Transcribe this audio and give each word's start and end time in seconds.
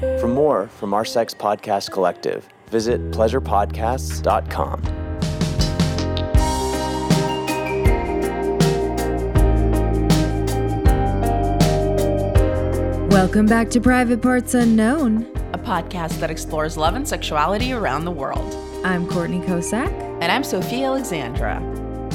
For 0.00 0.28
more 0.28 0.66
from 0.68 0.94
our 0.94 1.04
sex 1.04 1.34
podcast 1.34 1.90
collective, 1.92 2.48
visit 2.70 3.00
pleasurepodcasts.com. 3.10 4.82
Welcome 13.10 13.46
back 13.46 13.68
to 13.70 13.80
Private 13.80 14.22
Parts 14.22 14.54
Unknown. 14.54 15.22
a 15.52 15.58
podcast 15.58 16.18
that 16.20 16.30
explores 16.30 16.76
love 16.76 16.94
and 16.94 17.06
sexuality 17.06 17.72
around 17.72 18.04
the 18.04 18.10
world. 18.10 18.54
I'm 18.84 19.06
Courtney 19.06 19.40
Kocak, 19.40 19.90
And 20.22 20.32
I'm 20.32 20.42
Sofiya 20.42 20.86
Alexandra. 20.86 21.56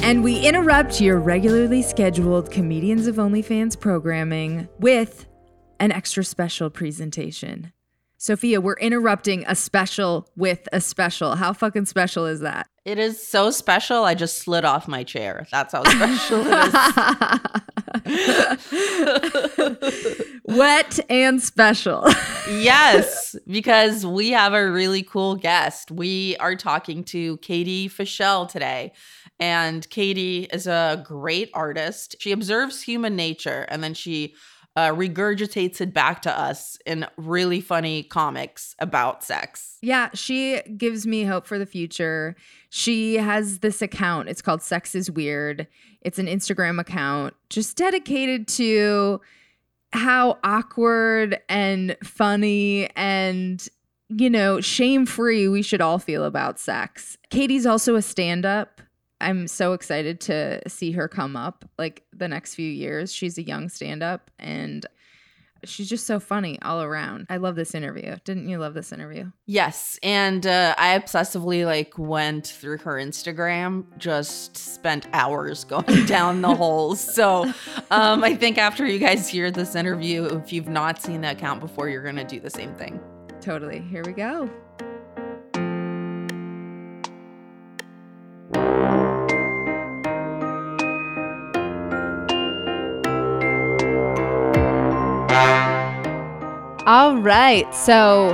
and 0.02 0.22
we 0.24 0.40
interrupt 0.46 1.00
your 1.00 1.18
regularly 1.18 1.82
scheduled 1.82 2.50
Comedians 2.50 3.06
of 3.06 3.16
OnlyFans 3.16 3.78
programming 3.78 4.68
with 4.78 5.26
an 5.80 5.92
extra 5.92 6.24
special 6.24 6.68
presentation. 6.70 7.72
Sofiya, 8.26 8.58
we're 8.58 8.74
interrupting 8.74 9.44
a 9.46 9.54
special 9.54 10.28
with 10.36 10.68
a 10.72 10.80
special. 10.80 11.36
How 11.36 11.52
fucking 11.52 11.86
special 11.86 12.26
is 12.26 12.40
that? 12.40 12.66
It 12.84 12.98
is 12.98 13.24
so 13.24 13.52
special, 13.52 14.02
I 14.02 14.14
just 14.14 14.38
slid 14.38 14.64
off 14.64 14.88
my 14.88 15.04
chair. 15.04 15.46
That's 15.52 15.72
how 15.72 15.84
special 15.84 16.42
it 16.44 16.74
is. 20.04 20.40
Wet 20.44 20.98
and 21.08 21.40
special. 21.40 22.04
yes, 22.50 23.36
because 23.46 24.04
we 24.04 24.30
have 24.30 24.54
a 24.54 24.72
really 24.72 25.04
cool 25.04 25.36
guest. 25.36 25.92
We 25.92 26.36
are 26.38 26.56
talking 26.56 27.04
to 27.04 27.36
Katy 27.38 27.88
Fishell 27.88 28.48
today. 28.48 28.92
And 29.38 29.88
Katy 29.88 30.48
is 30.52 30.66
a 30.66 31.00
great 31.06 31.50
artist. 31.54 32.16
She 32.18 32.32
observes 32.32 32.82
human 32.82 33.14
nature 33.14 33.66
and 33.68 33.84
then 33.84 33.94
she 33.94 34.34
uh, 34.76 34.90
regurgitates 34.90 35.80
it 35.80 35.94
back 35.94 36.20
to 36.22 36.38
us 36.38 36.78
in 36.84 37.06
really 37.16 37.60
funny 37.62 38.02
comics 38.02 38.76
about 38.78 39.24
sex. 39.24 39.78
Yeah, 39.80 40.10
she 40.12 40.60
gives 40.76 41.06
me 41.06 41.24
hope 41.24 41.46
for 41.46 41.58
the 41.58 41.66
future. 41.66 42.36
She 42.68 43.14
has 43.14 43.60
this 43.60 43.80
account. 43.80 44.28
It's 44.28 44.42
called 44.42 44.60
Sex 44.62 44.94
is 44.94 45.10
Weird. 45.10 45.66
It's 46.02 46.18
an 46.18 46.26
Instagram 46.26 46.78
account 46.78 47.34
just 47.48 47.76
dedicated 47.76 48.46
to 48.48 49.20
how 49.92 50.38
awkward 50.44 51.40
and 51.48 51.96
funny 52.04 52.90
and, 52.96 53.66
you 54.10 54.28
know, 54.28 54.60
shame 54.60 55.06
free 55.06 55.48
we 55.48 55.62
should 55.62 55.80
all 55.80 55.98
feel 55.98 56.24
about 56.24 56.60
sex. 56.60 57.16
Katy's 57.30 57.64
also 57.64 57.96
a 57.96 58.02
stand 58.02 58.44
up. 58.44 58.82
I'm 59.20 59.48
so 59.48 59.72
excited 59.72 60.20
to 60.22 60.68
see 60.68 60.92
her 60.92 61.08
come 61.08 61.36
up 61.36 61.64
like 61.78 62.04
the 62.12 62.28
next 62.28 62.54
few 62.54 62.70
years. 62.70 63.12
She's 63.12 63.38
a 63.38 63.42
young 63.42 63.68
stand 63.68 64.02
up 64.02 64.30
and 64.38 64.86
she's 65.64 65.88
just 65.88 66.06
so 66.06 66.20
funny 66.20 66.58
all 66.62 66.82
around. 66.82 67.26
I 67.28 67.38
love 67.38 67.56
this 67.56 67.74
interview. 67.74 68.16
Didn't 68.24 68.48
you 68.48 68.58
love 68.58 68.74
this 68.74 68.92
interview? 68.92 69.30
Yes, 69.46 69.98
and 70.02 70.46
uh, 70.46 70.74
I 70.78 70.98
obsessively 70.98 71.64
like 71.64 71.98
went 71.98 72.46
through 72.48 72.78
her 72.78 72.94
Instagram, 72.94 73.84
just 73.98 74.56
spent 74.56 75.06
hours 75.12 75.64
going 75.64 76.06
down 76.06 76.42
the 76.42 76.54
holes. 76.54 77.00
So 77.00 77.44
um, 77.90 78.24
I 78.24 78.34
think 78.34 78.58
after 78.58 78.86
you 78.86 78.98
guys 78.98 79.28
hear 79.28 79.50
this 79.50 79.74
interview, 79.74 80.24
if 80.24 80.52
you've 80.52 80.68
not 80.68 81.00
seen 81.00 81.22
the 81.22 81.30
account 81.30 81.60
before, 81.60 81.88
you're 81.88 82.04
gonna 82.04 82.24
do 82.24 82.40
the 82.40 82.50
same 82.50 82.74
thing. 82.74 83.00
Totally. 83.40 83.80
Here 83.80 84.02
we 84.04 84.12
go. 84.12 84.50
All 96.86 97.16
right. 97.16 97.74
So 97.74 98.28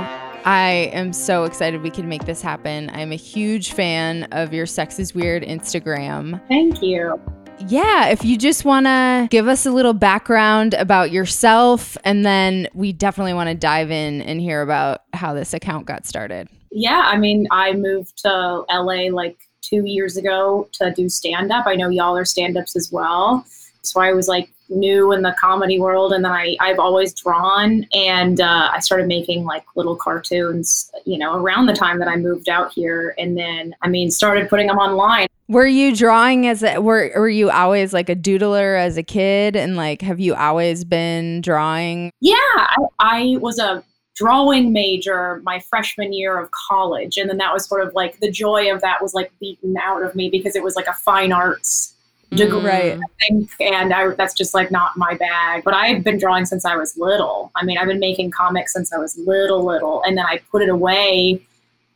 I 0.45 0.91
am 0.93 1.11
so 1.11 1.45
excited 1.45 1.81
we 1.81 1.89
can 1.89 2.07
make 2.07 2.25
this 2.25 2.39
happen. 2.39 2.91
I'm 2.93 3.11
a 3.11 3.15
huge 3.15 3.71
fan 3.71 4.25
of 4.25 4.53
your 4.53 4.67
Sex 4.67 4.99
is 4.99 5.15
Weird 5.15 5.41
Instagram. 5.41 6.39
Thank 6.49 6.83
you. 6.83 7.19
Yeah, 7.67 8.09
if 8.09 8.23
you 8.23 8.37
just 8.37 8.63
want 8.63 8.85
to 8.85 9.27
give 9.31 9.47
us 9.47 9.65
a 9.65 9.71
little 9.71 9.93
background 9.93 10.75
about 10.75 11.09
yourself, 11.09 11.97
and 12.03 12.23
then 12.23 12.67
we 12.75 12.93
definitely 12.93 13.33
want 13.33 13.49
to 13.49 13.55
dive 13.55 13.89
in 13.89 14.21
and 14.21 14.39
hear 14.39 14.61
about 14.61 15.01
how 15.13 15.33
this 15.33 15.55
account 15.55 15.87
got 15.87 16.05
started. 16.05 16.47
Yeah, 16.71 17.01
I 17.05 17.17
mean, 17.17 17.47
I 17.49 17.73
moved 17.73 18.19
to 18.19 18.65
LA 18.69 19.09
like 19.11 19.39
two 19.61 19.83
years 19.83 20.15
ago 20.15 20.69
to 20.73 20.91
do 20.91 21.09
stand 21.09 21.51
up. 21.51 21.65
I 21.65 21.73
know 21.73 21.89
y'all 21.89 22.15
are 22.15 22.25
stand 22.25 22.55
ups 22.55 22.75
as 22.75 22.91
well. 22.91 23.47
So 23.81 23.99
I 23.99 24.13
was 24.13 24.27
like 24.27 24.52
new 24.69 25.11
in 25.11 25.21
the 25.21 25.35
comedy 25.39 25.79
world. 25.79 26.13
And 26.13 26.23
then 26.25 26.31
I, 26.31 26.55
I've 26.59 26.79
always 26.79 27.13
drawn 27.13 27.85
and 27.93 28.39
uh, 28.41 28.69
I 28.71 28.79
started 28.79 29.07
making 29.07 29.43
like 29.43 29.63
little 29.75 29.95
cartoons, 29.95 30.91
you 31.05 31.17
know, 31.17 31.35
around 31.35 31.67
the 31.67 31.73
time 31.73 31.99
that 31.99 32.07
I 32.07 32.15
moved 32.15 32.49
out 32.49 32.71
here. 32.73 33.13
And 33.17 33.37
then, 33.37 33.75
I 33.81 33.87
mean, 33.87 34.11
started 34.11 34.49
putting 34.49 34.67
them 34.67 34.77
online. 34.77 35.27
Were 35.49 35.67
you 35.67 35.95
drawing 35.95 36.47
as 36.47 36.63
a 36.63 36.79
were 36.79 37.11
were 37.15 37.29
you 37.29 37.51
always 37.51 37.93
like 37.93 38.09
a 38.09 38.15
doodler 38.15 38.79
as 38.79 38.97
a 38.97 39.03
kid 39.03 39.55
and 39.55 39.75
like 39.75 40.01
have 40.01 40.19
you 40.19 40.33
always 40.35 40.85
been 40.85 41.41
drawing? 41.41 42.11
Yeah, 42.21 42.35
I, 42.37 42.77
I 42.99 43.37
was 43.39 43.59
a 43.59 43.83
drawing 44.15 44.71
major 44.71 45.41
my 45.43 45.59
freshman 45.59 46.13
year 46.13 46.39
of 46.39 46.49
college. 46.69 47.17
And 47.17 47.29
then 47.29 47.37
that 47.37 47.51
was 47.51 47.65
sort 47.65 47.85
of 47.85 47.93
like 47.93 48.19
the 48.19 48.31
joy 48.31 48.71
of 48.73 48.81
that 48.81 49.01
was 49.01 49.13
like 49.13 49.31
beaten 49.39 49.75
out 49.77 50.03
of 50.03 50.15
me 50.15 50.29
because 50.29 50.55
it 50.55 50.63
was 50.63 50.75
like 50.75 50.87
a 50.87 50.93
fine 50.93 51.31
arts 51.31 51.92
degree. 52.35 52.61
Right. 52.61 52.97
Mm. 52.97 53.01
I 53.01 53.25
think, 53.27 53.51
and 53.59 53.93
I, 53.93 54.09
that's 54.15 54.33
just 54.33 54.53
like 54.53 54.71
not 54.71 54.97
my 54.97 55.15
bag. 55.15 55.63
But 55.63 55.73
I've 55.73 56.03
been 56.03 56.17
drawing 56.17 56.45
since 56.45 56.65
I 56.65 56.75
was 56.75 56.97
little. 56.97 57.51
I 57.55 57.65
mean, 57.65 57.77
I've 57.77 57.87
been 57.87 57.99
making 57.99 58.31
comics 58.31 58.73
since 58.73 58.93
I 58.93 58.97
was 58.97 59.17
little, 59.17 59.65
little, 59.65 60.03
and 60.03 60.17
then 60.17 60.25
I 60.25 60.39
put 60.51 60.61
it 60.61 60.69
away 60.69 61.41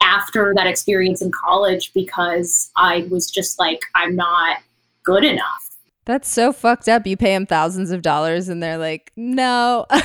after 0.02 0.54
that 0.56 0.68
experience 0.68 1.22
in 1.22 1.32
college 1.32 1.92
because 1.94 2.72
I 2.76 3.08
was 3.10 3.30
just 3.30 3.60
like, 3.60 3.82
I'm 3.96 4.16
not 4.16 4.60
good 5.04 5.24
enough. 5.24 5.70
That's 6.06 6.30
so 6.30 6.54
fucked 6.54 6.88
up. 6.88 7.06
You 7.06 7.18
pay 7.18 7.34
them 7.34 7.46
thousands 7.46 7.92
of 7.92 8.02
dollars 8.02 8.48
and 8.48 8.64
they're 8.64 8.78
like, 8.78 9.12
"No." 9.18 9.86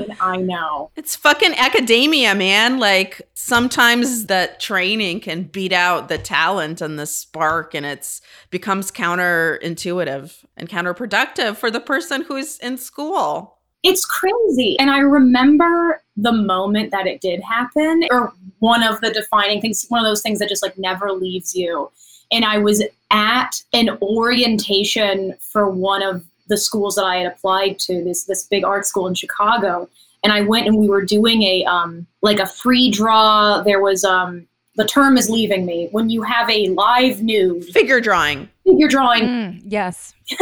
I 0.00 0.06
mean, 0.06 0.16
I 0.20 0.36
know. 0.36 0.90
It's 0.96 1.16
fucking 1.16 1.54
academia, 1.54 2.34
man. 2.34 2.78
Like 2.78 3.22
sometimes 3.34 4.26
that 4.26 4.60
training 4.60 5.20
can 5.20 5.44
beat 5.44 5.72
out 5.72 6.08
the 6.08 6.18
talent 6.18 6.80
and 6.80 6.98
the 6.98 7.06
spark, 7.06 7.74
and 7.74 7.86
it's 7.86 8.20
becomes 8.50 8.90
counterintuitive 8.90 10.44
and 10.56 10.68
counterproductive 10.68 11.56
for 11.56 11.70
the 11.70 11.80
person 11.80 12.22
who's 12.22 12.58
in 12.58 12.78
school. 12.78 13.58
It's 13.82 14.06
crazy. 14.06 14.78
And 14.78 14.90
I 14.90 14.98
remember 14.98 16.02
the 16.16 16.32
moment 16.32 16.90
that 16.92 17.06
it 17.06 17.20
did 17.20 17.42
happen, 17.42 18.04
or 18.10 18.32
one 18.60 18.82
of 18.82 19.00
the 19.00 19.12
defining 19.12 19.60
things, 19.60 19.84
one 19.88 20.00
of 20.00 20.06
those 20.06 20.22
things 20.22 20.38
that 20.38 20.48
just 20.48 20.62
like 20.62 20.78
never 20.78 21.12
leaves 21.12 21.54
you. 21.54 21.90
And 22.32 22.44
I 22.44 22.58
was 22.58 22.82
at 23.10 23.62
an 23.74 23.98
orientation 24.00 25.36
for 25.38 25.68
one 25.68 26.02
of 26.02 26.24
the 26.48 26.56
schools 26.56 26.94
that 26.96 27.04
I 27.04 27.16
had 27.16 27.26
applied 27.26 27.78
to, 27.80 28.02
this 28.04 28.24
this 28.24 28.44
big 28.44 28.64
art 28.64 28.86
school 28.86 29.06
in 29.06 29.14
Chicago. 29.14 29.88
And 30.22 30.32
I 30.32 30.40
went 30.40 30.66
and 30.66 30.78
we 30.78 30.88
were 30.88 31.04
doing 31.04 31.42
a 31.42 31.64
um 31.64 32.06
like 32.22 32.38
a 32.38 32.46
free 32.46 32.90
draw. 32.90 33.62
There 33.62 33.80
was 33.80 34.04
um 34.04 34.46
the 34.76 34.84
term 34.84 35.16
is 35.16 35.30
leaving 35.30 35.64
me. 35.64 35.88
When 35.92 36.10
you 36.10 36.22
have 36.22 36.50
a 36.50 36.68
live 36.68 37.22
nude 37.22 37.64
Figure 37.66 38.00
drawing. 38.00 38.48
figure 38.64 38.88
drawing 38.88 39.22
Mm, 39.24 39.62
yes. 39.66 40.14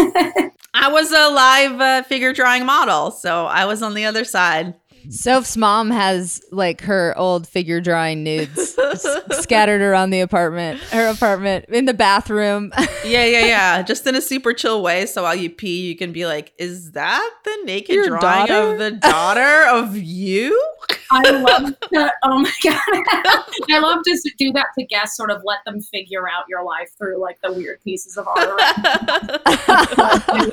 I 0.75 0.89
was 0.89 1.13
a 1.13 1.29
live 1.29 1.81
uh, 1.81 2.03
figure 2.05 2.33
drawing 2.33 2.65
model, 2.65 3.11
so 3.11 3.45
I 3.47 3.67
was 3.67 3.83
on 3.83 3.93
the 3.95 4.07
other 4.07 4.25
side. 4.25 4.75
Soph's 5.11 5.57
mom 5.57 5.91
has 5.91 6.43
like 6.51 6.81
her 6.83 7.15
old 7.17 7.47
figure 7.49 7.81
drawing 7.81 8.23
nudes 8.25 8.77
s- 8.79 9.07
scattered 9.43 9.81
around 9.81 10.11
the 10.11 10.21
apartment, 10.21 10.81
her 10.91 11.09
apartment, 11.09 11.67
in 11.69 11.85
the 11.87 11.95
bathroom. 11.95 12.73
Yeah, 13.05 13.25
yeah, 13.25 13.47
yeah. 13.47 13.83
Just 13.83 14.07
in 14.07 14.15
a 14.15 14.21
super 14.21 14.53
chill 14.53 14.81
way. 14.81 15.07
So 15.07 15.25
while 15.25 15.35
you 15.35 15.51
pee, 15.51 15.89
you 15.89 15.97
can 15.97 16.13
be 16.13 16.25
like, 16.25 16.53
"Is 16.57 16.93
that 16.93 17.31
the 17.45 17.59
naked 17.65 17.97
Your 17.97 18.07
drawing 18.07 18.47
daughter? 18.47 18.73
of 18.75 18.79
the 18.79 18.91
daughter 18.93 19.65
of 19.69 19.97
you?" 19.97 20.57
I 21.11 21.31
love 21.31 21.75
to, 21.93 22.13
oh 22.23 22.39
my 22.39 22.53
god. 22.63 22.79
I 23.71 23.79
love 23.81 24.05
to 24.05 24.31
do 24.39 24.53
that 24.53 24.67
to 24.79 24.85
guests, 24.87 25.17
sort 25.17 25.33
of 25.33 25.43
let 25.45 25.59
them 25.67 25.81
figure 25.81 26.29
out 26.29 26.45
your 26.49 26.63
life 26.65 26.91
through 26.97 27.21
like 27.21 27.41
the 27.43 27.53
weird 27.53 27.83
pieces 27.83 28.17
of 28.17 28.29
art, 28.29 28.61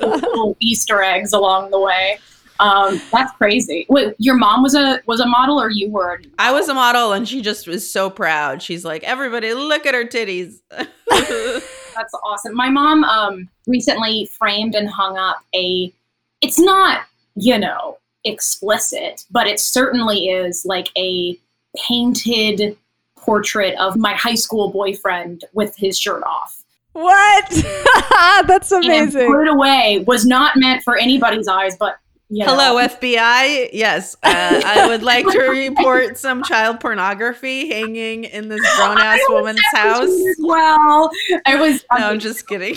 little 0.02 0.56
Easter 0.60 1.02
eggs 1.02 1.32
along 1.32 1.70
the 1.70 1.78
way. 1.78 2.18
Um, 2.60 3.00
that's 3.10 3.32
crazy. 3.36 3.86
Wait, 3.88 4.14
your 4.18 4.36
mom 4.36 4.62
was 4.62 4.74
a 4.74 5.00
was 5.06 5.20
a 5.20 5.26
model, 5.26 5.60
or 5.60 5.70
you 5.70 5.90
were? 5.90 6.20
I 6.38 6.52
was 6.52 6.68
a 6.68 6.74
model, 6.74 7.12
and 7.12 7.26
she 7.28 7.40
just 7.42 7.66
was 7.66 7.90
so 7.90 8.10
proud. 8.10 8.62
She's 8.62 8.84
like, 8.84 9.02
"Everybody, 9.02 9.54
look 9.54 9.86
at 9.86 9.94
her 9.94 10.04
titties." 10.04 10.60
That's 10.70 12.14
awesome. 12.22 12.54
My 12.54 12.70
mom 12.70 13.04
um, 13.04 13.48
recently 13.66 14.26
framed 14.38 14.74
and 14.74 14.88
hung 14.88 15.16
up 15.18 15.38
a. 15.54 15.92
It's 16.42 16.58
not, 16.58 17.02
you 17.34 17.58
know, 17.58 17.98
explicit, 18.24 19.24
but 19.30 19.46
it 19.46 19.58
certainly 19.60 20.28
is 20.28 20.64
like 20.64 20.88
a 20.96 21.38
painted 21.88 22.76
portrait 23.16 23.78
of 23.78 23.96
my 23.96 24.14
high 24.14 24.34
school 24.34 24.70
boyfriend 24.70 25.44
with 25.52 25.76
his 25.76 25.98
shirt 25.98 26.22
off. 26.24 26.62
What? 26.92 27.48
That's 28.46 28.72
And 28.72 28.84
amazing. 28.84 29.30
put 29.30 29.42
it 29.42 29.48
away 29.48 30.02
was 30.06 30.24
not 30.26 30.56
meant 30.56 30.82
for 30.82 30.96
anybody's 30.96 31.46
eyes, 31.48 31.76
but 31.78 31.98
you 32.30 32.46
know. 32.46 32.52
Hello, 32.56 32.76
FBI. 32.86 33.70
Yes, 33.72 34.14
uh, 34.22 34.62
I 34.64 34.86
would 34.88 35.02
like 35.02 35.26
to 35.26 35.38
report 35.50 36.16
some 36.16 36.42
child 36.44 36.80
pornography 36.80 37.68
hanging 37.68 38.24
in 38.24 38.48
this 38.48 38.60
grown 38.76 38.98
ass 38.98 39.20
woman's 39.28 39.60
house. 39.74 40.08
As 40.08 40.36
well, 40.40 41.10
I 41.44 41.56
was 41.60 41.84
No, 41.98 42.06
I'm 42.06 42.18
just 42.20 42.46
kidding. 42.46 42.76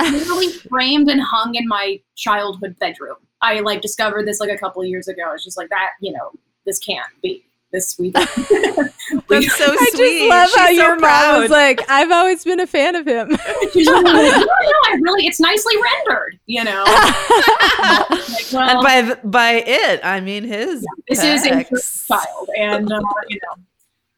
literally 0.00 0.48
framed 0.50 1.08
and 1.10 1.20
hung 1.20 1.54
in 1.54 1.66
my 1.68 2.00
childhood 2.16 2.76
bedroom. 2.78 3.16
I 3.40 3.60
like 3.60 3.82
discovered 3.82 4.26
this 4.26 4.40
like 4.40 4.50
a 4.50 4.56
couple 4.58 4.80
of 4.82 4.88
years 4.88 5.08
ago. 5.08 5.32
It's 5.34 5.44
just 5.44 5.58
like 5.58 5.68
that, 5.70 5.90
you 6.00 6.12
know, 6.12 6.30
this 6.64 6.78
can't 6.78 7.06
be 7.22 7.44
this 7.74 7.96
we. 7.98 8.10
That's 8.10 8.28
so 8.30 9.66
sweet. 9.66 9.78
I 9.80 9.90
sweet. 9.92 10.18
just 10.18 10.30
love 10.30 10.50
how 10.54 10.66
so 10.66 10.70
your 10.70 10.98
mom 10.98 11.40
was 11.42 11.50
like, 11.50 11.80
I've 11.90 12.10
always 12.10 12.44
been 12.44 12.60
a 12.60 12.66
fan 12.66 12.94
of 12.94 13.06
him. 13.06 13.36
She's 13.72 13.88
like, 13.88 14.04
no, 14.04 14.12
no, 14.12 14.46
I 14.86 14.98
really, 15.02 15.26
it's 15.26 15.40
nicely 15.40 15.74
rendered, 15.82 16.38
you 16.46 16.64
know. 16.64 16.84
like, 16.84 18.52
well, 18.52 18.70
and 18.70 18.82
by 18.82 19.14
by 19.24 19.52
it, 19.66 20.00
I 20.04 20.20
mean 20.20 20.44
his. 20.44 20.86
this 21.08 21.22
is 21.22 21.44
a 21.46 21.64
child, 22.08 22.48
and 22.58 22.90
uh, 22.92 23.00
you 23.28 23.40
know, 23.42 23.62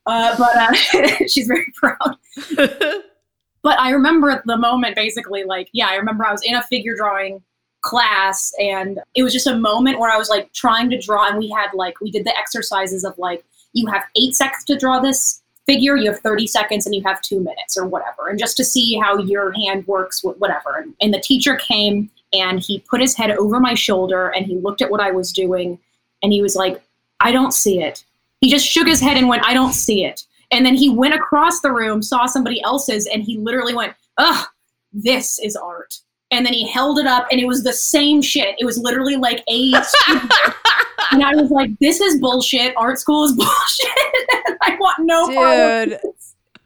uh, 0.07 0.37
but 0.37 0.57
uh, 0.57 1.27
she's 1.27 1.47
very 1.49 1.73
proud. 1.75 2.17
But 3.63 3.81
I 3.81 3.91
remember 3.91 4.31
at 4.31 4.47
the 4.47 4.57
moment 4.57 4.95
basically 4.95 5.43
like, 5.43 5.69
yeah, 5.73 5.89
I 5.89 5.97
remember 5.97 6.25
I 6.25 6.31
was 6.31 6.43
in 6.45 6.55
a 6.55 6.63
figure 6.63 6.95
drawing 6.97 7.43
class 7.87 8.53
and 8.59 9.01
it 9.15 9.23
was 9.23 9.33
just 9.33 9.47
a 9.47 9.57
moment 9.57 9.99
where 9.99 10.11
I 10.11 10.17
was 10.17 10.29
like 10.29 10.53
trying 10.53 10.91
to 10.91 11.01
draw 11.01 11.29
and 11.29 11.39
we 11.39 11.49
had 11.49 11.69
like 11.73 12.01
we 12.01 12.11
did 12.11 12.25
the 12.25 12.37
exercises 12.37 13.05
of 13.05 13.17
like 13.17 13.45
you 13.73 13.87
have 13.87 14.03
8 14.17 14.35
seconds 14.35 14.65
to 14.65 14.77
draw 14.77 14.99
this 14.99 15.43
figure, 15.67 15.97
you 15.97 16.11
have 16.11 16.21
30 16.21 16.47
seconds 16.47 16.87
and 16.87 16.95
you 16.95 17.03
have 17.05 17.21
2 17.21 17.41
minutes 17.41 17.77
or 17.77 17.87
whatever. 17.87 18.29
And 18.29 18.39
just 18.39 18.57
to 18.57 18.65
see 18.65 18.99
how 18.99 19.19
your 19.19 19.53
hand 19.53 19.87
works 19.87 20.25
whatever. 20.25 20.87
And 21.01 21.15
the 21.15 21.21
teacher 21.21 21.57
came 21.57 22.11
and 22.33 22.61
he 22.61 22.81
put 22.81 23.01
his 23.01 23.17
head 23.17 23.31
over 23.31 23.61
my 23.61 23.75
shoulder 23.75 24.29
and 24.31 24.47
he 24.47 24.57
looked 24.57 24.83
at 24.83 24.91
what 24.91 25.01
I 25.01 25.13
was 25.13 25.33
doing 25.33 25.79
and 26.23 26.33
he 26.33 26.43
was 26.43 26.57
like, 26.57 26.83
"I 27.21 27.31
don't 27.31 27.53
see 27.53 27.83
it." 27.83 28.05
He 28.41 28.51
just 28.51 28.67
shook 28.67 28.89
his 28.89 29.01
head 29.01 29.17
and 29.17 29.29
went, 29.29 29.47
"I 29.47 29.55
don't 29.55 29.75
see 29.75 30.05
it." 30.05 30.27
And 30.51 30.65
then 30.65 30.75
he 30.75 30.89
went 30.89 31.15
across 31.15 31.61
the 31.61 31.73
room, 31.73 32.03
saw 32.03 32.27
somebody 32.27 32.63
else's, 32.63 33.07
and 33.07 33.23
he 33.23 33.39
literally 33.39 33.75
went, 33.75 33.95
Ugh, 34.19 34.47
this 34.93 35.39
is 35.41 35.57
art. 35.57 36.01
And 36.31 36.45
then 36.45 36.53
he 36.53 36.69
held 36.69 36.99
it 36.99 37.07
up, 37.07 37.27
and 37.31 37.41
it 37.41 37.47
was 37.47 37.63
the 37.63 37.73
same 37.73 38.21
shit. 38.21 38.57
It 38.59 38.65
was 38.65 38.79
literally 38.79 39.17
like 39.17 39.45
a. 39.49 39.73
and 41.13 41.23
I 41.23 41.35
was 41.35 41.51
like, 41.51 41.71
this 41.79 42.01
is 42.01 42.21
bullshit. 42.21 42.75
Art 42.77 42.99
school 42.99 43.25
is 43.25 43.33
bullshit. 43.37 44.57
I 44.63 44.77
want 44.81 44.99
no 45.01 45.33
part 45.33 45.59
of 45.93 46.01
Dude. 46.03 46.13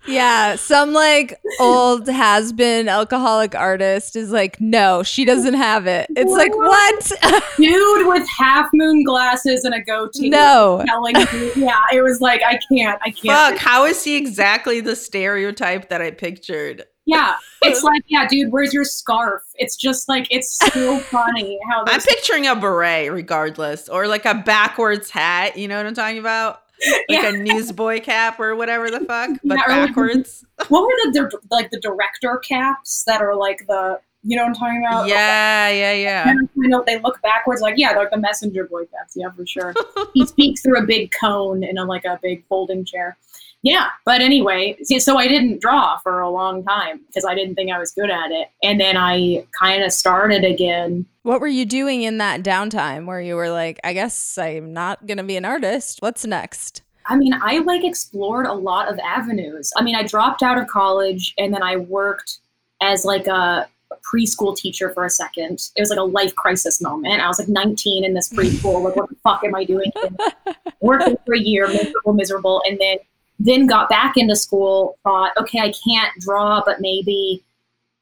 Yeah, 0.06 0.56
some 0.56 0.94
like 0.94 1.38
old 1.60 2.08
has 2.08 2.54
been 2.54 2.88
alcoholic 2.88 3.54
artist 3.54 4.16
is 4.16 4.30
like, 4.30 4.58
no, 4.58 5.02
she 5.02 5.26
doesn't 5.26 5.54
have 5.54 5.86
it. 5.86 6.06
It's 6.16 6.32
like, 6.32 6.56
what? 6.56 7.12
Dude 7.58 8.06
with 8.08 8.26
half 8.28 8.70
moon 8.72 9.04
glasses 9.04 9.64
and 9.64 9.74
a 9.74 9.80
goatee. 9.82 10.30
no. 10.30 10.82
Telling 10.86 11.16
me, 11.16 11.52
yeah, 11.54 11.82
it 11.92 12.02
was 12.02 12.20
like, 12.20 12.42
I 12.42 12.58
can't, 12.72 13.00
I 13.04 13.10
can't. 13.10 13.58
Fuck, 13.58 13.58
how 13.58 13.84
is 13.84 14.02
he 14.02 14.16
exactly 14.16 14.80
the 14.80 14.96
stereotype 14.96 15.90
that 15.90 16.00
I 16.00 16.10
pictured? 16.12 16.84
Yeah, 17.10 17.34
it's 17.62 17.82
like, 17.90 18.02
yeah, 18.08 18.26
dude, 18.28 18.52
where's 18.52 18.72
your 18.72 18.84
scarf? 18.84 19.42
It's 19.56 19.76
just 19.76 20.08
like, 20.08 20.26
it's 20.30 20.56
so 20.72 20.98
funny 21.10 21.58
how 21.70 21.84
I'm 21.86 22.00
picturing 22.00 22.46
a 22.46 22.54
beret, 22.56 23.12
regardless, 23.12 23.88
or 23.88 24.06
like 24.08 24.24
a 24.24 24.34
backwards 24.34 25.10
hat. 25.10 25.56
You 25.58 25.68
know 25.68 25.76
what 25.76 25.86
I'm 25.86 25.94
talking 25.94 26.18
about? 26.18 26.62
Like 26.86 27.04
Yeah. 27.22 27.28
a 27.28 27.32
newsboy 27.32 28.00
cap 28.00 28.40
or 28.40 28.56
whatever 28.56 28.90
the 28.90 29.00
fuck, 29.00 29.30
but 29.44 29.58
Yeah, 29.58 29.64
or 29.66 29.68
like- 29.80 29.88
backwards. 29.88 30.44
what 30.68 30.82
were 30.82 31.12
the 31.12 31.38
like 31.50 31.70
the 31.70 31.80
director 31.80 32.38
caps 32.38 33.04
that 33.06 33.20
are 33.20 33.34
like 33.36 33.66
the 33.66 34.00
you 34.22 34.36
know 34.36 34.42
what 34.42 34.48
I'm 34.50 34.54
talking 34.54 34.84
about? 34.86 35.08
Yeah, 35.08 35.70
yeah, 35.70 35.92
yeah. 35.94 36.28
And 36.28 36.46
I 36.62 36.66
know 36.68 36.84
they 36.86 36.98
look 36.98 37.22
backwards, 37.22 37.62
like 37.62 37.74
yeah, 37.78 37.92
like 37.92 38.10
the 38.10 38.18
messenger 38.18 38.64
boy 38.64 38.84
caps. 38.84 39.14
Yeah, 39.16 39.30
for 39.30 39.46
sure. 39.46 39.72
he 40.12 40.26
speaks 40.26 40.60
through 40.60 40.78
a 40.78 40.84
big 40.86 41.10
cone 41.18 41.62
in 41.64 41.78
a 41.78 41.84
like 41.86 42.04
a 42.04 42.18
big 42.22 42.44
folding 42.46 42.84
chair. 42.84 43.16
Yeah, 43.62 43.88
but 44.06 44.22
anyway, 44.22 44.78
so 44.98 45.18
I 45.18 45.28
didn't 45.28 45.60
draw 45.60 45.98
for 45.98 46.20
a 46.20 46.30
long 46.30 46.64
time 46.64 47.00
because 47.06 47.26
I 47.26 47.34
didn't 47.34 47.56
think 47.56 47.70
I 47.70 47.78
was 47.78 47.92
good 47.92 48.10
at 48.10 48.30
it, 48.30 48.48
and 48.62 48.80
then 48.80 48.96
I 48.96 49.44
kind 49.58 49.82
of 49.82 49.92
started 49.92 50.44
again. 50.44 51.04
What 51.22 51.42
were 51.42 51.46
you 51.46 51.66
doing 51.66 52.02
in 52.02 52.18
that 52.18 52.42
downtime 52.42 53.06
where 53.06 53.20
you 53.20 53.36
were 53.36 53.50
like, 53.50 53.78
I 53.84 53.92
guess 53.92 54.38
I'm 54.38 54.72
not 54.72 55.06
going 55.06 55.18
to 55.18 55.24
be 55.24 55.36
an 55.36 55.44
artist? 55.44 56.00
What's 56.00 56.24
next? 56.24 56.82
I 57.06 57.16
mean, 57.16 57.34
I 57.34 57.58
like 57.58 57.84
explored 57.84 58.46
a 58.46 58.52
lot 58.52 58.88
of 58.88 58.98
avenues. 59.00 59.72
I 59.76 59.82
mean, 59.82 59.94
I 59.94 60.04
dropped 60.04 60.42
out 60.42 60.58
of 60.58 60.66
college 60.68 61.34
and 61.36 61.52
then 61.52 61.62
I 61.62 61.76
worked 61.76 62.38
as 62.80 63.04
like 63.04 63.26
a 63.26 63.68
preschool 64.02 64.56
teacher 64.56 64.90
for 64.90 65.04
a 65.04 65.10
second. 65.10 65.70
It 65.76 65.80
was 65.80 65.90
like 65.90 65.98
a 65.98 66.04
life 66.04 66.34
crisis 66.36 66.80
moment. 66.80 67.20
I 67.20 67.26
was 67.26 67.38
like 67.38 67.48
19 67.48 68.04
in 68.04 68.14
this 68.14 68.30
preschool. 68.30 68.82
Like, 68.82 68.96
what 68.96 69.08
the 69.08 69.16
fuck 69.22 69.42
am 69.44 69.54
I 69.54 69.64
doing? 69.64 69.92
Working 70.80 71.16
for 71.26 71.34
a 71.34 71.40
year, 71.40 71.66
miserable, 71.68 72.12
miserable, 72.12 72.62
and 72.66 72.78
then 72.78 72.98
then 73.40 73.66
got 73.66 73.88
back 73.88 74.16
into 74.16 74.36
school. 74.36 74.96
Thought, 75.02 75.32
okay, 75.36 75.58
I 75.58 75.72
can't 75.72 76.12
draw, 76.20 76.62
but 76.64 76.80
maybe 76.80 77.42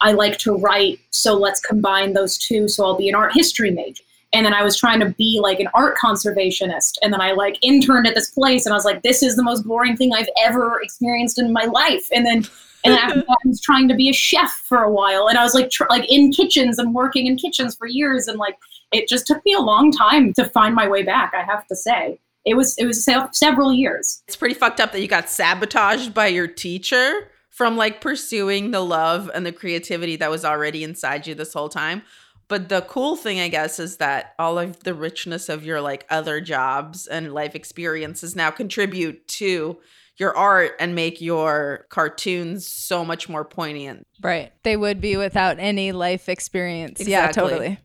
I 0.00 0.12
like 0.12 0.38
to 0.38 0.56
write. 0.56 1.00
So 1.10 1.34
let's 1.34 1.60
combine 1.60 2.12
those 2.12 2.36
two. 2.36 2.68
So 2.68 2.84
I'll 2.84 2.98
be 2.98 3.08
an 3.08 3.14
art 3.14 3.32
history 3.32 3.70
major 3.70 4.02
and 4.32 4.44
then 4.44 4.52
I 4.52 4.62
was 4.62 4.76
trying 4.76 5.00
to 5.00 5.10
be 5.10 5.40
like 5.42 5.60
an 5.60 5.68
art 5.74 5.96
conservationist, 5.96 6.96
and 7.02 7.12
then 7.12 7.20
I 7.20 7.32
like 7.32 7.58
interned 7.62 8.06
at 8.06 8.14
this 8.14 8.30
place, 8.30 8.66
and 8.66 8.72
I 8.72 8.76
was 8.76 8.84
like, 8.84 9.02
this 9.02 9.22
is 9.22 9.36
the 9.36 9.42
most 9.42 9.66
boring 9.66 9.96
thing 9.96 10.12
I've 10.12 10.28
ever 10.44 10.80
experienced 10.82 11.38
in 11.38 11.52
my 11.52 11.64
life, 11.64 12.08
and 12.12 12.24
then. 12.24 12.46
And 12.84 12.94
then 12.94 13.02
after 13.02 13.20
that, 13.22 13.38
I 13.44 13.48
was 13.48 13.60
trying 13.60 13.88
to 13.88 13.94
be 13.96 14.08
a 14.08 14.12
chef 14.12 14.52
for 14.52 14.84
a 14.84 14.90
while, 14.90 15.26
and 15.26 15.36
I 15.36 15.42
was 15.42 15.52
like, 15.52 15.68
tr- 15.68 15.88
like 15.90 16.08
in 16.08 16.30
kitchens 16.30 16.78
and 16.78 16.94
working 16.94 17.26
in 17.26 17.36
kitchens 17.36 17.74
for 17.74 17.88
years, 17.88 18.28
and 18.28 18.38
like 18.38 18.56
it 18.92 19.08
just 19.08 19.26
took 19.26 19.44
me 19.44 19.52
a 19.52 19.60
long 19.60 19.90
time 19.90 20.32
to 20.34 20.44
find 20.44 20.76
my 20.76 20.86
way 20.86 21.02
back. 21.02 21.34
I 21.34 21.42
have 21.42 21.66
to 21.66 21.74
say, 21.74 22.20
it 22.48 22.56
was 22.56 22.76
it 22.78 22.86
was 22.86 23.04
several 23.32 23.72
years. 23.72 24.22
It's 24.26 24.36
pretty 24.36 24.54
fucked 24.54 24.80
up 24.80 24.92
that 24.92 25.00
you 25.00 25.08
got 25.08 25.28
sabotaged 25.28 26.14
by 26.14 26.28
your 26.28 26.46
teacher 26.46 27.30
from 27.50 27.76
like 27.76 28.00
pursuing 28.00 28.70
the 28.70 28.80
love 28.80 29.30
and 29.34 29.44
the 29.44 29.52
creativity 29.52 30.16
that 30.16 30.30
was 30.30 30.44
already 30.44 30.84
inside 30.84 31.26
you 31.26 31.34
this 31.34 31.52
whole 31.52 31.68
time. 31.68 32.02
But 32.46 32.70
the 32.70 32.80
cool 32.82 33.16
thing, 33.16 33.40
I 33.40 33.48
guess, 33.48 33.78
is 33.78 33.98
that 33.98 34.34
all 34.38 34.58
of 34.58 34.80
the 34.84 34.94
richness 34.94 35.50
of 35.50 35.66
your 35.66 35.82
like 35.82 36.06
other 36.08 36.40
jobs 36.40 37.06
and 37.06 37.34
life 37.34 37.54
experiences 37.54 38.34
now 38.34 38.50
contribute 38.50 39.28
to 39.28 39.78
your 40.16 40.36
art 40.36 40.72
and 40.80 40.94
make 40.94 41.20
your 41.20 41.86
cartoons 41.90 42.66
so 42.66 43.04
much 43.04 43.28
more 43.28 43.44
poignant. 43.44 44.06
Right. 44.22 44.52
They 44.62 44.76
would 44.76 45.00
be 45.00 45.16
without 45.16 45.58
any 45.58 45.92
life 45.92 46.28
experience. 46.28 47.06
Yeah, 47.06 47.30
totally. 47.30 47.78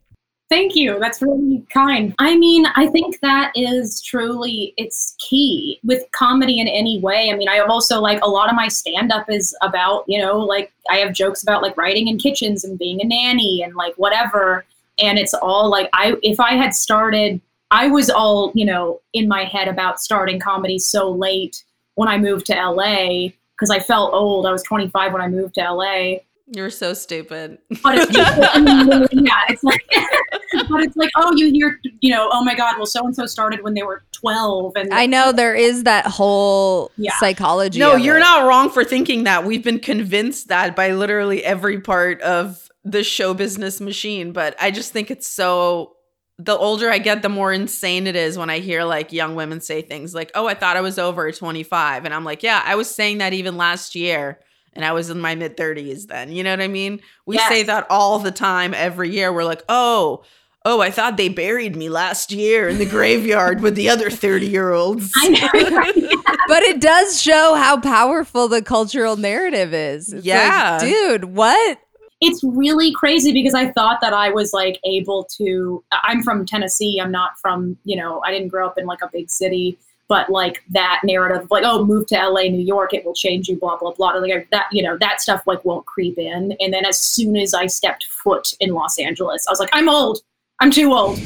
Thank 0.50 0.76
you. 0.76 1.00
That's 1.00 1.22
really 1.22 1.66
kind. 1.74 2.14
I 2.20 2.38
mean, 2.38 2.66
I 2.76 2.88
think 2.88 3.20
that 3.22 3.52
is 3.56 4.02
truly 4.02 4.74
it's 4.78 5.16
key 5.18 5.80
with 5.84 6.04
comedy 6.12 6.60
in 6.60 6.68
any 6.68 7.00
way. 7.00 7.32
I 7.32 7.36
mean, 7.36 7.50
I 7.50 7.56
have 7.56 7.70
also 7.70 8.00
like 8.00 8.20
a 8.22 8.30
lot 8.30 8.50
of 8.50 8.56
my 8.56 8.68
stand 8.68 9.12
up 9.12 9.30
is 9.30 9.56
about, 9.62 10.04
you 10.08 10.20
know, 10.20 10.38
like 10.38 10.72
I 10.90 10.98
have 10.98 11.14
jokes 11.14 11.42
about 11.42 11.64
like 11.64 11.76
writing 11.76 12.08
in 12.08 12.20
kitchens 12.20 12.64
and 12.64 12.78
being 12.78 13.02
a 13.02 13.06
nanny 13.06 13.64
and 13.64 13.76
like 13.76 13.96
whatever. 13.96 14.64
And 15.00 15.18
it's 15.18 15.34
all 15.34 15.70
like 15.70 15.90
I 15.94 16.16
if 16.22 16.40
I 16.40 16.52
had 16.54 16.76
started 16.76 17.42
I 17.72 17.88
was 17.88 18.12
all, 18.12 18.52
you 18.54 18.66
know, 18.66 19.02
in 19.14 19.28
my 19.28 19.46
head 19.46 19.68
about 19.68 20.00
starting 20.00 20.40
comedy 20.40 20.78
so 20.78 21.10
late 21.10 21.64
when 21.96 22.08
I 22.08 22.20
moved 22.20 22.46
to 22.48 22.54
LA 22.54 23.30
because 23.56 23.72
I 23.72 23.80
felt 23.80 24.14
old. 24.14 24.46
I 24.46 24.52
was 24.52 24.62
25 24.62 25.14
when 25.14 25.22
I 25.22 25.28
moved 25.28 25.56
to 25.56 25.62
LA 25.62 26.18
You're 26.48 26.70
so 26.70 26.94
stupid. 26.94 27.58
but 27.82 27.96
it's 27.98 28.12
yeah, 29.14 29.42
it's 29.48 29.64
like, 29.64 29.82
but 30.70 30.84
it's 30.84 30.98
like, 30.98 31.10
oh, 31.16 31.34
you 31.36 31.50
hear, 31.52 31.80
you 32.02 32.12
know, 32.14 32.30
oh 32.34 32.44
my 32.44 32.54
God, 32.54 32.76
well, 32.78 32.86
so 32.86 33.06
and 33.06 33.16
so 33.16 33.26
started 33.26 33.64
when 33.64 33.74
they 33.76 33.84
were 33.84 34.04
twelve, 34.12 34.74
and 34.76 34.94
I 34.94 35.06
know 35.06 35.32
there 35.32 35.56
is 35.56 35.84
that 35.84 36.06
whole 36.06 36.92
Yeah. 36.98 37.14
psychology. 37.18 37.80
No, 37.80 37.96
you're 37.96 38.18
it. 38.18 38.22
not 38.22 38.46
wrong 38.46 38.70
for 38.70 38.84
thinking 38.84 39.24
that. 39.24 39.46
We've 39.46 39.64
been 39.64 39.80
convinced 39.80 40.50
that 40.50 40.76
by 40.76 40.92
literally 40.92 41.44
every 41.46 41.80
part 41.80 42.22
of 42.22 42.70
the 42.84 43.04
show 43.04 43.34
business 43.34 43.80
machine. 43.80 44.34
But 44.34 44.56
I 44.60 44.70
just 44.72 44.92
think 44.92 45.10
it's 45.12 45.28
so. 45.28 45.94
The 46.40 46.58
older 46.58 46.90
I 46.90 46.98
get, 46.98 47.22
the 47.22 47.30
more 47.30 47.54
insane 47.54 48.06
it 48.08 48.16
is 48.18 48.38
when 48.38 48.50
I 48.50 48.60
hear 48.60 48.84
like 48.84 49.14
young 49.14 49.36
women 49.36 49.62
say 49.62 49.82
things 49.82 50.14
like, 50.14 50.32
"Oh, 50.36 50.46
I 50.48 50.56
thought 50.56 50.76
I 50.76 50.82
was 50.82 51.00
over 51.00 51.28
at 51.28 51.36
25," 51.36 52.04
and 52.06 52.14
I'm 52.14 52.26
like, 52.26 52.44
"Yeah, 52.44 52.62
I 52.66 52.76
was 52.76 52.94
saying 52.94 53.20
that 53.20 53.32
even 53.34 53.56
last 53.56 53.96
year." 53.96 54.40
And 54.76 54.84
I 54.84 54.92
was 54.92 55.10
in 55.10 55.20
my 55.20 55.36
mid 55.36 55.56
30s 55.58 56.08
then. 56.08 56.32
You 56.32 56.44
know 56.44 56.52
what 56.52 56.62
I 56.62 56.68
mean? 56.68 57.00
We 57.26 57.36
Yes. 57.36 57.48
say 57.50 57.64
that 57.64 57.86
all 57.90 58.20
the 58.20 58.32
time, 58.32 58.74
every 58.74 59.10
year. 59.12 59.32
We're 59.32 59.44
like, 59.44 59.64
oh, 59.70 60.24
oh, 60.66 60.82
I 60.82 60.90
thought 60.92 61.18
they 61.18 61.30
buried 61.30 61.76
me 61.76 61.90
last 61.90 62.32
year 62.32 62.70
in 62.70 62.78
the 62.80 62.86
graveyard 62.86 63.62
with 63.62 63.76
the 63.76 63.90
other 63.90 64.10
30 64.10 64.48
year 64.48 64.72
olds. 64.72 65.12
I 65.16 65.28
know. 65.30 66.14
but 66.48 66.64
it 66.64 66.80
does 66.82 67.22
show 67.22 67.54
how 67.56 67.80
powerful 67.80 68.48
the 68.48 68.62
cultural 68.62 69.16
narrative 69.18 69.74
is. 69.74 70.12
It's 70.14 70.26
Yeah. 70.26 70.78
like, 70.82 70.90
dude, 70.90 71.26
what? 71.26 71.80
it's 72.26 72.42
really 72.42 72.94
crazy 72.94 73.34
because 73.34 73.54
I 73.54 73.70
thought 73.74 74.00
that 74.00 74.14
I 74.14 74.30
was 74.30 74.54
like 74.54 74.80
able 74.86 75.26
to. 75.38 75.84
I'm 75.92 76.24
from 76.24 76.46
Tennessee. 76.46 76.98
I'm 77.04 77.12
not 77.12 77.38
from, 77.42 77.76
you 77.84 77.98
know, 77.98 78.22
I 78.26 78.32
didn't 78.32 78.48
grow 78.48 78.66
up 78.66 78.78
in 78.78 78.86
like 78.86 79.02
a 79.04 79.10
big 79.12 79.30
city, 79.30 79.78
but 80.08 80.30
like 80.30 80.64
that 80.72 81.02
narrative, 81.04 81.44
of, 81.44 81.52
like, 81.52 81.64
oh, 81.66 81.84
move 81.84 82.08
to 82.08 82.16
LA, 82.16 82.44
New 82.44 82.62
York, 82.62 82.94
it 82.94 83.06
will 83.06 83.14
change 83.14 83.48
you, 83.48 83.58
blah, 83.58 83.78
blah, 83.78 83.94
blah. 83.94 84.12
Like 84.14 84.50
that, 84.52 84.68
you 84.72 84.84
know, 84.84 84.98
that 84.98 85.22
stuff 85.22 85.44
like 85.48 85.64
won't 85.66 85.86
creep 85.86 86.18
in. 86.18 86.56
And 86.60 86.74
then 86.74 86.86
as 86.86 86.98
soon 86.98 87.36
as 87.38 87.54
I 87.54 87.68
stepped 87.68 88.06
foot 88.06 88.54
in 88.60 88.74
Los 88.74 89.00
Angeles, 89.00 89.48
I 89.48 89.52
was 89.52 89.60
like, 89.60 89.70
I'm 89.74 89.90
old. 89.90 90.22
I'm 90.60 90.72
too 90.72 90.94
old. 90.94 91.20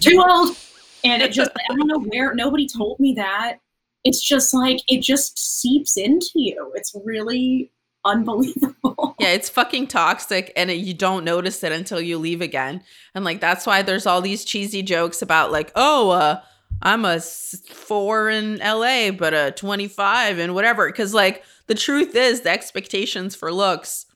Too 0.00 0.22
old. 0.26 0.56
And 1.04 1.22
it 1.22 1.32
just, 1.32 1.50
I 1.70 1.74
don't 1.74 1.86
know 1.86 2.00
where, 2.00 2.34
nobody 2.34 2.66
told 2.66 2.98
me 2.98 3.14
that. 3.14 3.58
It's 4.04 4.20
just 4.20 4.52
like, 4.52 4.80
it 4.88 5.00
just 5.00 5.38
seeps 5.38 5.96
into 5.96 6.30
you. 6.34 6.72
It's 6.74 6.94
really 7.04 7.70
unbelievable. 8.04 9.14
Yeah, 9.18 9.28
it's 9.28 9.48
fucking 9.48 9.86
toxic 9.86 10.52
and 10.56 10.70
it, 10.70 10.74
you 10.74 10.92
don't 10.92 11.24
notice 11.24 11.62
it 11.64 11.72
until 11.72 12.00
you 12.00 12.18
leave 12.18 12.42
again. 12.42 12.82
And 13.14 13.24
like 13.24 13.40
that's 13.40 13.66
why 13.66 13.82
there's 13.82 14.06
all 14.06 14.20
these 14.20 14.44
cheesy 14.44 14.82
jokes 14.82 15.22
about 15.22 15.52
like, 15.52 15.72
"Oh, 15.74 16.10
uh 16.10 16.42
I'm 16.82 17.04
a 17.04 17.20
4 17.20 18.30
in 18.30 18.58
LA, 18.58 19.10
but 19.10 19.34
a 19.34 19.52
25 19.52 20.38
and 20.38 20.54
whatever." 20.54 20.90
Cuz 20.92 21.14
like 21.14 21.44
the 21.66 21.74
truth 21.74 22.14
is 22.14 22.42
the 22.42 22.50
expectations 22.50 23.34
for 23.34 23.52
looks 23.52 24.06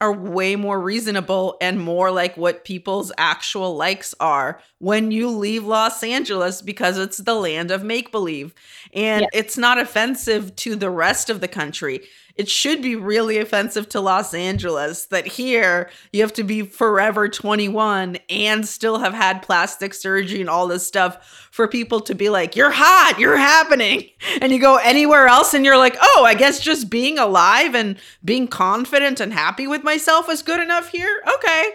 are 0.00 0.12
way 0.12 0.54
more 0.54 0.80
reasonable 0.80 1.56
and 1.60 1.80
more 1.80 2.10
like 2.10 2.36
what 2.36 2.64
people's 2.64 3.10
actual 3.18 3.76
likes 3.76 4.14
are 4.20 4.60
when 4.78 5.10
you 5.10 5.28
leave 5.28 5.64
Los 5.64 6.04
Angeles 6.04 6.62
because 6.62 6.98
it's 6.98 7.18
the 7.18 7.34
land 7.34 7.70
of 7.70 7.82
make 7.82 8.12
believe. 8.12 8.54
And 8.92 9.26
it's 9.32 9.58
not 9.58 9.78
offensive 9.78 10.54
to 10.56 10.76
the 10.76 10.90
rest 10.90 11.30
of 11.30 11.40
the 11.40 11.48
country. 11.48 12.02
It 12.38 12.48
should 12.48 12.80
be 12.80 12.94
really 12.94 13.38
offensive 13.38 13.88
to 13.90 14.00
Los 14.00 14.32
Angeles 14.32 15.06
that 15.06 15.26
here 15.26 15.90
you 16.12 16.22
have 16.22 16.32
to 16.34 16.44
be 16.44 16.62
forever 16.62 17.28
21 17.28 18.16
and 18.30 18.66
still 18.66 19.00
have 19.00 19.12
had 19.12 19.42
plastic 19.42 19.92
surgery 19.92 20.40
and 20.40 20.48
all 20.48 20.68
this 20.68 20.86
stuff 20.86 21.48
for 21.50 21.66
people 21.66 21.98
to 22.02 22.14
be 22.14 22.30
like, 22.30 22.54
you're 22.54 22.70
hot, 22.70 23.18
you're 23.18 23.36
happening. 23.36 24.08
And 24.40 24.52
you 24.52 24.60
go 24.60 24.76
anywhere 24.76 25.26
else 25.26 25.52
and 25.52 25.64
you're 25.64 25.76
like, 25.76 25.96
oh, 26.00 26.24
I 26.24 26.34
guess 26.34 26.60
just 26.60 26.88
being 26.88 27.18
alive 27.18 27.74
and 27.74 27.96
being 28.24 28.46
confident 28.46 29.18
and 29.18 29.32
happy 29.32 29.66
with 29.66 29.82
myself 29.82 30.28
is 30.28 30.42
good 30.42 30.60
enough 30.60 30.90
here. 30.90 31.22
Okay. 31.34 31.70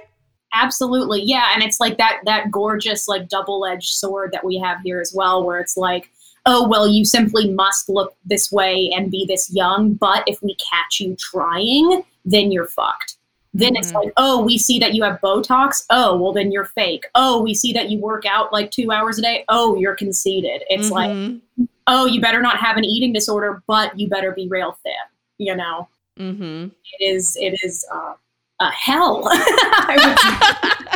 Absolutely. 0.53 1.23
Yeah. 1.23 1.49
And 1.53 1.61
it's 1.61 1.79
like 1.81 1.97
that 1.97 2.19
that 2.25 2.51
gorgeous 2.51 3.07
like 3.07 3.27
double-edged 3.27 3.89
sword 3.89 4.31
that 4.31 4.45
we 4.45 4.57
have 4.59 4.79
here 4.81 5.01
as 5.01 5.13
well, 5.13 5.43
where 5.43 5.59
it's 5.59 5.75
like, 5.75 6.11
oh 6.45 6.67
well, 6.67 6.87
you 6.87 7.05
simply 7.05 7.49
must 7.51 7.89
look 7.89 8.15
this 8.25 8.51
way 8.51 8.91
and 8.95 9.09
be 9.11 9.25
this 9.25 9.51
young, 9.53 9.93
but 9.93 10.23
if 10.27 10.41
we 10.41 10.55
catch 10.55 10.99
you 10.99 11.15
trying, 11.17 12.03
then 12.25 12.51
you're 12.51 12.67
fucked. 12.67 13.17
Then 13.55 13.75
it's 13.75 13.91
Mhm. 13.91 14.03
like, 14.03 14.13
oh, 14.17 14.41
we 14.43 14.57
see 14.57 14.79
that 14.79 14.93
you 14.95 15.03
have 15.03 15.21
Botox. 15.21 15.85
Oh, 15.91 16.17
well, 16.17 16.33
then 16.33 16.51
you're 16.51 16.65
fake. 16.65 17.05
Oh, 17.13 17.39
we 17.41 17.53
see 17.53 17.71
that 17.73 17.89
you 17.91 17.99
work 17.99 18.25
out 18.25 18.51
like 18.51 18.71
two 18.71 18.91
hours 18.91 19.19
a 19.19 19.21
day. 19.21 19.45
Oh, 19.47 19.75
you're 19.77 19.95
conceited. 19.95 20.63
It's 20.69 20.89
like, 20.89 21.11
Mhm. 21.11 21.41
oh, 21.87 22.05
you 22.07 22.19
better 22.19 22.41
not 22.41 22.57
have 22.57 22.77
an 22.77 22.83
eating 22.83 23.13
disorder, 23.13 23.61
but 23.67 23.97
you 23.99 24.09
better 24.09 24.31
be 24.31 24.47
real 24.47 24.75
thin. 24.83 24.93
You 25.37 25.55
know, 25.55 25.87
Mhm. 26.19 26.71
it 26.99 27.03
is, 27.05 27.37
it 27.39 27.53
is 27.63 27.85
uh, 27.93 28.13
a 28.59 28.71
hell. 28.71 29.23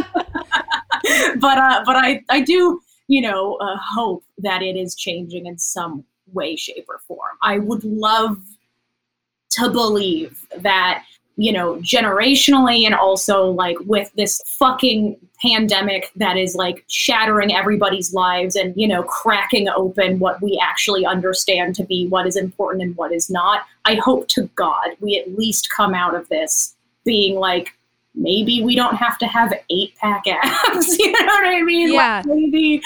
But 1.39 1.58
uh, 1.58 1.84
but 1.86 1.96
I 1.96 2.24
I 2.30 2.42
do 2.42 2.82
you 3.08 3.22
know 3.22 3.56
uh, 3.56 3.78
hope 3.78 4.24
that 4.38 4.62
it 4.62 4.76
is 4.76 4.96
changing 4.96 5.46
in 5.46 5.58
some 5.58 6.04
way, 6.34 6.56
shape, 6.56 6.86
or 6.90 7.00
form. 7.08 7.38
I 7.42 7.60
would 7.60 7.84
love 7.84 8.38
to 9.52 9.70
believe 9.70 10.46
that 10.58 11.04
you 11.38 11.52
know 11.52 11.76
generationally 11.78 12.86
and 12.86 12.96
also 12.96 13.46
like 13.46 13.78
with 13.82 14.12
this 14.16 14.42
fucking 14.46 15.16
pandemic 15.42 16.12
that 16.16 16.36
is 16.36 16.56
like 16.56 16.84
shattering 16.88 17.56
everybody's 17.56 18.14
lives 18.14 18.56
and 18.56 18.74
you 18.76 18.88
know 18.88 19.04
cracking 19.04 19.70
open 19.70 20.20
what 20.20 20.42
we 20.42 20.60
actually 20.62 21.06
understand 21.06 21.76
to 21.76 21.84
be 21.84 22.08
what 22.08 22.26
is 22.26 22.36
important 22.36 22.84
and 22.84 22.98
what 22.98 23.12
is 23.12 23.30
not 23.30 23.62
i 23.86 23.94
hope 23.96 24.28
to 24.28 24.50
god 24.56 24.90
we 25.00 25.18
at 25.18 25.38
least 25.38 25.70
come 25.70 25.94
out 25.94 26.16
of 26.16 26.28
this 26.30 26.76
being 27.06 27.36
like 27.36 27.74
maybe 28.18 28.64
we 28.64 28.76
don't 28.76 28.96
have 28.96 29.18
to 29.20 29.28
have 29.28 29.54
eight 29.70 29.96
pack 29.98 30.24
abs 30.28 30.98
you 30.98 31.12
know 31.12 31.26
what 31.26 31.46
i 31.46 31.62
mean 31.62 31.94
Yeah. 31.94 32.24
like 32.26 32.36
maybe 32.38 32.82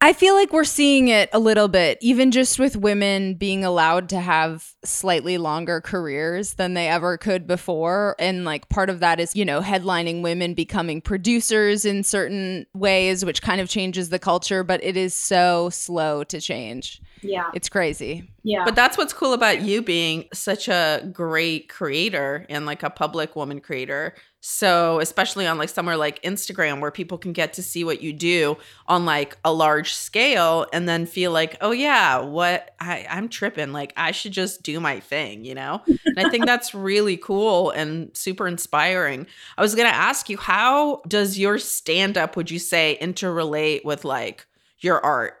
I 0.00 0.12
feel 0.12 0.34
like 0.34 0.52
we're 0.52 0.62
seeing 0.62 1.08
it 1.08 1.28
a 1.32 1.40
little 1.40 1.66
bit, 1.66 1.98
even 2.00 2.30
just 2.30 2.56
with 2.60 2.76
women 2.76 3.34
being 3.34 3.64
allowed 3.64 4.08
to 4.10 4.20
have 4.20 4.74
slightly 4.84 5.38
longer 5.38 5.80
careers 5.80 6.54
than 6.54 6.74
they 6.74 6.86
ever 6.86 7.18
could 7.18 7.48
before. 7.48 8.14
And 8.20 8.44
like 8.44 8.68
part 8.68 8.90
of 8.90 9.00
that 9.00 9.18
is, 9.18 9.34
you 9.34 9.44
know, 9.44 9.60
headlining 9.60 10.22
women 10.22 10.54
becoming 10.54 11.00
producers 11.00 11.84
in 11.84 12.04
certain 12.04 12.64
ways, 12.74 13.24
which 13.24 13.42
kind 13.42 13.60
of 13.60 13.68
changes 13.68 14.10
the 14.10 14.20
culture, 14.20 14.62
but 14.62 14.84
it 14.84 14.96
is 14.96 15.14
so 15.14 15.68
slow 15.70 16.22
to 16.22 16.40
change. 16.40 17.02
Yeah 17.22 17.50
It's 17.54 17.68
crazy. 17.68 18.30
yeah 18.42 18.64
But 18.64 18.74
that's 18.74 18.96
what's 18.98 19.12
cool 19.12 19.32
about 19.32 19.62
you 19.62 19.82
being 19.82 20.26
such 20.32 20.68
a 20.68 21.08
great 21.12 21.68
creator 21.68 22.46
and 22.48 22.66
like 22.66 22.82
a 22.82 22.90
public 22.90 23.36
woman 23.36 23.60
creator. 23.60 24.14
So, 24.40 25.00
especially 25.00 25.48
on 25.48 25.58
like 25.58 25.68
somewhere 25.68 25.96
like 25.96 26.22
Instagram 26.22 26.80
where 26.80 26.92
people 26.92 27.18
can 27.18 27.32
get 27.32 27.54
to 27.54 27.62
see 27.62 27.82
what 27.82 28.00
you 28.02 28.12
do 28.12 28.56
on 28.86 29.04
like 29.04 29.36
a 29.44 29.52
large 29.52 29.92
scale 29.94 30.64
and 30.72 30.88
then 30.88 31.06
feel 31.06 31.32
like, 31.32 31.56
oh 31.60 31.72
yeah, 31.72 32.18
what 32.20 32.70
I, 32.78 33.04
I'm 33.10 33.28
tripping. 33.28 33.72
Like 33.72 33.92
I 33.96 34.12
should 34.12 34.30
just 34.32 34.62
do 34.62 34.78
my 34.78 35.00
thing, 35.00 35.44
you 35.44 35.56
know? 35.56 35.82
And 35.86 36.18
I 36.24 36.28
think 36.30 36.46
that's 36.52 36.72
really 36.72 37.16
cool 37.16 37.70
and 37.70 38.16
super 38.16 38.46
inspiring. 38.46 39.26
I 39.58 39.62
was 39.62 39.74
gonna 39.74 39.88
ask 39.88 40.30
you, 40.30 40.36
how 40.36 41.02
does 41.08 41.36
your 41.36 41.58
stand-up, 41.58 42.36
would 42.36 42.50
you 42.50 42.60
say, 42.60 42.96
interrelate 43.02 43.84
with 43.84 44.04
like 44.04 44.46
your 44.78 45.04
art? 45.04 45.34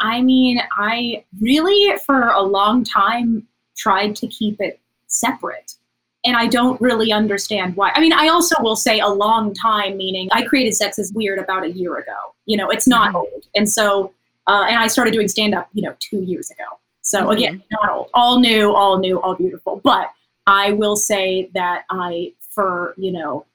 I 0.00 0.22
mean, 0.22 0.60
I 0.72 1.24
really, 1.40 1.96
for 2.06 2.28
a 2.28 2.42
long 2.42 2.84
time, 2.84 3.46
tried 3.76 4.16
to 4.16 4.26
keep 4.26 4.60
it 4.60 4.80
separate. 5.06 5.74
And 6.24 6.36
I 6.36 6.46
don't 6.48 6.78
really 6.80 7.12
understand 7.12 7.76
why. 7.76 7.92
I 7.94 8.00
mean, 8.00 8.12
I 8.12 8.28
also 8.28 8.54
will 8.60 8.76
say 8.76 9.00
a 9.00 9.08
long 9.08 9.54
time, 9.54 9.96
meaning 9.96 10.28
I 10.32 10.44
created 10.44 10.74
Sex 10.74 10.98
is 10.98 11.12
Weird 11.12 11.38
about 11.38 11.64
a 11.64 11.70
year 11.70 11.96
ago. 11.96 12.34
You 12.44 12.58
know, 12.58 12.68
it's 12.68 12.86
not 12.86 13.12
Mhm. 13.12 13.16
old. 13.16 13.46
And 13.54 13.70
so, 13.70 14.12
uh, 14.46 14.66
and 14.68 14.78
I 14.78 14.86
started 14.86 15.12
doing 15.12 15.28
stand 15.28 15.54
up, 15.54 15.68
you 15.72 15.82
know, 15.82 15.94
two 15.98 16.20
years 16.22 16.50
ago. 16.50 16.64
So 17.02 17.30
again, 17.30 17.62
not 17.70 17.90
old, 17.90 18.10
all 18.12 18.38
new, 18.38 18.72
all 18.72 18.98
new, 18.98 19.20
all 19.20 19.34
beautiful. 19.34 19.80
But 19.82 20.10
I 20.46 20.72
will 20.72 20.96
say 20.96 21.50
that 21.54 21.84
I, 21.90 22.32
for, 22.50 22.94
you 22.98 23.12
know, 23.12 23.46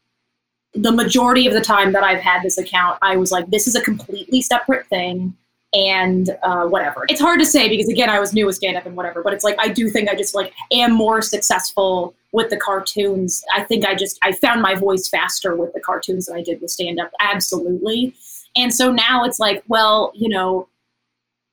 the 0.73 0.91
majority 0.91 1.47
of 1.47 1.53
the 1.53 1.61
time 1.61 1.91
that 1.93 2.03
I've 2.03 2.19
had 2.19 2.41
this 2.41 2.57
account, 2.57 2.97
I 3.01 3.15
was 3.15 3.31
like, 3.31 3.49
this 3.49 3.67
is 3.67 3.75
a 3.75 3.81
completely 3.81 4.41
separate 4.41 4.87
thing 4.87 5.35
and 5.75 6.35
uh, 6.41 6.65
whatever. 6.65 7.05
It's 7.09 7.19
hard 7.19 7.39
to 7.39 7.45
say 7.45 7.67
because 7.67 7.89
again, 7.89 8.09
I 8.09 8.19
was 8.19 8.33
new 8.33 8.45
with 8.45 8.55
stand 8.55 8.77
up 8.77 8.85
and 8.85 8.95
whatever, 8.95 9.21
but 9.21 9.33
it's 9.33 9.43
like 9.43 9.57
I 9.59 9.67
do 9.67 9.89
think 9.89 10.09
I 10.09 10.15
just 10.15 10.33
like 10.33 10.53
am 10.71 10.93
more 10.93 11.21
successful 11.21 12.15
with 12.31 12.49
the 12.49 12.57
cartoons. 12.57 13.43
I 13.53 13.63
think 13.63 13.85
I 13.85 13.93
just 13.93 14.17
I 14.23 14.31
found 14.31 14.61
my 14.61 14.73
voice 14.73 15.09
faster 15.09 15.55
with 15.55 15.73
the 15.73 15.81
cartoons 15.81 16.27
than 16.27 16.37
I 16.37 16.41
did 16.41 16.61
with 16.61 16.71
stand 16.71 16.99
up. 16.99 17.11
Absolutely. 17.19 18.15
And 18.55 18.73
so 18.73 18.89
now 18.89 19.25
it's 19.25 19.37
like, 19.37 19.63
well, 19.67 20.13
you 20.15 20.29
know, 20.29 20.69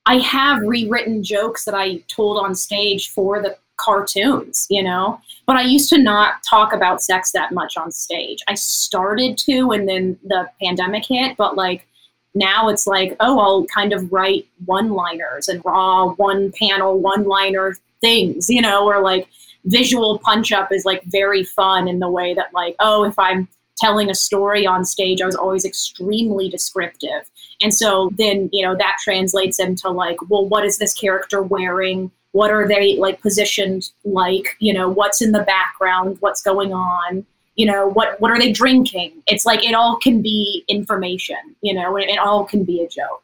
I 0.07 0.19
have 0.19 0.63
rewritten 0.63 1.25
jokes 1.25 1.65
that 1.65 1.75
I 1.75 1.97
told 2.07 2.39
on 2.39 2.55
stage 2.55 3.11
for 3.11 3.43
the 3.43 3.57
cartoons, 3.77 4.67
you 4.71 4.83
know, 4.83 5.21
but 5.47 5.57
I 5.57 5.63
used 5.63 5.91
to 5.91 5.99
not 5.99 6.35
talk 6.49 6.73
about 6.73 7.03
sex 7.03 7.33
that 7.33 7.53
much 7.53 7.77
on 7.77 7.91
stage. 7.91 8.39
I 8.47 8.55
started 8.55 9.37
to, 9.39 9.73
and 9.73 9.89
then 9.89 10.17
the 10.25 10.49
pandemic 10.61 11.07
hit, 11.07 11.37
but 11.37 11.57
like 11.57 11.87
now 12.35 12.69
it's 12.69 12.87
like, 12.87 13.17
oh, 13.21 13.39
I'll 13.39 13.67
kind 13.67 13.93
of 13.93 14.13
write 14.13 14.47
one 14.65 14.91
liners 14.91 15.49
and 15.49 15.65
raw 15.65 16.13
one 16.15 16.53
panel, 16.53 16.99
one 16.99 17.25
liner 17.25 17.77
things, 18.01 18.49
you 18.49 18.63
know, 18.63 18.87
or 18.87 19.01
like 19.01 19.29
visual 19.65 20.19
punch 20.19 20.53
up 20.53 20.73
is 20.73 20.85
like 20.85 21.05
very 21.05 21.45
fun 21.45 21.89
in 21.89 21.99
the 21.99 22.11
way 22.11 22.35
that, 22.35 22.53
like, 22.55 22.75
oh, 22.81 23.05
if 23.05 23.19
I'm 23.19 23.49
telling 23.77 24.11
a 24.11 24.15
story 24.15 24.67
on 24.67 24.85
stage, 24.85 25.21
I 25.21 25.27
was 25.27 25.37
always 25.37 25.65
extremely 25.65 26.49
descriptive. 26.49 27.29
And 27.61 27.75
so 27.75 28.11
then, 28.17 28.49
you 28.53 28.65
know, 28.65 28.77
that 28.77 28.99
translates 29.03 29.59
into 29.59 29.91
like, 29.91 30.17
well, 30.29 30.47
what 30.47 30.65
is 30.65 30.79
this 30.79 30.95
character 30.95 31.43
wearing? 31.43 32.11
What 32.33 32.51
are 32.51 32.67
they 32.67 32.97
like 32.97 33.21
positioned 33.21 33.91
like? 34.05 34.57
You 34.59 34.73
know, 34.73 34.89
what's 34.89 35.21
in 35.21 35.33
the 35.33 35.43
background? 35.43 36.17
What's 36.21 36.43
going 36.43 36.73
on? 36.73 37.27
You 37.57 37.67
know, 37.67 37.89
what 37.89 38.21
what 38.21 38.31
are 38.31 38.39
they 38.39 38.53
drinking? 38.53 39.23
It's 39.27 39.45
like 39.45 39.65
it 39.65 39.75
all 39.75 39.99
can 39.99 40.23
be 40.23 40.65
information, 40.69 41.37
you 41.61 41.75
know, 41.75 41.97
and 41.97 42.09
it 42.09 42.19
all 42.19 42.45
can 42.45 42.65
be 42.65 42.83
a 42.83 42.89
joke. 42.89 43.23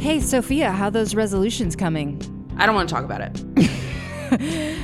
Hey, 0.00 0.18
Sofiya, 0.18 0.74
how 0.74 0.90
those 0.90 1.14
resolutions 1.14 1.76
coming? 1.76 2.20
I 2.56 2.66
don't 2.66 2.74
want 2.74 2.88
to 2.88 2.94
talk 2.94 3.04
about 3.04 3.20
it. 3.20 3.42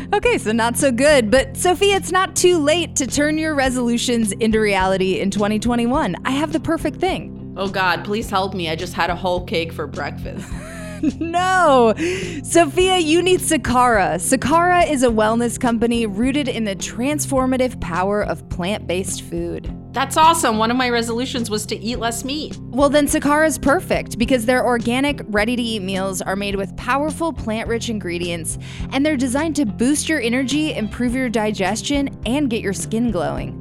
okay, 0.14 0.38
so 0.38 0.52
not 0.52 0.76
so 0.76 0.92
good. 0.92 1.30
But 1.30 1.54
Sofiya, 1.54 1.96
it's 1.96 2.12
not 2.12 2.36
too 2.36 2.58
late 2.58 2.96
to 2.96 3.06
turn 3.06 3.36
your 3.38 3.54
resolutions 3.54 4.32
into 4.32 4.60
reality 4.60 5.20
in 5.20 5.30
2021. 5.30 6.16
I 6.24 6.30
have 6.30 6.52
the 6.52 6.60
perfect 6.60 7.00
thing. 7.00 7.54
Oh 7.56 7.68
God, 7.68 8.04
please 8.04 8.30
help 8.30 8.54
me. 8.54 8.70
I 8.70 8.76
just 8.76 8.94
had 8.94 9.10
a 9.10 9.16
whole 9.16 9.44
cake 9.44 9.72
for 9.72 9.86
breakfast. 9.86 10.48
no. 11.18 11.94
Sofiya, 11.96 13.02
you 13.02 13.22
need 13.22 13.40
Sakara. 13.40 14.16
Sakara 14.16 14.90
is 14.90 15.02
a 15.02 15.08
wellness 15.08 15.58
company 15.58 16.06
rooted 16.06 16.46
in 16.46 16.64
the 16.64 16.76
transformative 16.76 17.80
power 17.80 18.22
of 18.22 18.46
plant 18.50 18.86
based 18.86 19.22
food. 19.22 19.74
That's 19.92 20.16
awesome. 20.16 20.58
One 20.58 20.70
of 20.70 20.76
my 20.76 20.90
resolutions 20.90 21.48
was 21.48 21.64
to 21.66 21.76
eat 21.76 21.98
less 21.98 22.22
meat. 22.22 22.58
Well, 22.58 22.90
then 22.90 23.06
Sakara 23.06 23.46
is 23.46 23.58
perfect 23.58 24.18
because 24.18 24.44
their 24.44 24.64
organic, 24.64 25.22
ready 25.28 25.56
to 25.56 25.62
eat 25.62 25.80
meals 25.80 26.20
are 26.20 26.36
made 26.36 26.56
with 26.56 26.76
powerful 26.76 27.32
plant 27.32 27.66
rich 27.66 27.88
ingredients 27.88 28.58
and 28.92 29.04
they're 29.04 29.16
designed 29.16 29.56
to 29.56 29.64
boost 29.64 30.08
your 30.08 30.20
energy, 30.20 30.74
improve 30.74 31.14
your 31.14 31.30
digestion, 31.30 32.08
and 32.26 32.50
get 32.50 32.60
your 32.60 32.74
skin 32.74 33.10
glowing. 33.10 33.56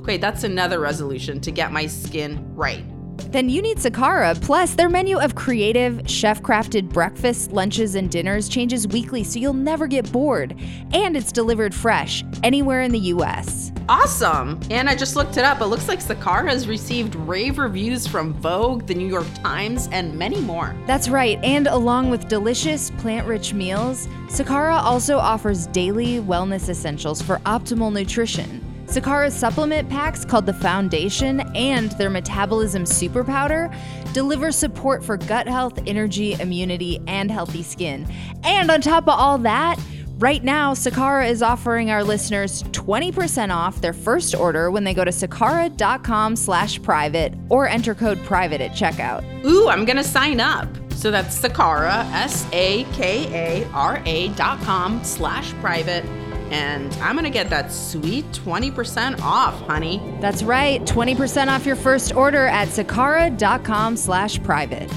Okay, 0.00 0.16
that's 0.16 0.42
another 0.42 0.80
resolution 0.80 1.40
to 1.40 1.52
get 1.52 1.70
my 1.70 1.86
skin 1.86 2.54
right 2.56 2.84
then 3.32 3.48
you 3.48 3.62
need 3.62 3.78
Sakara. 3.78 4.40
Plus, 4.40 4.74
their 4.74 4.88
menu 4.88 5.18
of 5.18 5.34
creative, 5.34 6.02
chef 6.08 6.42
crafted 6.42 6.88
breakfasts, 6.88 7.50
lunches, 7.50 7.94
and 7.94 8.10
dinners 8.10 8.48
changes 8.48 8.86
weekly 8.88 9.24
so 9.24 9.38
you'll 9.38 9.54
never 9.54 9.86
get 9.86 10.10
bored. 10.12 10.54
And 10.92 11.16
it's 11.16 11.32
delivered 11.32 11.74
fresh 11.74 12.22
anywhere 12.42 12.82
in 12.82 12.92
the 12.92 12.98
US. 12.98 13.72
Awesome! 13.88 14.60
And 14.70 14.88
I 14.88 14.94
just 14.94 15.16
looked 15.16 15.36
it 15.36 15.44
up. 15.44 15.60
It 15.60 15.66
looks 15.66 15.88
like 15.88 15.98
Sakara 15.98 16.48
has 16.48 16.68
received 16.68 17.14
rave 17.14 17.58
reviews 17.58 18.06
from 18.06 18.32
Vogue, 18.34 18.86
the 18.86 18.94
New 18.94 19.08
York 19.08 19.26
Times, 19.42 19.88
and 19.92 20.16
many 20.16 20.40
more. 20.40 20.74
That's 20.86 21.08
right. 21.08 21.38
And 21.42 21.66
along 21.66 22.10
with 22.10 22.28
delicious, 22.28 22.90
plant 22.92 23.26
rich 23.26 23.52
meals, 23.52 24.06
Sakara 24.28 24.80
also 24.82 25.18
offers 25.18 25.66
daily 25.68 26.20
wellness 26.20 26.68
essentials 26.68 27.20
for 27.20 27.38
optimal 27.38 27.92
nutrition. 27.92 28.71
Sakara's 28.92 29.34
supplement 29.34 29.88
packs 29.88 30.22
called 30.22 30.44
the 30.44 30.52
Foundation 30.52 31.40
and 31.56 31.92
their 31.92 32.10
Metabolism 32.10 32.84
Super 32.84 33.24
Powder 33.24 33.74
deliver 34.12 34.52
support 34.52 35.02
for 35.02 35.16
gut 35.16 35.48
health, 35.48 35.78
energy, 35.86 36.34
immunity, 36.34 37.00
and 37.06 37.30
healthy 37.30 37.62
skin. 37.62 38.06
And 38.44 38.70
on 38.70 38.82
top 38.82 39.04
of 39.04 39.18
all 39.18 39.38
that, 39.38 39.80
Right 40.18 40.44
now, 40.44 40.74
Sakara 40.74 41.28
is 41.28 41.42
offering 41.42 41.90
our 41.90 42.04
listeners 42.04 42.62
20% 42.64 43.52
off 43.52 43.80
their 43.80 43.92
first 43.92 44.36
order 44.36 44.70
when 44.70 44.84
they 44.84 44.94
go 44.94 45.04
to 45.04 45.10
sakara.com 45.10 46.36
slash 46.36 46.80
private 46.80 47.34
or 47.48 47.66
enter 47.66 47.92
code 47.92 48.22
private 48.22 48.60
at 48.60 48.70
checkout. 48.70 49.24
Ooh, 49.44 49.68
I'm 49.68 49.84
gonna 49.84 50.04
sign 50.04 50.38
up. 50.38 50.68
So 50.92 51.10
that's 51.10 51.36
Sakara, 51.40 52.08
S-A-K-A-R-A 52.12 54.28
dot 54.36 54.60
com 54.60 55.02
slash 55.02 55.52
private 55.54 56.04
and 56.52 56.92
I'm 56.96 57.14
going 57.14 57.24
to 57.24 57.30
get 57.30 57.48
that 57.48 57.72
sweet 57.72 58.26
20% 58.32 59.20
off, 59.22 59.58
honey. 59.62 60.02
That's 60.20 60.42
right, 60.42 60.82
20% 60.82 61.48
off 61.48 61.64
your 61.64 61.76
first 61.76 62.14
order 62.14 62.46
at 62.46 62.68
sakara.com 62.68 63.96
slash 63.96 64.42
private. 64.42 64.90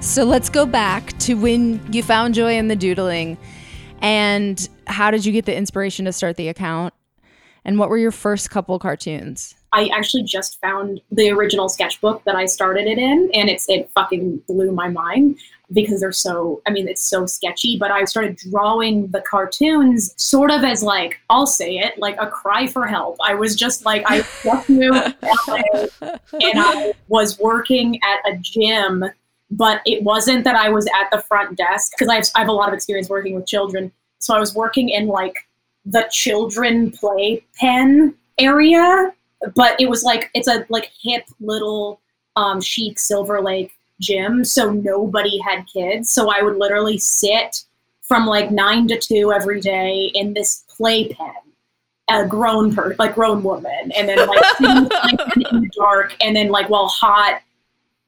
So 0.00 0.24
let's 0.24 0.48
go 0.48 0.66
back 0.66 1.16
to 1.20 1.34
when 1.34 1.80
you 1.92 2.02
found 2.02 2.34
joy 2.34 2.56
in 2.56 2.68
the 2.68 2.76
doodling 2.76 3.38
and 4.02 4.68
how 4.86 5.10
did 5.10 5.24
you 5.24 5.32
get 5.32 5.46
the 5.46 5.56
inspiration 5.56 6.04
to 6.04 6.12
start 6.12 6.36
the 6.36 6.48
account? 6.48 6.92
And 7.64 7.78
what 7.78 7.88
were 7.88 7.98
your 7.98 8.12
first 8.12 8.50
couple 8.50 8.78
cartoons? 8.78 9.54
I 9.72 9.88
actually 9.88 10.22
just 10.22 10.60
found 10.60 11.00
the 11.10 11.30
original 11.30 11.68
sketchbook 11.68 12.24
that 12.24 12.36
I 12.36 12.46
started 12.46 12.86
it 12.86 12.98
in, 12.98 13.28
and 13.34 13.50
it's 13.50 13.68
it 13.68 13.90
fucking 13.94 14.38
blew 14.46 14.72
my 14.72 14.88
mind 14.88 15.38
because 15.72 16.00
they're 16.00 16.12
so 16.12 16.62
I 16.66 16.70
mean 16.70 16.88
it's 16.88 17.02
so 17.02 17.26
sketchy. 17.26 17.76
But 17.78 17.90
I 17.90 18.04
started 18.04 18.36
drawing 18.36 19.08
the 19.08 19.20
cartoons 19.20 20.14
sort 20.16 20.50
of 20.50 20.64
as 20.64 20.82
like 20.82 21.18
I'll 21.30 21.46
say 21.46 21.78
it 21.78 21.98
like 21.98 22.16
a 22.20 22.26
cry 22.26 22.66
for 22.66 22.86
help. 22.86 23.16
I 23.22 23.34
was 23.34 23.56
just 23.56 23.84
like 23.84 24.04
I 24.06 24.18
just 24.42 24.68
moved 24.68 25.14
and 25.22 26.58
I 26.58 26.92
was 27.08 27.38
working 27.38 28.00
at 28.02 28.32
a 28.32 28.36
gym, 28.40 29.04
but 29.50 29.82
it 29.86 30.02
wasn't 30.02 30.44
that 30.44 30.56
I 30.56 30.68
was 30.68 30.86
at 30.86 31.10
the 31.10 31.22
front 31.22 31.56
desk 31.56 31.92
because 31.92 32.08
I 32.08 32.16
have, 32.16 32.26
I 32.34 32.38
have 32.40 32.48
a 32.48 32.52
lot 32.52 32.68
of 32.68 32.74
experience 32.74 33.08
working 33.08 33.34
with 33.34 33.46
children. 33.46 33.92
So 34.18 34.34
I 34.34 34.40
was 34.40 34.54
working 34.54 34.88
in 34.88 35.08
like 35.08 35.36
the 35.84 36.08
children 36.10 36.90
play 36.90 37.44
pen 37.60 38.14
area 38.38 39.12
but 39.54 39.78
it 39.80 39.88
was 39.88 40.02
like 40.02 40.30
it's 40.34 40.48
a 40.48 40.66
like 40.68 40.90
hip 41.02 41.24
little 41.40 42.00
um, 42.36 42.60
chic 42.60 42.98
Silver 42.98 43.40
Lake 43.40 43.72
gym, 44.00 44.44
so 44.44 44.70
nobody 44.70 45.38
had 45.38 45.66
kids. 45.72 46.10
So 46.10 46.30
I 46.30 46.42
would 46.42 46.56
literally 46.56 46.98
sit 46.98 47.64
from 48.02 48.26
like 48.26 48.50
nine 48.50 48.86
to 48.88 48.98
two 48.98 49.32
every 49.32 49.60
day 49.60 50.10
in 50.14 50.34
this 50.34 50.64
playpen, 50.68 51.32
a 52.08 52.26
grown 52.26 52.74
per 52.74 52.94
like 52.98 53.14
grown 53.14 53.42
woman, 53.42 53.92
and 53.96 54.08
then 54.08 54.26
like 54.26 54.60
in 54.60 54.84
the 54.84 55.70
dark, 55.76 56.14
and 56.20 56.36
then 56.36 56.48
like 56.48 56.68
while 56.68 56.88
hot 56.88 57.40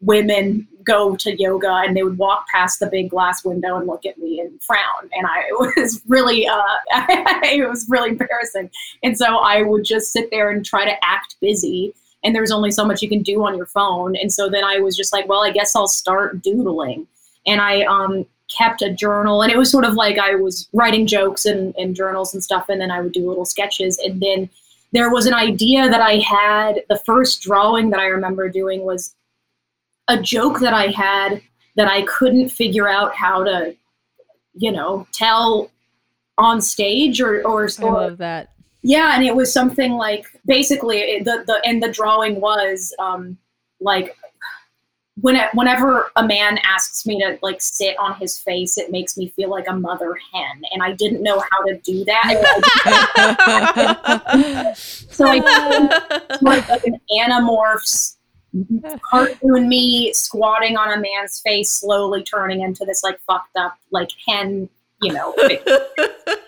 women 0.01 0.67
go 0.85 1.15
to 1.17 1.37
yoga 1.41 1.83
and 1.85 1.97
they 1.97 2.03
would 2.03 2.17
walk 2.17 2.47
past 2.49 2.81
the 2.81 2.87
big 2.87 3.11
glass 3.11 3.45
window 3.45 3.77
and 3.77 3.87
look 3.87 4.07
at 4.07 4.17
me 4.17 4.41
and 4.41 4.63
frown 4.63 5.11
and 5.13 5.27
i 5.27 5.45
was 5.77 6.01
really 6.07 6.49
uh 6.49 6.63
it 7.43 7.69
was 7.69 7.87
really 7.89 8.11
embarrassing 8.11 8.71
and 9.03 9.17
so 9.19 9.37
i 9.39 9.63
would 9.63 9.85
just 9.85 10.13
sit 10.13 10.31
there 10.31 10.51
and 10.51 10.65
try 10.65 10.85
to 10.85 11.05
act 11.05 11.37
busy 11.41 11.93
and 12.25 12.35
there's 12.35 12.51
only 12.51 12.71
so 12.71 12.85
much 12.85 13.03
you 13.03 13.09
can 13.09 13.23
do 13.23 13.45
on 13.45 13.57
your 13.57 13.67
phone. 13.67 14.17
And 14.17 14.33
so 14.33 14.49
then 14.49 14.65
i 14.65 14.79
was 14.79 14.97
just 14.97 15.13
like 15.13 15.29
well 15.29 15.43
i 15.43 15.51
guess 15.51 15.75
i'll 15.77 15.89
start 15.89 16.43
doodling. 16.43 17.07
And 17.47 17.61
i 17.61 17.83
um 17.83 18.27
kept 18.57 18.81
a 18.81 18.91
journal 18.91 19.43
and 19.43 19.53
it 19.53 19.59
was 19.59 19.71
sort 19.71 19.85
of 19.85 19.93
like 19.93 20.19
i 20.19 20.35
was 20.35 20.69
writing 20.73 21.07
jokes 21.07 21.45
and, 21.45 21.75
and 21.77 21.95
journals 21.95 22.33
and 22.33 22.43
stuff 22.43 22.71
and 22.71 22.81
then 22.81 22.91
i 22.91 23.01
would 23.01 23.13
do 23.13 23.29
little 23.29 23.45
sketches. 23.45 23.99
And 23.99 24.21
then 24.23 24.49
there 24.93 25.11
was 25.11 25.27
an 25.27 25.35
idea 25.35 25.89
that 25.91 26.01
i 26.01 26.17
had 26.17 26.83
the 26.89 26.99
first 26.99 27.43
drawing 27.43 27.91
that 27.91 28.01
i 28.01 28.07
remember 28.07 28.49
doing 28.49 28.85
was 28.85 29.15
a 30.09 30.21
joke 30.21 30.61
that 30.61 30.75
I 30.75 30.89
had 30.89 31.43
that 31.77 31.87
I 31.87 32.03
couldn't 32.03 32.49
figure 32.49 32.89
out 32.89 33.15
how 33.15 33.45
to, 33.45 33.77
you 34.55 34.73
know, 34.73 35.07
tell 35.13 35.71
on 36.37 36.61
stage 36.61 37.21
or 37.21 37.47
or, 37.47 37.69
I 37.79 37.83
love 37.83 38.19
that. 38.19 38.53
Yeah, 38.89 39.15
and 39.15 39.23
it 39.23 39.37
was 39.37 39.53
something 39.53 39.93
like 39.93 40.25
basically 40.47 41.21
the 41.21 41.45
the 41.47 41.61
and 41.67 41.83
the 41.83 41.91
drawing 41.93 42.41
was 42.41 42.95
um 42.99 43.37
like 43.81 44.17
when 45.21 45.37
it, 45.37 45.51
whenever 45.53 46.11
a 46.17 46.27
man 46.27 46.59
asks 46.65 47.05
me 47.05 47.21
to 47.21 47.39
like 47.43 47.61
sit 47.61 47.99
on 47.99 48.15
his 48.15 48.39
face, 48.39 48.79
it 48.79 48.91
makes 48.91 49.19
me 49.19 49.29
feel 49.37 49.51
like 49.51 49.69
a 49.69 49.75
mother 49.75 50.17
hen, 50.33 50.63
and 50.73 50.83
I 50.83 50.93
didn't 50.93 51.23
know 51.23 51.39
how 51.39 51.65
to 51.67 51.77
do 51.85 52.03
that. 52.07 52.33
so 54.75 55.27
I 55.27 55.39
did 56.31 56.41
like 56.41 56.67
an 56.87 56.99
anamorphs 57.13 58.17
cartoon 59.03 59.69
me 59.69 60.15
squatting 60.15 60.79
on 60.79 60.97
a 60.97 60.99
man's 60.99 61.41
face, 61.41 61.71
slowly 61.71 62.23
turning 62.23 62.63
into 62.63 62.87
this 62.87 63.03
like 63.03 63.21
fucked 63.27 63.55
up 63.55 63.77
like 63.91 64.09
hen, 64.27 64.71
you 65.01 65.13
know, 65.13 65.33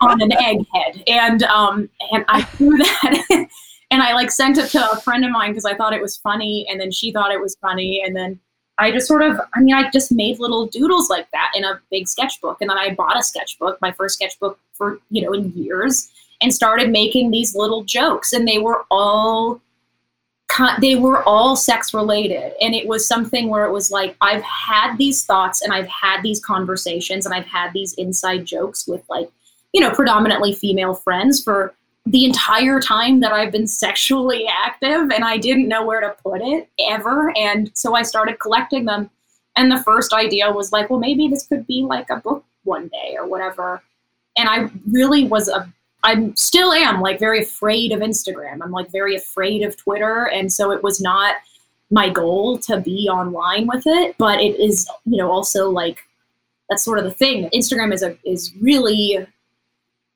on 0.01 0.21
an 0.21 0.31
egghead. 0.31 1.03
And 1.07 1.43
um, 1.43 1.89
and 2.11 2.25
I 2.27 2.43
threw 2.43 2.77
that, 2.77 3.47
and 3.91 4.01
I 4.01 4.13
like 4.13 4.31
sent 4.31 4.57
it 4.57 4.69
to 4.69 4.91
a 4.91 4.99
friend 5.01 5.25
of 5.25 5.31
mine 5.31 5.51
because 5.51 5.65
I 5.65 5.75
thought 5.75 5.93
it 5.93 6.01
was 6.01 6.17
funny, 6.17 6.67
and 6.69 6.79
then 6.79 6.91
she 6.91 7.11
thought 7.11 7.31
it 7.31 7.41
was 7.41 7.55
funny, 7.61 8.01
and 8.05 8.15
then. 8.15 8.39
I 8.77 8.89
just 8.89 9.05
sort 9.07 9.21
of, 9.21 9.39
I 9.53 9.59
mean, 9.59 9.75
I 9.75 9.91
just 9.91 10.11
made 10.11 10.39
little 10.39 10.65
doodles 10.65 11.07
like 11.07 11.29
that 11.33 11.51
in 11.53 11.63
a 11.63 11.79
big 11.91 12.07
sketchbook. 12.07 12.61
And 12.61 12.69
then 12.69 12.79
I 12.79 12.95
bought 12.95 13.15
a 13.15 13.21
sketchbook, 13.21 13.79
my 13.79 13.91
first 13.91 14.15
sketchbook 14.15 14.57
for, 14.73 14.97
you 15.11 15.21
know, 15.21 15.33
in 15.33 15.51
years, 15.51 16.09
and 16.41 16.51
started 16.51 16.89
making 16.89 17.29
these 17.29 17.55
little 17.55 17.83
jokes. 17.83 18.33
And 18.33 18.47
they 18.47 18.57
were 18.57 18.85
all 18.89 19.61
they 20.79 20.95
were 20.95 21.23
all 21.23 21.55
sex 21.55 21.93
related. 21.93 22.53
And 22.61 22.73
it 22.73 22.87
was 22.87 23.07
something 23.07 23.49
where 23.49 23.65
it 23.65 23.71
was 23.71 23.91
like 23.91 24.15
i've 24.21 24.43
had 24.43 24.97
these 24.97 25.23
thoughts 25.23 25.61
and 25.61 25.73
i've 25.73 25.87
had 25.87 26.21
these 26.21 26.43
conversations 26.43 27.25
and 27.25 27.35
i've 27.35 27.45
had 27.45 27.71
these 27.73 27.93
inside 27.93 28.45
jokes 28.45 28.87
with 28.87 29.03
like 29.09 29.29
you 29.73 29.81
know 29.81 29.91
predominantly 29.91 30.53
female 30.53 30.93
friends 30.93 31.43
for 31.43 31.73
the 32.05 32.25
entire 32.25 32.79
time 32.79 33.19
that 33.19 33.31
i've 33.31 33.51
been 33.51 33.67
sexually 33.83 34.47
active 34.47 35.11
and 35.11 35.23
i 35.23 35.37
didn't 35.37 35.67
know 35.67 35.85
where 35.85 36.01
to 36.01 36.15
put 36.23 36.41
it 36.41 36.69
ever. 36.89 37.33
And 37.37 37.71
so 37.73 37.95
i 37.95 38.01
started 38.03 38.39
collecting 38.39 38.85
them. 38.85 39.09
And 39.57 39.71
the 39.71 39.83
first 39.83 40.13
idea 40.13 40.51
was 40.51 40.71
like 40.71 40.89
well 40.89 40.99
maybe 40.99 41.27
this 41.27 41.47
could 41.47 41.67
be 41.67 41.83
like 41.83 42.09
a 42.09 42.17
book 42.17 42.45
one 42.63 42.87
day 42.87 43.15
or 43.17 43.27
whatever. 43.27 43.81
And 44.37 44.49
i 44.49 44.69
really 44.91 45.25
was 45.25 45.47
a 45.47 45.71
I 46.03 46.31
still 46.35 46.73
am 46.73 47.01
like 47.01 47.19
very 47.19 47.41
afraid 47.43 47.91
of 47.91 47.99
Instagram. 47.99 48.59
I'm 48.61 48.71
like 48.71 48.91
very 48.91 49.15
afraid 49.15 49.63
of 49.63 49.77
Twitter. 49.77 50.29
And 50.29 50.51
so 50.51 50.71
it 50.71 50.81
was 50.83 50.99
not 50.99 51.35
my 51.91 52.09
goal 52.09 52.57
to 52.59 52.79
be 52.79 53.07
online 53.09 53.67
with 53.67 53.83
it, 53.85 54.15
but 54.17 54.39
it 54.39 54.59
is, 54.59 54.89
you 55.05 55.17
know, 55.17 55.29
also 55.29 55.69
like 55.69 55.99
that's 56.69 56.83
sort 56.83 56.97
of 56.97 57.03
the 57.03 57.11
thing. 57.11 57.49
Instagram 57.53 57.93
is 57.93 58.01
a 58.01 58.17
is 58.25 58.53
really 58.61 59.25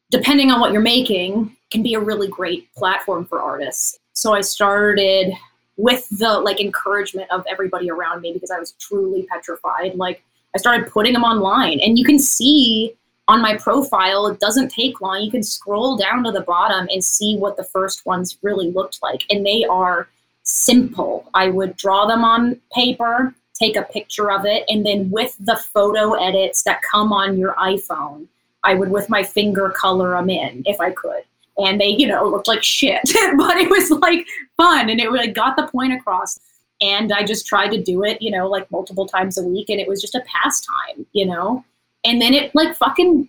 depending 0.09 0.51
on 0.51 0.59
what 0.59 0.71
you're 0.71 0.81
making, 0.81 1.55
can 1.71 1.83
be 1.83 1.93
a 1.93 1.99
really 1.99 2.27
great 2.27 2.73
platform 2.75 3.25
for 3.25 3.41
artists. 3.41 3.99
So 4.13 4.33
I 4.33 4.41
started 4.41 5.33
with 5.77 6.07
the 6.09 6.39
like 6.39 6.61
encouragement 6.61 7.29
of 7.31 7.43
everybody 7.49 7.91
around 7.91 8.21
me 8.21 8.31
because 8.31 8.51
I 8.51 8.59
was 8.59 8.71
truly 8.73 9.23
petrified. 9.23 9.95
Like 9.95 10.23
I 10.55 10.57
started 10.57 10.89
putting 10.89 11.13
them 11.13 11.23
online 11.23 11.79
and 11.81 11.99
you 11.99 12.05
can 12.05 12.17
see 12.17 12.95
on 13.27 13.41
my 13.41 13.55
profile, 13.57 14.27
it 14.27 14.39
doesn't 14.39 14.69
take 14.69 15.01
long. 15.01 15.21
You 15.21 15.31
can 15.31 15.43
scroll 15.43 15.97
down 15.97 16.23
to 16.23 16.31
the 16.31 16.41
bottom 16.41 16.87
and 16.91 17.03
see 17.03 17.37
what 17.37 17.57
the 17.57 17.63
first 17.63 18.05
ones 18.05 18.37
really 18.41 18.71
looked 18.71 19.01
like. 19.01 19.23
And 19.29 19.45
they 19.45 19.65
are 19.65 20.07
simple. 20.43 21.29
I 21.33 21.49
would 21.49 21.75
draw 21.75 22.05
them 22.05 22.23
on 22.23 22.61
paper, 22.73 23.33
take 23.59 23.75
a 23.75 23.83
picture 23.83 24.31
of 24.31 24.45
it, 24.45 24.63
and 24.67 24.85
then 24.85 25.09
with 25.09 25.35
the 25.39 25.57
photo 25.57 26.13
edits 26.13 26.63
that 26.63 26.81
come 26.83 27.11
on 27.11 27.37
your 27.37 27.55
iPhone, 27.55 28.27
I 28.63 28.75
would 28.75 28.89
with 28.89 29.09
my 29.09 29.23
finger 29.23 29.69
color 29.69 30.11
them 30.11 30.29
in 30.29 30.63
if 30.65 30.79
I 30.79 30.91
could. 30.91 31.23
And 31.57 31.79
they, 31.79 31.87
you 31.87 32.07
know, 32.07 32.27
looked 32.27 32.47
like 32.47 32.63
shit, 32.63 33.01
but 33.37 33.57
it 33.57 33.69
was 33.69 33.89
like 33.89 34.27
fun 34.57 34.89
and 34.89 34.99
it 34.99 35.09
really 35.09 35.31
got 35.31 35.55
the 35.55 35.67
point 35.67 35.93
across. 35.93 36.39
And 36.81 37.13
I 37.13 37.23
just 37.23 37.47
tried 37.47 37.69
to 37.69 37.81
do 37.81 38.03
it, 38.03 38.21
you 38.21 38.29
know, 38.29 38.47
like 38.47 38.69
multiple 38.69 39.07
times 39.07 39.37
a 39.37 39.43
week. 39.43 39.69
And 39.69 39.79
it 39.79 39.87
was 39.87 40.01
just 40.01 40.15
a 40.15 40.23
pastime, 40.27 41.05
you 41.13 41.25
know? 41.25 41.63
And 42.05 42.21
then 42.21 42.33
it 42.33 42.53
like 42.55 42.75
fucking 42.75 43.27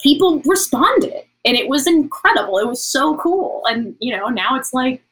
people 0.00 0.42
responded. 0.44 1.22
And 1.44 1.56
it 1.56 1.68
was 1.68 1.86
incredible. 1.86 2.58
It 2.58 2.66
was 2.66 2.82
so 2.82 3.16
cool. 3.18 3.62
And, 3.66 3.94
you 4.00 4.16
know, 4.16 4.26
now 4.28 4.56
it's 4.56 4.74
like, 4.74 5.02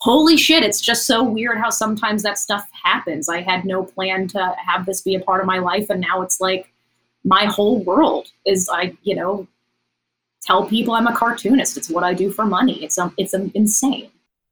holy 0.00 0.36
shit, 0.36 0.62
it's 0.62 0.80
just 0.80 1.06
so 1.06 1.24
weird 1.24 1.58
how 1.58 1.70
sometimes 1.70 2.22
that 2.22 2.38
stuff 2.38 2.68
happens. 2.84 3.28
I 3.28 3.40
had 3.40 3.64
no 3.64 3.84
plan 3.84 4.28
to 4.28 4.54
have 4.64 4.86
this 4.86 5.00
be 5.00 5.14
a 5.14 5.20
part 5.20 5.40
of 5.40 5.46
my 5.46 5.58
life. 5.58 5.88
And 5.88 6.00
now 6.00 6.20
it's 6.20 6.40
like 6.40 6.70
my 7.24 7.46
whole 7.46 7.82
world 7.82 8.28
is 8.46 8.68
I, 8.70 8.96
you 9.02 9.14
know, 9.14 9.48
tell 10.42 10.66
people 10.66 10.94
I'm 10.94 11.06
a 11.06 11.16
cartoonist. 11.16 11.76
It's 11.76 11.90
what 11.90 12.04
I 12.04 12.14
do 12.14 12.30
for 12.30 12.44
money. 12.44 12.82
It's 12.84 12.98
um, 12.98 13.14
it's 13.16 13.34
um, 13.34 13.50
insane. 13.54 14.10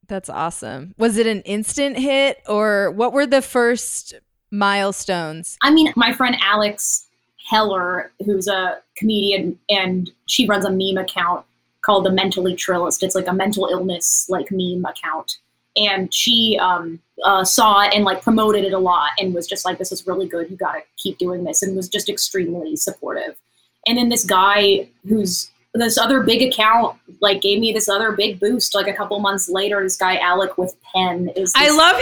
That's 0.08 0.28
awesome. 0.28 0.94
Was 0.98 1.16
it 1.18 1.26
an 1.26 1.42
instant 1.42 1.98
hit 1.98 2.42
or 2.48 2.92
what 2.92 3.12
were 3.12 3.26
the 3.26 3.42
first 3.42 4.14
milestones? 4.50 5.58
I 5.62 5.70
mean, 5.70 5.92
my 5.96 6.12
friend 6.12 6.36
Alex 6.40 7.05
Heller, 7.48 8.12
who's 8.24 8.48
a 8.48 8.78
comedian 8.96 9.58
and 9.68 10.10
she 10.26 10.46
runs 10.46 10.64
a 10.64 10.70
meme 10.70 11.02
account 11.02 11.44
called 11.82 12.04
the 12.04 12.10
Mentally 12.10 12.54
Trillist. 12.54 13.02
It's 13.02 13.14
like 13.14 13.28
a 13.28 13.32
mental 13.32 13.68
illness 13.70 14.28
like 14.28 14.48
meme 14.50 14.84
account. 14.84 15.38
And 15.76 16.12
she 16.12 16.58
um, 16.60 17.00
uh, 17.22 17.44
saw 17.44 17.82
it 17.82 17.94
and 17.94 18.04
like 18.04 18.22
promoted 18.22 18.64
it 18.64 18.72
a 18.72 18.78
lot 18.78 19.10
and 19.18 19.34
was 19.34 19.46
just 19.46 19.64
like, 19.64 19.78
this 19.78 19.92
is 19.92 20.06
really 20.06 20.26
good. 20.26 20.50
You 20.50 20.56
got 20.56 20.72
to 20.74 20.80
keep 20.96 21.18
doing 21.18 21.44
this. 21.44 21.62
And 21.62 21.76
was 21.76 21.88
just 21.88 22.08
extremely 22.08 22.76
supportive. 22.76 23.36
And 23.86 23.96
then 23.96 24.08
this 24.08 24.24
guy 24.24 24.88
who's 25.06 25.50
this 25.74 25.98
other 25.98 26.22
big 26.22 26.42
account 26.42 26.96
like 27.20 27.42
gave 27.42 27.60
me 27.60 27.70
this 27.70 27.88
other 27.88 28.12
big 28.12 28.40
boost 28.40 28.74
like 28.74 28.88
a 28.88 28.94
couple 28.94 29.18
months 29.20 29.46
later 29.46 29.82
this 29.82 29.98
guy 29.98 30.16
alec 30.16 30.56
with 30.56 30.74
pen 30.94 31.28
is 31.36 31.52
I 31.54 31.68
love 31.68 32.00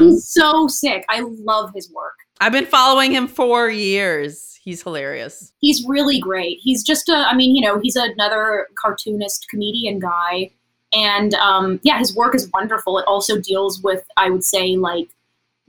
him. 0.00 0.10
he's 0.10 0.28
so 0.28 0.68
sick 0.68 1.04
i 1.08 1.18
love 1.18 1.72
his 1.74 1.90
work 1.90 2.14
I've 2.40 2.52
been 2.52 2.66
following 2.66 3.12
him 3.12 3.26
for 3.26 3.68
years. 3.68 4.57
He's 4.68 4.82
hilarious. 4.82 5.50
he's 5.60 5.82
really 5.86 6.20
great. 6.20 6.58
He's 6.60 6.82
just 6.82 7.08
a 7.08 7.16
i 7.16 7.34
mean 7.34 7.56
you 7.56 7.62
know 7.62 7.78
he's 7.78 7.96
another 7.96 8.68
cartoonist 8.74 9.48
comedian 9.48 9.98
guy. 9.98 10.50
And 10.92 11.32
um, 11.36 11.80
yeah 11.84 11.98
his 11.98 12.14
work 12.14 12.34
is 12.34 12.50
wonderful. 12.52 12.98
It 12.98 13.06
also 13.06 13.40
deals 13.40 13.80
with 13.82 14.04
i 14.18 14.28
would 14.28 14.44
say 14.44 14.76
like 14.76 15.08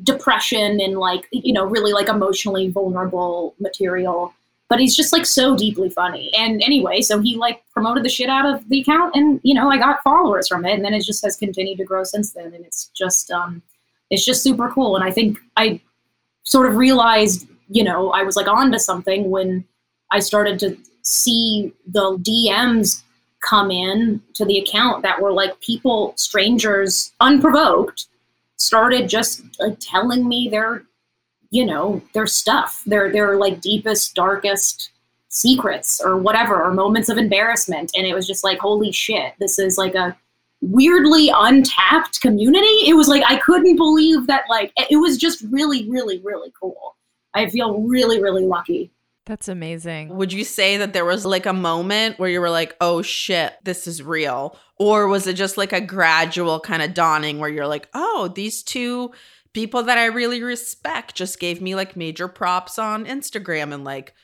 depression 0.04 0.82
and 0.82 0.98
like 0.98 1.30
you 1.32 1.54
know 1.54 1.64
really 1.64 1.94
like 1.94 2.10
emotionally 2.10 2.70
vulnerable 2.70 3.56
material. 3.62 4.34
But 4.68 4.82
he's 4.82 4.98
just 4.98 5.14
like 5.14 5.26
so 5.26 5.56
deeply 5.56 5.90
funny. 5.90 6.30
And 6.38 6.62
anyway 6.62 7.00
so 7.00 7.22
he 7.22 7.38
like 7.38 7.64
promoted 7.72 8.04
the 8.04 8.10
shit 8.10 8.30
out 8.30 8.46
of 8.54 8.68
the 8.68 8.82
account 8.82 9.16
and 9.16 9.40
you 9.44 9.54
know 9.54 9.70
i 9.72 9.78
got 9.78 10.04
followers 10.04 10.50
from 10.50 10.66
it. 10.66 10.74
And 10.74 10.84
then 10.84 10.94
it 10.94 11.06
just 11.06 11.24
has 11.24 11.38
continued 11.38 11.78
to 11.78 11.86
grow 11.86 12.04
since 12.04 12.34
then. 12.34 12.54
And 12.54 12.66
it's 12.66 12.90
just 12.94 13.32
um 13.32 13.62
it's 14.10 14.26
just 14.26 14.44
super 14.44 14.68
cool. 14.70 14.98
And 14.98 15.06
i 15.06 15.12
think 15.12 15.40
i 15.56 15.80
sort 16.44 16.68
of 16.68 16.76
realized 16.76 17.48
you 17.70 17.84
know 17.84 18.12
i 18.12 18.24
was 18.24 18.36
like 18.36 18.48
on 18.48 18.72
to 18.72 18.80
something 18.80 19.30
when 19.30 19.64
i 20.12 20.20
started 20.20 20.60
to 20.60 20.78
see 21.04 21.74
the 21.88 22.18
dms 22.18 23.04
come 23.42 23.72
in 23.72 24.22
to 24.34 24.44
the 24.46 24.58
account 24.58 25.02
that 25.02 25.22
were 25.22 25.32
like 25.32 25.60
people 25.62 26.14
strangers 26.18 27.14
unprovoked 27.22 28.08
started 28.60 29.10
just 29.10 29.42
like 29.60 29.78
telling 29.80 30.28
me 30.28 30.50
their 30.50 30.84
you 31.52 31.66
know 31.66 32.02
their 32.14 32.28
stuff 32.28 32.84
their 32.86 33.12
their 33.12 33.38
like 33.38 33.62
deepest 33.62 34.14
darkest 34.14 34.92
secrets 35.30 36.02
or 36.04 36.18
whatever 36.18 36.62
or 36.62 36.74
moments 36.74 37.08
of 37.08 37.18
embarrassment. 37.18 37.92
And 37.96 38.06
it 38.08 38.16
was 38.16 38.28
just 38.28 38.44
like 38.44 38.60
holy 38.60 38.92
shit 38.92 39.34
this 39.40 39.58
is 39.60 39.78
like 39.78 39.96
a 39.96 40.16
weirdly 40.62 41.32
untapped 41.34 42.20
community. 42.20 42.88
It 42.88 42.96
was 42.96 43.08
like 43.08 43.24
i 43.26 43.38
couldn't 43.38 43.78
believe 43.78 44.28
that 44.28 44.44
like 44.50 44.74
it 44.90 44.98
was 44.98 45.18
just 45.18 45.42
really 45.50 45.90
really 45.90 46.20
really 46.20 46.52
cool 46.60 46.96
i 47.34 47.48
feel 47.50 47.82
really 47.82 48.22
really 48.22 48.46
lucky 48.46 48.92
That's 49.26 49.48
amazing. 49.48 50.16
Would 50.18 50.34
you 50.34 50.44
say 50.44 50.78
that 50.78 50.94
there 50.94 51.06
was 51.06 51.24
like 51.24 51.46
a 51.46 51.54
moment 51.54 52.18
where 52.18 52.32
you 52.32 52.42
were 52.42 52.50
like, 52.50 52.76
oh 52.82 53.04
shit, 53.04 53.54
this 53.64 53.86
is 53.86 54.02
real? 54.02 54.58
Or 54.80 55.08
was 55.08 55.28
it 55.28 55.36
just 55.36 55.56
like 55.56 55.72
a 55.72 55.80
gradual 55.82 56.60
kind 56.60 56.82
of 56.82 56.96
dawning 56.96 57.38
where 57.38 57.50
you're 57.50 57.68
like, 57.68 57.90
oh, 57.94 58.32
these 58.34 58.64
two 58.64 59.12
people 59.54 59.84
that 59.84 60.00
I 60.00 60.06
really 60.06 60.42
respect 60.42 61.14
just 61.14 61.40
gave 61.40 61.62
me 61.62 61.76
like 61.76 61.96
major 61.96 62.28
props 62.28 62.80
on 62.80 63.06
Instagram 63.06 63.72
and 63.72 63.84
like, 63.84 64.16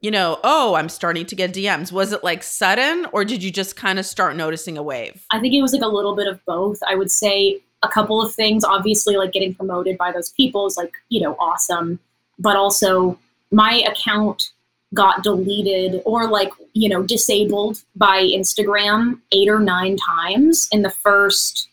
you 0.00 0.12
know, 0.12 0.38
oh, 0.44 0.74
I'm 0.74 0.88
starting 0.88 1.26
to 1.26 1.34
get 1.34 1.52
DMs. 1.52 1.90
Was 1.90 2.12
it 2.12 2.22
like 2.22 2.44
sudden 2.44 3.06
or 3.12 3.24
did 3.24 3.42
you 3.42 3.50
just 3.50 3.74
kind 3.74 3.98
of 3.98 4.06
start 4.06 4.36
noticing 4.36 4.78
a 4.78 4.82
wave? 4.82 5.26
I 5.32 5.40
think 5.40 5.54
it 5.54 5.62
was 5.62 5.72
like 5.72 5.82
a 5.82 5.88
little 5.88 6.14
bit 6.14 6.28
of 6.28 6.38
both. 6.44 6.78
I 6.86 6.94
would 6.94 7.10
say 7.10 7.60
a 7.82 7.88
couple 7.88 8.22
of 8.22 8.32
things. 8.32 8.62
Obviously, 8.62 9.16
like 9.16 9.32
getting 9.32 9.54
promoted 9.54 9.98
by 9.98 10.12
those 10.12 10.30
people 10.30 10.66
is 10.66 10.76
like, 10.76 10.92
you 11.08 11.20
know, 11.20 11.34
awesome. 11.40 11.98
But 12.42 12.56
also, 12.56 13.18
my 13.50 13.84
account 13.90 14.50
got 14.94 15.22
deleted 15.22 16.02
or 16.04 16.28
like, 16.28 16.52
you 16.74 16.88
know, 16.88 17.02
disabled 17.02 17.82
by 17.96 18.22
Instagram 18.22 19.20
eight 19.32 19.48
or 19.48 19.60
nine 19.60 19.96
times 19.96 20.68
in 20.72 20.82
the 20.82 20.90
first 20.90 21.68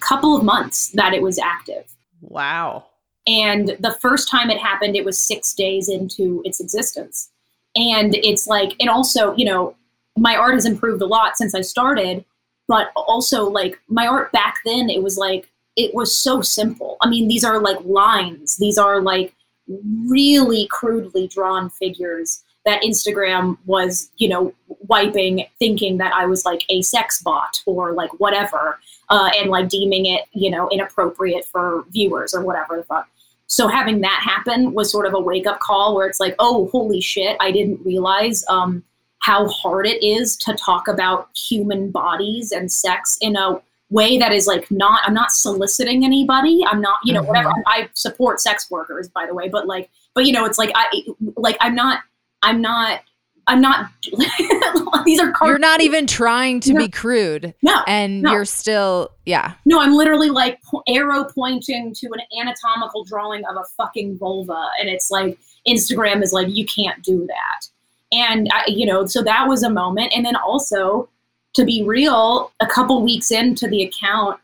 couple 0.00 0.36
of 0.36 0.44
months 0.44 0.90
that 0.90 1.14
it 1.14 1.22
was 1.22 1.38
active. 1.38 1.84
Wow. 2.20 2.84
And 3.26 3.76
the 3.80 3.96
first 4.00 4.28
time 4.28 4.50
it 4.50 4.58
happened, 4.58 4.96
it 4.96 5.04
was 5.04 5.18
six 5.18 5.54
days 5.54 5.88
into 5.88 6.42
its 6.44 6.60
existence. 6.60 7.30
And 7.74 8.14
it's 8.16 8.46
like, 8.46 8.74
and 8.80 8.90
also, 8.90 9.34
you 9.36 9.46
know, 9.46 9.74
my 10.16 10.36
art 10.36 10.54
has 10.54 10.66
improved 10.66 11.00
a 11.00 11.06
lot 11.06 11.38
since 11.38 11.54
I 11.54 11.62
started, 11.62 12.24
but 12.68 12.92
also 12.94 13.48
like 13.48 13.80
my 13.88 14.06
art 14.06 14.30
back 14.32 14.58
then, 14.64 14.90
it 14.90 15.02
was 15.02 15.16
like, 15.16 15.50
it 15.76 15.94
was 15.94 16.14
so 16.14 16.40
simple. 16.42 16.98
I 17.00 17.08
mean, 17.08 17.28
these 17.28 17.44
are 17.44 17.60
like 17.60 17.78
lines, 17.84 18.56
these 18.56 18.78
are 18.78 19.00
like 19.00 19.34
really 19.68 20.66
crudely 20.70 21.26
drawn 21.26 21.70
figures 21.70 22.44
that 22.64 22.82
Instagram 22.82 23.58
was, 23.66 24.10
you 24.16 24.28
know, 24.28 24.54
wiping, 24.88 25.46
thinking 25.58 25.98
that 25.98 26.14
I 26.14 26.26
was 26.26 26.44
like 26.44 26.64
a 26.68 26.82
sex 26.82 27.22
bot 27.22 27.60
or 27.66 27.92
like 27.92 28.10
whatever, 28.20 28.78
uh, 29.10 29.30
and 29.36 29.50
like 29.50 29.68
deeming 29.68 30.06
it, 30.06 30.24
you 30.32 30.50
know, 30.50 30.68
inappropriate 30.70 31.44
for 31.44 31.84
viewers 31.90 32.34
or 32.34 32.42
whatever 32.42 32.76
the 32.76 32.84
fuck. 32.84 33.08
So 33.46 33.68
having 33.68 34.00
that 34.00 34.20
happen 34.24 34.72
was 34.72 34.90
sort 34.90 35.06
of 35.06 35.14
a 35.14 35.20
wake 35.20 35.46
up 35.46 35.60
call 35.60 35.94
where 35.94 36.06
it's 36.06 36.20
like, 36.20 36.34
oh, 36.38 36.68
holy 36.68 37.00
shit, 37.00 37.36
I 37.40 37.50
didn't 37.50 37.84
realize 37.84 38.44
um, 38.48 38.82
how 39.18 39.48
hard 39.48 39.86
it 39.86 40.02
is 40.02 40.36
to 40.38 40.54
talk 40.54 40.88
about 40.88 41.28
human 41.36 41.90
bodies 41.90 42.52
and 42.52 42.72
sex 42.72 43.18
in 43.20 43.36
a 43.36 43.60
way 43.94 44.18
that 44.18 44.32
is 44.32 44.46
like 44.46 44.68
not 44.70 45.00
i'm 45.06 45.14
not 45.14 45.30
soliciting 45.30 46.04
anybody 46.04 46.64
i'm 46.66 46.80
not 46.80 46.98
you 47.04 47.12
know 47.12 47.20
mm-hmm. 47.20 47.28
whatever 47.28 47.52
i 47.66 47.88
support 47.94 48.40
sex 48.40 48.68
workers 48.70 49.08
by 49.08 49.24
the 49.24 49.32
way 49.32 49.48
but 49.48 49.66
like 49.68 49.88
but 50.14 50.26
you 50.26 50.32
know 50.32 50.44
it's 50.44 50.58
like 50.58 50.70
i 50.74 51.02
like 51.36 51.56
i'm 51.60 51.74
not 51.76 52.00
i'm 52.42 52.60
not 52.60 53.02
i'm 53.46 53.60
not 53.60 53.90
these 55.04 55.20
are 55.20 55.30
cartoons. 55.32 55.38
You're 55.42 55.58
not 55.58 55.80
even 55.80 56.06
trying 56.06 56.60
to 56.60 56.72
No. 56.72 56.80
be 56.80 56.88
crude. 56.88 57.54
no 57.62 57.82
And 57.86 58.22
no. 58.22 58.32
you're 58.32 58.44
still, 58.46 59.12
yeah. 59.26 59.54
no 59.64 59.80
i'm 59.80 59.94
literally 59.94 60.30
like 60.30 60.60
arrow 60.88 61.24
pointing 61.24 61.94
to 61.94 62.06
an 62.08 62.20
anatomical 62.40 63.04
drawing 63.04 63.44
of 63.46 63.56
a 63.56 63.64
fucking 63.76 64.18
vulva 64.18 64.70
and 64.80 64.88
it's 64.88 65.10
like 65.10 65.38
instagram 65.68 66.22
is 66.22 66.32
like 66.32 66.48
you 66.50 66.66
can't 66.66 67.00
do 67.02 67.26
that 67.26 67.68
and 68.12 68.48
I, 68.52 68.64
you 68.66 68.86
know 68.86 69.06
so 69.06 69.22
that 69.22 69.46
was 69.46 69.62
a 69.62 69.70
moment 69.70 70.12
and 70.16 70.24
then 70.26 70.36
also 70.36 71.08
to 71.54 71.64
be 71.64 71.82
real 71.82 72.52
a 72.60 72.66
couple 72.66 73.02
weeks 73.02 73.30
into 73.30 73.66
the 73.68 73.82
account 73.82 74.38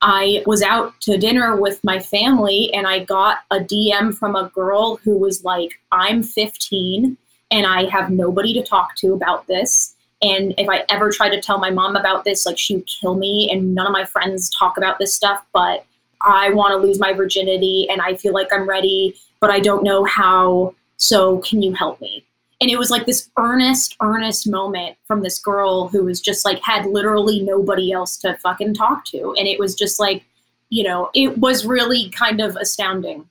i 0.00 0.42
was 0.46 0.62
out 0.62 0.98
to 1.00 1.18
dinner 1.18 1.56
with 1.56 1.82
my 1.84 1.98
family 1.98 2.72
and 2.72 2.86
i 2.86 2.98
got 3.04 3.38
a 3.50 3.58
dm 3.58 4.16
from 4.16 4.34
a 4.34 4.50
girl 4.54 4.96
who 4.96 5.16
was 5.18 5.44
like 5.44 5.80
i'm 5.92 6.22
15 6.22 7.16
and 7.50 7.66
i 7.66 7.84
have 7.84 8.10
nobody 8.10 8.52
to 8.54 8.62
talk 8.62 8.96
to 8.96 9.12
about 9.12 9.46
this 9.46 9.94
and 10.22 10.54
if 10.58 10.68
i 10.68 10.84
ever 10.88 11.10
try 11.10 11.28
to 11.28 11.40
tell 11.40 11.58
my 11.58 11.70
mom 11.70 11.96
about 11.96 12.24
this 12.24 12.46
like 12.46 12.58
she 12.58 12.76
would 12.76 12.86
kill 12.86 13.14
me 13.14 13.50
and 13.52 13.74
none 13.74 13.86
of 13.86 13.92
my 13.92 14.04
friends 14.04 14.50
talk 14.50 14.76
about 14.76 14.98
this 14.98 15.14
stuff 15.14 15.44
but 15.52 15.84
i 16.22 16.50
want 16.50 16.72
to 16.72 16.76
lose 16.76 16.98
my 16.98 17.12
virginity 17.12 17.86
and 17.90 18.00
i 18.00 18.14
feel 18.14 18.32
like 18.32 18.52
i'm 18.52 18.68
ready 18.68 19.14
but 19.40 19.50
i 19.50 19.60
don't 19.60 19.82
know 19.84 20.04
how 20.04 20.74
so 20.96 21.38
can 21.38 21.62
you 21.62 21.72
help 21.72 22.00
me 22.00 22.24
and 22.62 22.70
it 22.70 22.78
was 22.78 22.90
like 22.90 23.04
this 23.04 23.28
earnest 23.36 23.96
earnest 24.00 24.48
moment 24.48 24.96
from 25.04 25.22
this 25.22 25.38
girl 25.38 25.88
who 25.88 26.04
was 26.04 26.20
just 26.20 26.44
like 26.44 26.60
had 26.62 26.86
literally 26.86 27.40
nobody 27.40 27.92
else 27.92 28.16
to 28.18 28.38
fucking 28.38 28.72
talk 28.72 29.04
to 29.04 29.34
and 29.36 29.48
it 29.48 29.58
was 29.58 29.74
just 29.74 29.98
like 29.98 30.24
you 30.70 30.84
know 30.84 31.10
it 31.12 31.36
was 31.38 31.66
really 31.66 32.08
kind 32.10 32.40
of 32.40 32.56
astounding 32.56 33.28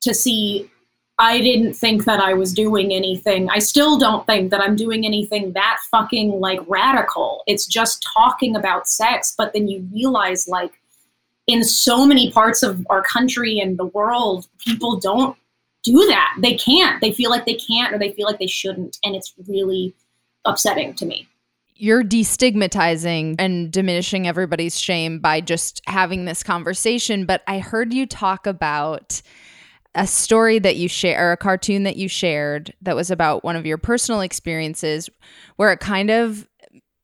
to 0.00 0.14
see 0.14 0.68
I 1.18 1.38
didn't 1.42 1.74
think 1.74 2.06
that 2.06 2.18
I 2.18 2.32
was 2.32 2.54
doing 2.54 2.94
anything. 2.94 3.50
I 3.50 3.58
still 3.58 3.98
don't 3.98 4.26
think 4.26 4.50
that 4.50 4.62
I'm 4.62 4.74
doing 4.74 5.04
anything 5.04 5.52
that 5.52 5.78
fucking 5.90 6.40
like 6.40 6.60
radical. 6.66 7.42
It's 7.46 7.66
just 7.66 8.02
talking 8.14 8.56
about 8.56 8.88
sex, 8.88 9.34
but 9.36 9.52
then 9.52 9.68
you 9.68 9.86
realize 9.92 10.48
like 10.48 10.80
in 11.46 11.62
so 11.62 12.06
many 12.06 12.32
parts 12.32 12.62
of 12.62 12.86
our 12.88 13.02
country 13.02 13.60
and 13.60 13.78
the 13.78 13.84
world, 13.84 14.48
people 14.64 14.98
don't 14.98 15.36
do 15.82 16.06
that. 16.06 16.36
They 16.40 16.54
can't. 16.54 17.00
They 17.00 17.12
feel 17.12 17.30
like 17.30 17.46
they 17.46 17.54
can't 17.54 17.94
or 17.94 17.98
they 17.98 18.12
feel 18.12 18.26
like 18.26 18.38
they 18.38 18.46
shouldn't. 18.46 18.98
And 19.04 19.14
it's 19.14 19.34
really 19.48 19.94
upsetting 20.44 20.94
to 20.94 21.06
me. 21.06 21.28
You're 21.74 22.04
destigmatizing 22.04 23.36
and 23.38 23.72
diminishing 23.72 24.26
everybody's 24.26 24.78
shame 24.78 25.18
by 25.18 25.40
just 25.40 25.80
having 25.86 26.26
this 26.26 26.42
conversation. 26.42 27.24
But 27.24 27.42
I 27.46 27.58
heard 27.58 27.94
you 27.94 28.06
talk 28.06 28.46
about 28.46 29.22
a 29.94 30.06
story 30.06 30.58
that 30.58 30.76
you 30.76 30.88
share, 30.88 31.28
or 31.28 31.32
a 31.32 31.36
cartoon 31.36 31.84
that 31.84 31.96
you 31.96 32.06
shared 32.06 32.74
that 32.82 32.94
was 32.94 33.10
about 33.10 33.44
one 33.44 33.56
of 33.56 33.66
your 33.66 33.78
personal 33.78 34.20
experiences, 34.20 35.08
where 35.56 35.72
it 35.72 35.80
kind 35.80 36.10
of 36.10 36.46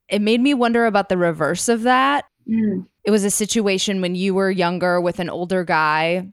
it 0.09 0.21
made 0.21 0.41
me 0.41 0.53
wonder 0.53 0.85
about 0.85 1.09
the 1.09 1.17
reverse 1.17 1.67
of 1.67 1.81
that. 1.81 2.25
Mm. 2.47 2.87
It 3.03 3.11
was 3.11 3.23
a 3.23 3.31
situation 3.31 3.99
when 3.99 4.15
you 4.15 4.33
were 4.33 4.51
younger 4.51 5.01
with 5.01 5.19
an 5.19 5.29
older 5.29 5.63
guy. 5.63 6.31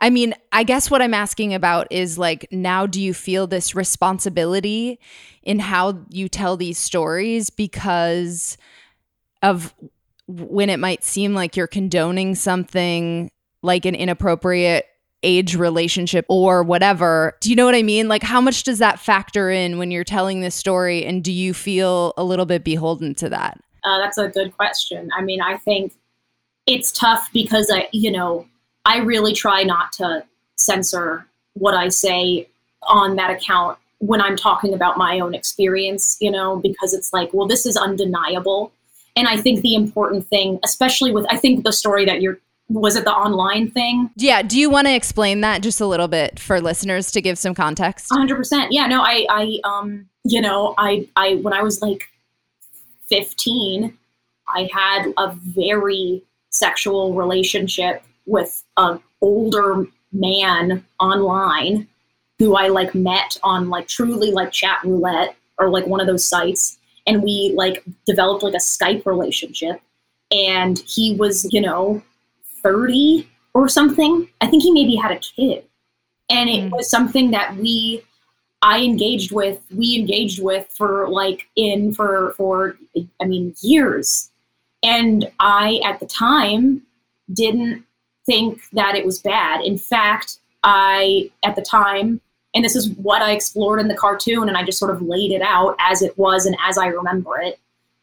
I 0.00 0.10
mean, 0.10 0.34
I 0.50 0.64
guess 0.64 0.90
what 0.90 1.02
I'm 1.02 1.14
asking 1.14 1.52
about 1.52 1.86
is 1.90 2.16
like, 2.18 2.46
now 2.50 2.86
do 2.86 3.00
you 3.00 3.12
feel 3.12 3.46
this 3.46 3.74
responsibility 3.74 4.98
in 5.42 5.58
how 5.58 6.00
you 6.10 6.28
tell 6.28 6.56
these 6.56 6.78
stories 6.78 7.50
because 7.50 8.56
of 9.42 9.74
when 10.26 10.70
it 10.70 10.78
might 10.78 11.04
seem 11.04 11.34
like 11.34 11.56
you're 11.56 11.66
condoning 11.66 12.34
something 12.34 13.30
like 13.62 13.84
an 13.84 13.94
inappropriate 13.94 14.86
age 15.22 15.54
relationship 15.54 16.24
or 16.28 16.62
whatever. 16.62 17.36
Do 17.40 17.50
you 17.50 17.56
know 17.56 17.66
what 17.66 17.74
I 17.74 17.82
mean? 17.82 18.08
Like, 18.08 18.22
how 18.22 18.40
much 18.40 18.62
does 18.62 18.78
that 18.78 18.98
factor 18.98 19.50
in 19.50 19.78
when 19.78 19.90
you're 19.90 20.04
telling 20.04 20.40
this 20.40 20.54
story? 20.54 21.04
And 21.04 21.22
do 21.22 21.32
you 21.32 21.52
feel 21.52 22.14
a 22.16 22.24
little 22.24 22.46
bit 22.46 22.64
beholden 22.64 23.14
to 23.16 23.28
that? 23.28 23.60
Uh, 23.84 23.98
that's 23.98 24.18
a 24.18 24.28
good 24.28 24.56
question. 24.56 25.10
I 25.16 25.22
mean, 25.22 25.40
I 25.40 25.56
think 25.58 25.94
it's 26.66 26.92
tough 26.92 27.28
because 27.32 27.70
I, 27.70 27.88
you 27.92 28.10
know, 28.10 28.46
I 28.84 28.98
really 28.98 29.32
try 29.32 29.62
not 29.62 29.92
to 29.94 30.24
censor 30.56 31.26
what 31.54 31.74
I 31.74 31.88
say 31.88 32.48
on 32.82 33.16
that 33.16 33.30
account 33.30 33.78
when 33.98 34.20
I'm 34.20 34.36
talking 34.36 34.72
about 34.72 34.96
my 34.96 35.20
own 35.20 35.34
experience, 35.34 36.16
you 36.20 36.30
know, 36.30 36.56
because 36.56 36.94
it's 36.94 37.12
like, 37.12 37.32
well, 37.34 37.46
this 37.46 37.66
is 37.66 37.76
undeniable. 37.76 38.72
And 39.16 39.28
I 39.28 39.36
think 39.36 39.60
the 39.60 39.74
important 39.74 40.26
thing, 40.26 40.58
especially 40.64 41.12
with, 41.12 41.26
I 41.28 41.36
think 41.36 41.64
the 41.64 41.72
story 41.72 42.04
that 42.06 42.22
you're 42.22 42.38
was 42.70 42.94
it 42.94 43.04
the 43.04 43.12
online 43.12 43.68
thing? 43.68 44.10
Yeah. 44.16 44.42
Do 44.42 44.58
you 44.58 44.70
want 44.70 44.86
to 44.86 44.94
explain 44.94 45.40
that 45.40 45.60
just 45.60 45.80
a 45.80 45.86
little 45.86 46.06
bit 46.06 46.38
for 46.38 46.60
listeners 46.60 47.10
to 47.10 47.20
give 47.20 47.36
some 47.36 47.54
context? 47.54 48.10
100%. 48.10 48.68
Yeah. 48.70 48.86
No, 48.86 49.02
I, 49.02 49.26
I, 49.28 49.58
um, 49.64 50.08
you 50.24 50.40
know, 50.40 50.74
I, 50.78 51.08
I, 51.16 51.34
when 51.36 51.52
I 51.52 51.62
was 51.62 51.82
like 51.82 52.04
15, 53.08 53.96
I 54.48 54.70
had 54.72 55.12
a 55.18 55.32
very 55.32 56.22
sexual 56.50 57.14
relationship 57.14 58.04
with 58.26 58.64
an 58.76 59.00
older 59.20 59.86
man 60.12 60.84
online 60.98 61.88
who 62.38 62.56
I 62.56 62.68
like 62.68 62.94
met 62.94 63.36
on 63.42 63.68
like 63.68 63.86
truly 63.86 64.30
like 64.32 64.50
chat 64.50 64.78
roulette 64.82 65.36
or 65.58 65.68
like 65.68 65.86
one 65.86 66.00
of 66.00 66.06
those 66.06 66.26
sites. 66.26 66.78
And 67.06 67.22
we 67.22 67.52
like 67.54 67.84
developed 68.06 68.42
like 68.42 68.54
a 68.54 68.58
Skype 68.58 69.04
relationship. 69.04 69.80
And 70.30 70.78
he 70.78 71.14
was, 71.16 71.46
you 71.52 71.60
know, 71.60 72.02
30 72.62 73.28
or 73.52 73.68
something. 73.68 74.28
I 74.40 74.46
think 74.46 74.62
he 74.62 74.72
maybe 74.72 74.96
had 74.96 75.10
a 75.10 75.18
kid. 75.18 75.64
And 76.30 76.48
it 76.48 76.64
mm. 76.64 76.70
was 76.70 76.88
something 76.88 77.30
that 77.32 77.56
we 77.56 78.02
I 78.62 78.80
engaged 78.80 79.32
with, 79.32 79.60
we 79.74 79.96
engaged 79.96 80.42
with 80.42 80.66
for 80.68 81.08
like 81.08 81.48
in 81.56 81.92
for 81.92 82.34
for 82.36 82.76
I 83.20 83.24
mean 83.26 83.54
years. 83.62 84.30
And 84.82 85.30
I 85.40 85.80
at 85.84 86.00
the 86.00 86.06
time 86.06 86.82
didn't 87.32 87.84
think 88.30 88.62
that 88.72 88.94
it 88.94 89.04
was 89.04 89.18
bad. 89.18 89.62
In 89.62 89.78
fact, 89.78 90.38
I 90.62 91.30
at 91.42 91.56
the 91.56 91.62
time 91.62 92.20
and 92.54 92.64
this 92.64 92.76
is 92.76 92.90
what 92.90 93.22
I 93.22 93.32
explored 93.32 93.80
in 93.80 93.88
the 93.88 93.96
cartoon 93.96 94.48
and 94.48 94.56
I 94.56 94.64
just 94.64 94.78
sort 94.78 94.94
of 94.94 95.02
laid 95.02 95.32
it 95.32 95.42
out 95.42 95.76
as 95.78 96.02
it 96.02 96.16
was 96.18 96.46
and 96.46 96.56
as 96.68 96.76
I 96.76 96.86
remember 96.86 97.40
it, 97.40 97.58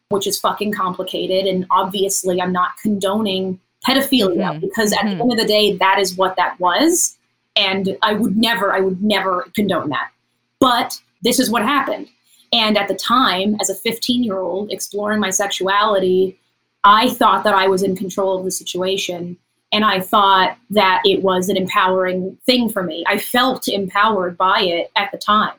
which 0.08 0.26
is 0.26 0.38
fucking 0.38 0.72
complicated 0.72 1.46
and 1.46 1.66
obviously 1.70 2.40
I'm 2.40 2.52
not 2.52 2.76
condoning 2.82 3.60
pedophilia 3.86 4.36
mm-hmm. 4.36 4.60
because 4.60 4.92
at 4.92 5.00
mm-hmm. 5.00 5.18
the 5.18 5.22
end 5.22 5.32
of 5.32 5.38
the 5.38 5.46
day 5.46 5.76
that 5.76 5.98
is 5.98 6.16
what 6.16 6.36
that 6.36 6.58
was 6.58 7.16
and 7.56 7.96
i 8.02 8.12
would 8.12 8.36
never 8.36 8.72
i 8.72 8.80
would 8.80 9.02
never 9.02 9.46
condone 9.54 9.88
that 9.88 10.10
but 10.58 11.00
this 11.22 11.38
is 11.38 11.50
what 11.50 11.62
happened 11.62 12.08
and 12.52 12.76
at 12.76 12.88
the 12.88 12.94
time 12.94 13.56
as 13.60 13.70
a 13.70 13.74
15 13.74 14.24
year 14.24 14.38
old 14.38 14.72
exploring 14.72 15.20
my 15.20 15.30
sexuality 15.30 16.38
i 16.82 17.08
thought 17.10 17.44
that 17.44 17.54
i 17.54 17.68
was 17.68 17.82
in 17.82 17.94
control 17.94 18.38
of 18.38 18.44
the 18.44 18.50
situation 18.50 19.36
and 19.72 19.84
i 19.84 20.00
thought 20.00 20.56
that 20.70 21.02
it 21.04 21.22
was 21.22 21.48
an 21.48 21.56
empowering 21.56 22.36
thing 22.46 22.68
for 22.68 22.82
me. 22.82 23.04
I 23.06 23.18
felt 23.18 23.68
empowered 23.68 24.36
by 24.36 24.60
it 24.62 24.90
at 24.96 25.10
the 25.12 25.18
time. 25.18 25.58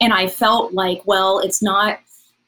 And 0.00 0.12
i 0.12 0.28
felt 0.28 0.72
like 0.72 1.02
well 1.06 1.38
it's 1.38 1.62
not 1.62 2.00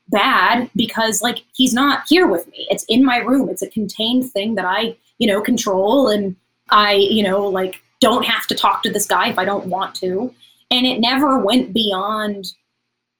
bad 0.08 0.68
because 0.74 1.22
like 1.22 1.44
he's 1.54 1.72
not 1.72 2.04
here 2.08 2.26
with 2.26 2.46
me. 2.48 2.66
It's 2.70 2.84
in 2.88 3.04
my 3.04 3.18
room. 3.18 3.48
It's 3.48 3.62
a 3.62 3.68
contained 3.68 4.30
thing 4.30 4.56
that 4.56 4.64
i 4.64 4.96
you 5.20 5.26
know, 5.26 5.40
control. 5.40 6.08
And 6.08 6.34
I, 6.70 6.94
you 6.94 7.22
know, 7.22 7.46
like 7.46 7.80
don't 8.00 8.24
have 8.24 8.48
to 8.48 8.56
talk 8.56 8.82
to 8.82 8.90
this 8.90 9.06
guy 9.06 9.28
if 9.28 9.38
I 9.38 9.44
don't 9.44 9.66
want 9.66 9.94
to. 9.96 10.34
And 10.72 10.86
it 10.86 10.98
never 10.98 11.38
went 11.38 11.72
beyond 11.72 12.52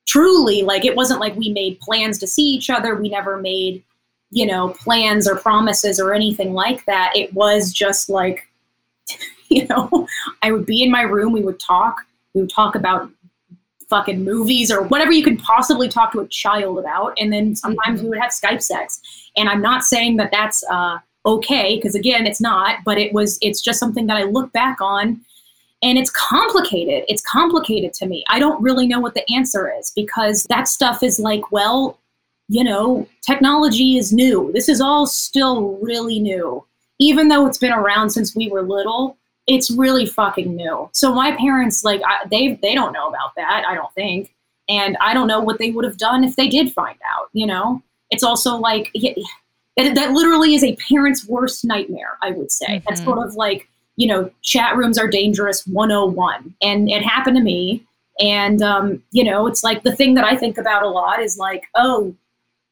truly 0.06 0.62
like 0.62 0.84
it 0.84 0.96
wasn't 0.96 1.20
like 1.20 1.36
we 1.36 1.52
made 1.52 1.78
plans 1.78 2.18
to 2.18 2.26
see 2.26 2.42
each 2.42 2.70
other. 2.70 2.96
We 2.96 3.10
never 3.10 3.36
made, 3.36 3.84
you 4.30 4.46
know, 4.46 4.70
plans 4.70 5.28
or 5.28 5.36
promises 5.36 5.98
or 5.98 6.14
anything 6.14 6.54
like 6.54 6.84
that. 6.86 7.12
It 7.14 7.32
was 7.34 7.72
just 7.72 8.08
like, 8.08 8.46
you 9.48 9.66
know, 9.66 10.06
I 10.42 10.52
would 10.52 10.66
be 10.66 10.82
in 10.82 10.90
my 10.90 11.02
room, 11.02 11.32
we 11.32 11.42
would 11.42 11.60
talk, 11.60 11.96
we 12.34 12.42
would 12.42 12.50
talk 12.50 12.74
about 12.74 13.10
fucking 13.88 14.22
movies 14.24 14.70
or 14.70 14.82
whatever 14.82 15.10
you 15.10 15.24
could 15.24 15.40
possibly 15.40 15.88
talk 15.88 16.12
to 16.12 16.20
a 16.20 16.28
child 16.28 16.78
about. 16.78 17.12
And 17.18 17.32
then 17.32 17.56
sometimes 17.56 17.98
mm-hmm. 17.98 18.04
we 18.04 18.10
would 18.10 18.20
have 18.20 18.30
Skype 18.30 18.62
sex. 18.62 19.00
And 19.36 19.48
I'm 19.48 19.60
not 19.60 19.82
saying 19.82 20.16
that 20.18 20.30
that's, 20.30 20.62
uh, 20.70 20.98
okay 21.26 21.76
because 21.76 21.94
again 21.94 22.26
it's 22.26 22.40
not 22.40 22.78
but 22.84 22.98
it 22.98 23.12
was 23.12 23.38
it's 23.42 23.60
just 23.60 23.78
something 23.78 24.06
that 24.06 24.16
i 24.16 24.22
look 24.22 24.50
back 24.52 24.80
on 24.80 25.20
and 25.82 25.98
it's 25.98 26.10
complicated 26.10 27.04
it's 27.08 27.22
complicated 27.22 27.92
to 27.92 28.06
me 28.06 28.24
i 28.28 28.38
don't 28.38 28.62
really 28.62 28.86
know 28.86 28.98
what 28.98 29.12
the 29.12 29.30
answer 29.32 29.70
is 29.78 29.92
because 29.94 30.44
that 30.44 30.66
stuff 30.66 31.02
is 31.02 31.18
like 31.18 31.52
well 31.52 31.98
you 32.50 32.62
know 32.62 33.06
technology 33.22 33.96
is 33.96 34.12
new 34.12 34.50
this 34.52 34.68
is 34.68 34.80
all 34.80 35.06
still 35.06 35.78
really 35.80 36.18
new 36.18 36.64
even 36.98 37.28
though 37.28 37.46
it's 37.46 37.58
been 37.58 37.72
around 37.72 38.10
since 38.10 38.36
we 38.36 38.48
were 38.48 38.62
little 38.62 39.16
it's 39.46 39.70
really 39.70 40.04
fucking 40.04 40.54
new 40.54 40.88
so 40.92 41.14
my 41.14 41.34
parents 41.36 41.84
like 41.84 42.02
I, 42.06 42.26
they 42.30 42.58
they 42.60 42.74
don't 42.74 42.92
know 42.92 43.08
about 43.08 43.34
that 43.36 43.64
i 43.66 43.74
don't 43.74 43.92
think 43.94 44.34
and 44.68 44.96
i 45.00 45.14
don't 45.14 45.28
know 45.28 45.40
what 45.40 45.58
they 45.58 45.70
would 45.70 45.84
have 45.84 45.96
done 45.96 46.24
if 46.24 46.36
they 46.36 46.48
did 46.48 46.72
find 46.72 46.98
out 47.10 47.30
you 47.32 47.46
know 47.46 47.82
it's 48.10 48.24
also 48.24 48.56
like 48.56 48.92
that, 49.76 49.94
that 49.94 50.12
literally 50.12 50.54
is 50.54 50.64
a 50.64 50.76
parent's 50.76 51.26
worst 51.26 51.64
nightmare, 51.64 52.18
I 52.22 52.32
would 52.32 52.50
say. 52.50 52.66
Mm-hmm. 52.66 52.84
That's 52.88 53.02
sort 53.02 53.24
of 53.26 53.34
like, 53.34 53.68
you 53.96 54.06
know, 54.06 54.30
chat 54.42 54.76
rooms 54.76 54.98
are 54.98 55.08
dangerous 55.08 55.66
101. 55.66 56.54
And 56.62 56.88
it 56.88 57.02
happened 57.02 57.36
to 57.36 57.42
me. 57.42 57.84
And, 58.20 58.62
um, 58.62 59.02
you 59.12 59.24
know, 59.24 59.46
it's 59.46 59.64
like 59.64 59.82
the 59.82 59.94
thing 59.94 60.14
that 60.14 60.24
I 60.24 60.36
think 60.36 60.58
about 60.58 60.82
a 60.82 60.88
lot 60.88 61.20
is 61.20 61.38
like, 61.38 61.64
oh, 61.74 62.14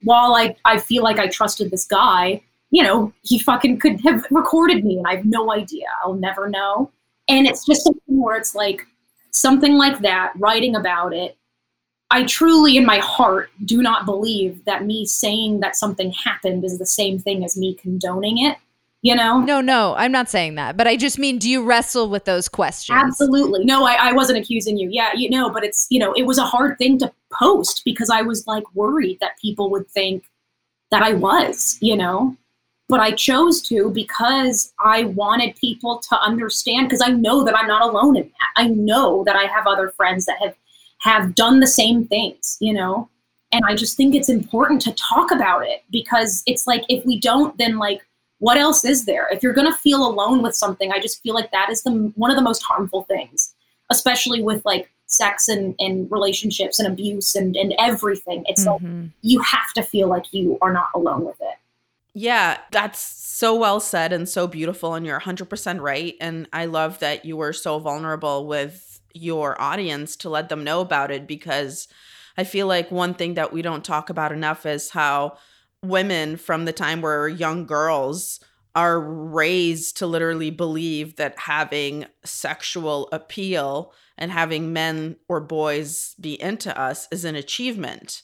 while 0.03 0.35
I, 0.35 0.57
I 0.65 0.79
feel 0.79 1.03
like 1.03 1.19
I 1.19 1.27
trusted 1.29 1.71
this 1.71 1.85
guy, 1.85 2.43
you 2.71 2.83
know, 2.83 3.13
he 3.23 3.39
fucking 3.39 3.79
could 3.79 4.01
have 4.03 4.27
recorded 4.31 4.85
me 4.85 4.99
and 4.99 5.07
I 5.07 5.17
have 5.17 5.25
no 5.25 5.53
idea. 5.53 5.87
I'll 6.03 6.15
never 6.15 6.49
know. 6.49 6.91
And 7.29 7.47
it's 7.47 7.65
just 7.67 7.85
something 7.85 8.21
where 8.21 8.37
it's 8.37 8.55
like 8.55 8.87
something 9.31 9.75
like 9.75 10.01
that, 10.01 10.33
writing 10.37 10.77
about 10.77 11.13
it, 11.13 11.37
I 12.11 12.25
truly, 12.25 12.77
in 12.77 12.87
my 12.87 12.99
heart, 12.99 13.51
do 13.65 13.83
not 13.83 14.07
believe 14.07 14.65
that 14.65 14.85
me 14.85 15.05
saying 15.05 15.61
that 15.61 15.77
something 15.77 16.13
happened 16.13 16.65
is 16.65 16.79
the 16.79 16.87
same 16.87 17.19
thing 17.19 17.45
as 17.45 17.57
me 17.57 17.75
condoning 17.75 18.39
it. 18.39 18.57
You 19.03 19.15
know? 19.15 19.41
No, 19.41 19.61
no, 19.61 19.95
I'm 19.97 20.11
not 20.11 20.29
saying 20.29 20.57
that. 20.57 20.77
But 20.77 20.89
I 20.89 20.97
just 20.97 21.21
mean, 21.21 21.39
do 21.39 21.49
you 21.49 21.63
wrestle 21.63 22.09
with 22.09 22.25
those 22.25 22.49
questions? 22.49 22.99
Absolutely. 23.01 23.65
No, 23.65 23.85
I, 23.85 24.09
I 24.09 24.13
wasn't 24.13 24.39
accusing 24.39 24.77
you. 24.77 24.89
Yeah, 24.91 25.13
you 25.15 25.31
know, 25.31 25.51
but 25.51 25.63
it's, 25.63 25.87
you 25.89 26.01
know, 26.01 26.13
it 26.15 26.27
was 26.27 26.39
a 26.39 26.45
hard 26.45 26.79
thing 26.79 26.99
to 26.99 27.13
post 27.33 27.83
because 27.85 28.11
I 28.11 28.23
was 28.23 28.47
like 28.47 28.65
worried 28.75 29.19
that 29.21 29.39
people 29.41 29.71
would 29.71 29.89
think 29.89 30.25
that 30.91 31.03
I 31.03 31.15
was, 31.15 31.79
you 31.81 31.97
know? 31.97 32.37
But 32.89 33.01
I 33.01 33.11
chose 33.11 33.61
to 33.69 33.91
because 33.91 34.73
I 34.83 35.05
wanted 35.05 35.57
people 35.57 35.99
to 36.09 36.19
understand 36.21 36.89
because 36.89 37.03
I 37.03 37.11
know 37.11 37.45
that 37.45 37.57
I'm 37.57 37.67
not 37.67 37.83
alone 37.83 38.17
in 38.17 38.23
that. 38.25 38.51
I 38.57 38.69
know 38.69 39.25
that 39.25 39.37
I 39.37 39.45
have 39.45 39.67
other 39.67 39.91
friends 39.91 40.25
that 40.27 40.39
have 40.41 40.57
have 41.01 41.35
done 41.35 41.61
the 41.61 41.67
same 41.67 42.07
things, 42.07 42.57
you 42.61 42.73
know? 42.73 43.09
And 43.53 43.63
I 43.67 43.75
just 43.75 43.97
think 43.97 44.15
it's 44.15 44.29
important 44.29 44.81
to 44.83 44.93
talk 44.95 45.31
about 45.31 45.67
it 45.67 45.85
because 45.91 46.43
it's 46.47 46.67
like 46.67 46.85
if 46.89 47.05
we 47.05 47.21
don't, 47.21 47.57
then 47.59 47.79
like 47.79 48.03
what 48.39 48.57
else 48.57 48.85
is 48.85 49.05
there? 49.05 49.29
If 49.31 49.43
you're 49.43 49.53
gonna 49.53 49.77
feel 49.77 50.07
alone 50.07 50.43
with 50.43 50.55
something, 50.55 50.93
I 50.93 51.01
just 51.01 51.23
feel 51.23 51.35
like 51.35 51.51
that 51.53 51.71
is 51.71 51.83
the 51.83 52.13
one 52.17 52.31
of 52.31 52.37
the 52.37 52.43
most 52.43 52.63
harmful 52.63 53.03
things. 53.03 53.55
especially 53.91 54.43
with 54.43 54.65
like 54.65 54.91
sex 55.09 55.49
and, 55.49 55.75
and 55.79 56.11
relationships 56.11 56.79
and 56.79 56.87
abuse 56.87 57.35
and, 57.35 57.57
and 57.57 57.75
everything. 57.79 58.45
It's 58.47 58.65
mm-hmm. 58.65 59.01
like 59.03 59.11
you 59.23 59.41
have 59.41 59.73
to 59.75 59.83
feel 59.83 60.09
like 60.09 60.33
you 60.33 60.59
are 60.63 60.73
not 60.73 60.89
alone 60.95 61.25
with 61.25 61.41
it. 61.41 61.57
Yeah, 62.15 62.59
that's 62.71 63.01
so 63.01 63.57
well 63.57 63.81
said 63.81 64.13
and 64.13 64.29
so 64.29 64.47
beautiful. 64.47 64.95
And 64.95 65.07
you're 65.07 65.21
100% 65.21 65.81
right. 65.81 66.15
And 66.21 66.49
I 66.53 66.67
love 66.67 66.99
that 66.99 67.25
you 67.25 67.37
were 67.37 67.53
so 67.53 67.79
vulnerable 67.79 68.47
with 68.47 69.01
your 69.15 69.61
audience 69.61 70.15
to 70.17 70.29
let 70.29 70.49
them 70.49 70.63
know 70.63 70.81
about 70.81 71.11
it 71.11 71.27
because 71.27 71.89
I 72.37 72.45
feel 72.45 72.67
like 72.67 72.91
one 72.91 73.15
thing 73.15 73.35
that 73.35 73.53
we 73.53 73.63
don't 73.63 73.85
talk 73.85 74.11
about 74.11 74.33
enough 74.33 74.67
is 74.67 74.91
how 74.91 75.39
women 75.83 76.37
from 76.37 76.67
the 76.67 76.73
time 76.73 77.01
we're 77.01 77.29
young 77.29 77.67
girls 77.67 78.41
are 78.75 79.01
raised 79.01 79.97
to 79.97 80.07
literally 80.07 80.51
believe 80.51 81.17
that 81.17 81.39
having 81.39 82.07
sexual 82.25 83.09
appeal 83.11 83.93
and 84.19 84.31
having 84.31 84.73
men 84.73 85.17
or 85.29 85.41
boys 85.41 86.15
be 86.21 86.41
into 86.41 86.79
us 86.79 87.09
is 87.11 87.25
an 87.25 87.37
achievement. 87.37 88.23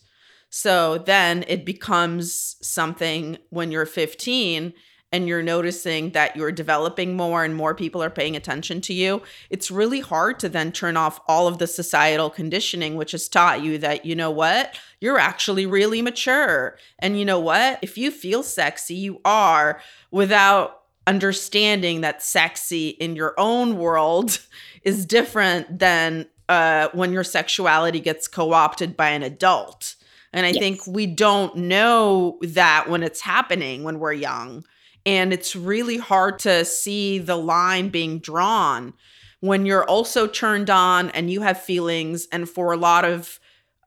So 0.50 0.98
then 0.98 1.44
it 1.48 1.64
becomes 1.64 2.56
something 2.60 3.38
when 3.50 3.72
you're 3.72 3.86
15 3.86 4.72
and 5.14 5.28
you're 5.28 5.42
noticing 5.42 6.10
that 6.10 6.36
you're 6.36 6.50
developing 6.50 7.16
more 7.16 7.44
and 7.44 7.54
more 7.54 7.72
people 7.72 8.02
are 8.02 8.10
paying 8.10 8.34
attention 8.34 8.80
to 8.80 8.92
you, 8.92 9.22
it's 9.48 9.70
really 9.70 10.00
hard 10.00 10.40
to 10.40 10.48
then 10.48 10.72
turn 10.72 10.96
off 10.96 11.20
all 11.28 11.46
of 11.46 11.58
the 11.58 11.68
societal 11.68 12.28
conditioning, 12.28 12.96
which 12.96 13.12
has 13.12 13.28
taught 13.28 13.62
you 13.62 13.78
that, 13.78 14.04
you 14.04 14.16
know 14.16 14.32
what, 14.32 14.76
you're 15.00 15.18
actually 15.18 15.66
really 15.66 16.02
mature. 16.02 16.76
And 16.98 17.16
you 17.16 17.24
know 17.24 17.38
what, 17.38 17.78
if 17.80 17.96
you 17.96 18.10
feel 18.10 18.42
sexy, 18.42 18.96
you 18.96 19.20
are 19.24 19.80
without 20.10 20.82
understanding 21.06 22.00
that 22.00 22.22
sexy 22.22 22.88
in 22.88 23.14
your 23.14 23.34
own 23.38 23.76
world 23.76 24.40
is 24.84 25.06
different 25.06 25.78
than 25.78 26.26
uh, 26.48 26.88
when 26.92 27.12
your 27.12 27.24
sexuality 27.24 28.00
gets 28.00 28.28
co 28.28 28.52
opted 28.52 28.96
by 28.96 29.10
an 29.10 29.22
adult. 29.22 29.96
And 30.32 30.44
I 30.44 30.50
yes. 30.50 30.58
think 30.58 30.86
we 30.86 31.06
don't 31.06 31.56
know 31.56 32.38
that 32.42 32.88
when 32.88 33.02
it's 33.02 33.20
happening 33.20 33.84
when 33.84 33.98
we're 33.98 34.12
young. 34.12 34.64
And 35.06 35.32
it's 35.32 35.54
really 35.54 35.98
hard 35.98 36.38
to 36.40 36.64
see 36.64 37.18
the 37.18 37.36
line 37.36 37.88
being 37.88 38.18
drawn 38.18 38.94
when 39.40 39.66
you're 39.66 39.84
also 39.84 40.26
turned 40.26 40.70
on 40.70 41.10
and 41.10 41.30
you 41.30 41.42
have 41.42 41.60
feelings. 41.60 42.26
And 42.32 42.48
for 42.48 42.72
a 42.72 42.78
lot 42.78 43.04
of 43.04 43.38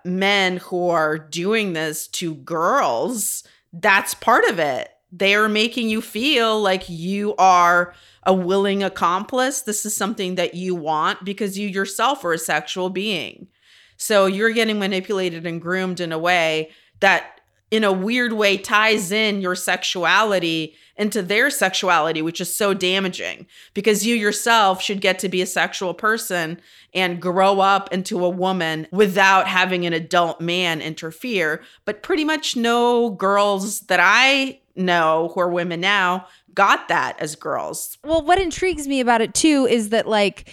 men 0.06 0.58
who 0.58 0.90
are 0.90 1.18
doing 1.18 1.74
this 1.74 2.08
to 2.08 2.36
girls, 2.36 3.44
that's 3.74 4.14
part 4.14 4.46
of 4.46 4.60
it. 4.60 4.90
They 5.12 5.36
are 5.36 5.48
making 5.48 5.90
you 5.90 6.02
feel 6.02 6.62
like 6.62 6.90
you 6.90 7.36
are 7.38 7.94
a 8.24 8.34
willing 8.34 8.84
accomplice. 8.84 9.62
This 9.62 9.86
is 9.86 9.96
something 9.96 10.36
that 10.36 10.54
you 10.54 10.76
want 10.76 11.24
because 11.24 11.58
you 11.58 11.68
yourself 11.68 12.26
are 12.26 12.34
a 12.34 12.38
sexual 12.38 12.90
being. 12.90 13.48
So 13.96 14.26
you're 14.26 14.52
getting 14.52 14.80
manipulated 14.80 15.46
and 15.46 15.62
groomed 15.62 16.00
in 16.00 16.12
a 16.12 16.20
way 16.20 16.72
that, 17.00 17.40
in 17.72 17.84
a 17.84 17.92
weird 17.92 18.34
way, 18.34 18.58
ties 18.58 19.12
in 19.12 19.42
your 19.42 19.56
sexuality 19.56 20.76
into 20.98 21.22
their 21.22 21.50
sexuality, 21.50 22.22
which 22.22 22.42
is 22.42 22.56
so 22.56 22.74
damaging 22.74 23.46
because 23.74 24.06
you 24.06 24.16
yourself 24.16 24.82
should 24.82 25.00
get 25.00 25.20
to 25.20 25.30
be 25.30 25.42
a 25.42 25.46
sexual 25.46 25.94
person 25.94 26.60
and 26.94 27.22
grow 27.22 27.60
up 27.60 27.92
into 27.94 28.24
a 28.26 28.30
woman 28.30 28.88
without 28.92 29.48
having 29.48 29.86
an 29.86 29.94
adult 29.94 30.42
man 30.42 30.82
interfere. 30.82 31.62
But 31.86 32.04
pretty 32.04 32.26
much 32.26 32.56
no 32.56 33.10
girls 33.12 33.82
that 33.82 34.00
I 34.02 34.60
know 34.78 35.32
who 35.34 35.42
are 35.42 35.50
women 35.50 35.82
now 35.82 36.28
got 36.54 36.88
that 36.88 37.20
as 37.20 37.36
girls. 37.36 37.98
Well, 38.04 38.24
what 38.24 38.40
intrigues 38.40 38.88
me 38.88 39.00
about 39.00 39.22
it 39.22 39.34
too 39.34 39.68
is 39.70 39.90
that 39.90 40.08
like 40.08 40.52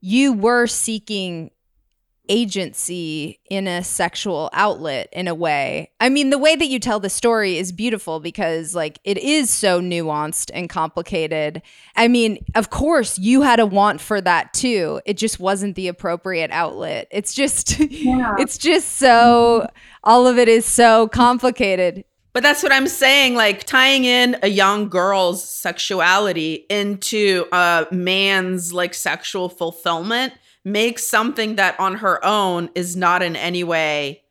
you 0.00 0.32
were 0.32 0.66
seeking 0.66 1.50
agency 2.28 3.40
in 3.50 3.66
a 3.66 3.82
sexual 3.82 4.48
outlet 4.52 5.08
in 5.12 5.28
a 5.28 5.34
way. 5.34 5.90
I 6.00 6.08
mean, 6.08 6.30
the 6.30 6.38
way 6.38 6.54
that 6.54 6.68
you 6.68 6.78
tell 6.78 7.00
the 7.00 7.10
story 7.10 7.58
is 7.58 7.72
beautiful 7.72 8.20
because 8.20 8.74
like 8.74 8.98
it 9.04 9.18
is 9.18 9.50
so 9.50 9.80
nuanced 9.80 10.50
and 10.54 10.68
complicated. 10.68 11.62
I 11.96 12.08
mean, 12.08 12.44
of 12.54 12.70
course, 12.70 13.18
you 13.18 13.42
had 13.42 13.60
a 13.60 13.66
want 13.66 14.00
for 14.00 14.20
that 14.20 14.52
too. 14.54 15.00
It 15.04 15.16
just 15.16 15.40
wasn't 15.40 15.76
the 15.76 15.88
appropriate 15.88 16.50
outlet. 16.50 17.08
It's 17.10 17.34
just 17.34 17.78
yeah. 17.90 18.36
it's 18.38 18.58
just 18.58 18.92
so 18.92 19.66
all 20.04 20.26
of 20.26 20.38
it 20.38 20.48
is 20.48 20.64
so 20.64 21.08
complicated. 21.08 22.04
But 22.32 22.42
that's 22.42 22.62
what 22.62 22.72
I'm 22.72 22.88
saying. 22.88 23.34
Like 23.34 23.64
tying 23.64 24.04
in 24.04 24.36
a 24.42 24.48
young 24.48 24.88
girl's 24.88 25.48
sexuality 25.48 26.66
into 26.70 27.46
a 27.52 27.86
man's 27.90 28.72
like 28.72 28.94
sexual 28.94 29.48
fulfillment 29.48 30.32
makes 30.64 31.06
something 31.06 31.56
that 31.56 31.78
on 31.78 31.96
her 31.96 32.24
own 32.24 32.70
is 32.74 32.96
not 32.96 33.22
in 33.22 33.36
any 33.36 33.64
way 33.64 34.22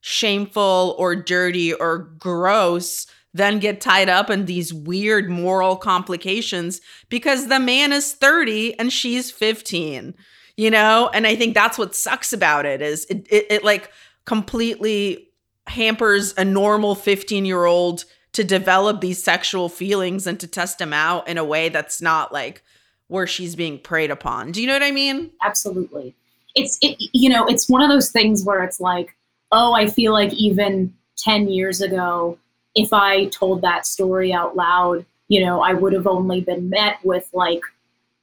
shameful 0.00 0.94
or 0.98 1.14
dirty 1.14 1.74
or 1.74 1.98
gross 2.18 3.06
then 3.32 3.60
get 3.60 3.80
tied 3.80 4.08
up 4.08 4.28
in 4.28 4.46
these 4.46 4.74
weird 4.74 5.30
moral 5.30 5.76
complications 5.76 6.80
because 7.08 7.46
the 7.46 7.60
man 7.60 7.92
is 7.92 8.12
30 8.14 8.78
and 8.78 8.92
she's 8.92 9.30
15 9.30 10.14
you 10.56 10.70
know 10.70 11.10
and 11.12 11.26
i 11.26 11.36
think 11.36 11.54
that's 11.54 11.78
what 11.78 11.94
sucks 11.94 12.32
about 12.32 12.64
it 12.64 12.80
is 12.80 13.04
it, 13.06 13.26
it, 13.30 13.46
it 13.50 13.64
like 13.64 13.92
completely 14.24 15.29
hampers 15.66 16.34
a 16.36 16.44
normal 16.44 16.94
15 16.94 17.44
year 17.44 17.64
old 17.64 18.04
to 18.32 18.44
develop 18.44 19.00
these 19.00 19.22
sexual 19.22 19.68
feelings 19.68 20.26
and 20.26 20.38
to 20.40 20.46
test 20.46 20.78
them 20.78 20.92
out 20.92 21.26
in 21.28 21.38
a 21.38 21.44
way 21.44 21.68
that's 21.68 22.00
not 22.00 22.32
like 22.32 22.62
where 23.08 23.26
she's 23.26 23.56
being 23.56 23.78
preyed 23.78 24.10
upon. 24.10 24.52
Do 24.52 24.60
you 24.60 24.66
know 24.66 24.72
what 24.72 24.82
I 24.82 24.92
mean? 24.92 25.30
Absolutely. 25.42 26.14
It's 26.54 26.78
it 26.80 26.96
you 27.12 27.28
know, 27.28 27.46
it's 27.46 27.68
one 27.68 27.82
of 27.82 27.88
those 27.88 28.10
things 28.10 28.44
where 28.44 28.62
it's 28.62 28.80
like, 28.80 29.16
oh, 29.52 29.72
I 29.72 29.86
feel 29.86 30.12
like 30.12 30.32
even 30.34 30.94
10 31.16 31.48
years 31.48 31.80
ago 31.80 32.38
if 32.74 32.92
I 32.92 33.26
told 33.26 33.62
that 33.62 33.84
story 33.84 34.32
out 34.32 34.54
loud, 34.54 35.04
you 35.28 35.44
know, 35.44 35.60
I 35.60 35.74
would 35.74 35.92
have 35.92 36.06
only 36.06 36.40
been 36.40 36.70
met 36.70 36.98
with 37.04 37.28
like 37.32 37.62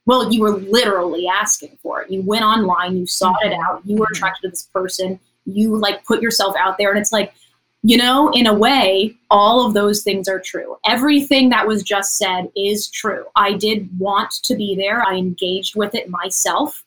well, 0.06 0.32
you 0.32 0.40
were 0.40 0.56
literally 0.56 1.28
asking 1.28 1.76
for 1.82 2.00
it. 2.00 2.10
You 2.10 2.22
went 2.22 2.42
online, 2.42 2.96
you 2.96 3.06
sought 3.06 3.44
it 3.44 3.52
out, 3.52 3.82
you 3.84 3.96
were 3.96 4.06
mm-hmm. 4.06 4.14
attracted 4.14 4.40
to 4.40 4.48
this 4.48 4.62
person, 4.72 5.20
you 5.48 5.76
like 5.76 6.04
put 6.04 6.22
yourself 6.22 6.54
out 6.56 6.78
there 6.78 6.90
and 6.90 6.98
it's 6.98 7.12
like 7.12 7.34
you 7.82 7.96
know, 7.96 8.30
in 8.32 8.46
a 8.46 8.54
way, 8.54 9.14
all 9.30 9.64
of 9.64 9.72
those 9.72 10.02
things 10.02 10.28
are 10.28 10.40
true. 10.40 10.76
Everything 10.84 11.48
that 11.50 11.66
was 11.66 11.82
just 11.82 12.16
said 12.16 12.50
is 12.56 12.90
true. 12.90 13.24
I 13.36 13.52
did 13.52 13.88
want 13.98 14.32
to 14.44 14.56
be 14.56 14.74
there, 14.74 15.06
I 15.06 15.14
engaged 15.14 15.76
with 15.76 15.94
it 15.94 16.10
myself, 16.10 16.84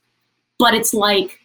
but 0.60 0.74
it's 0.74 0.94
like, 0.94 1.40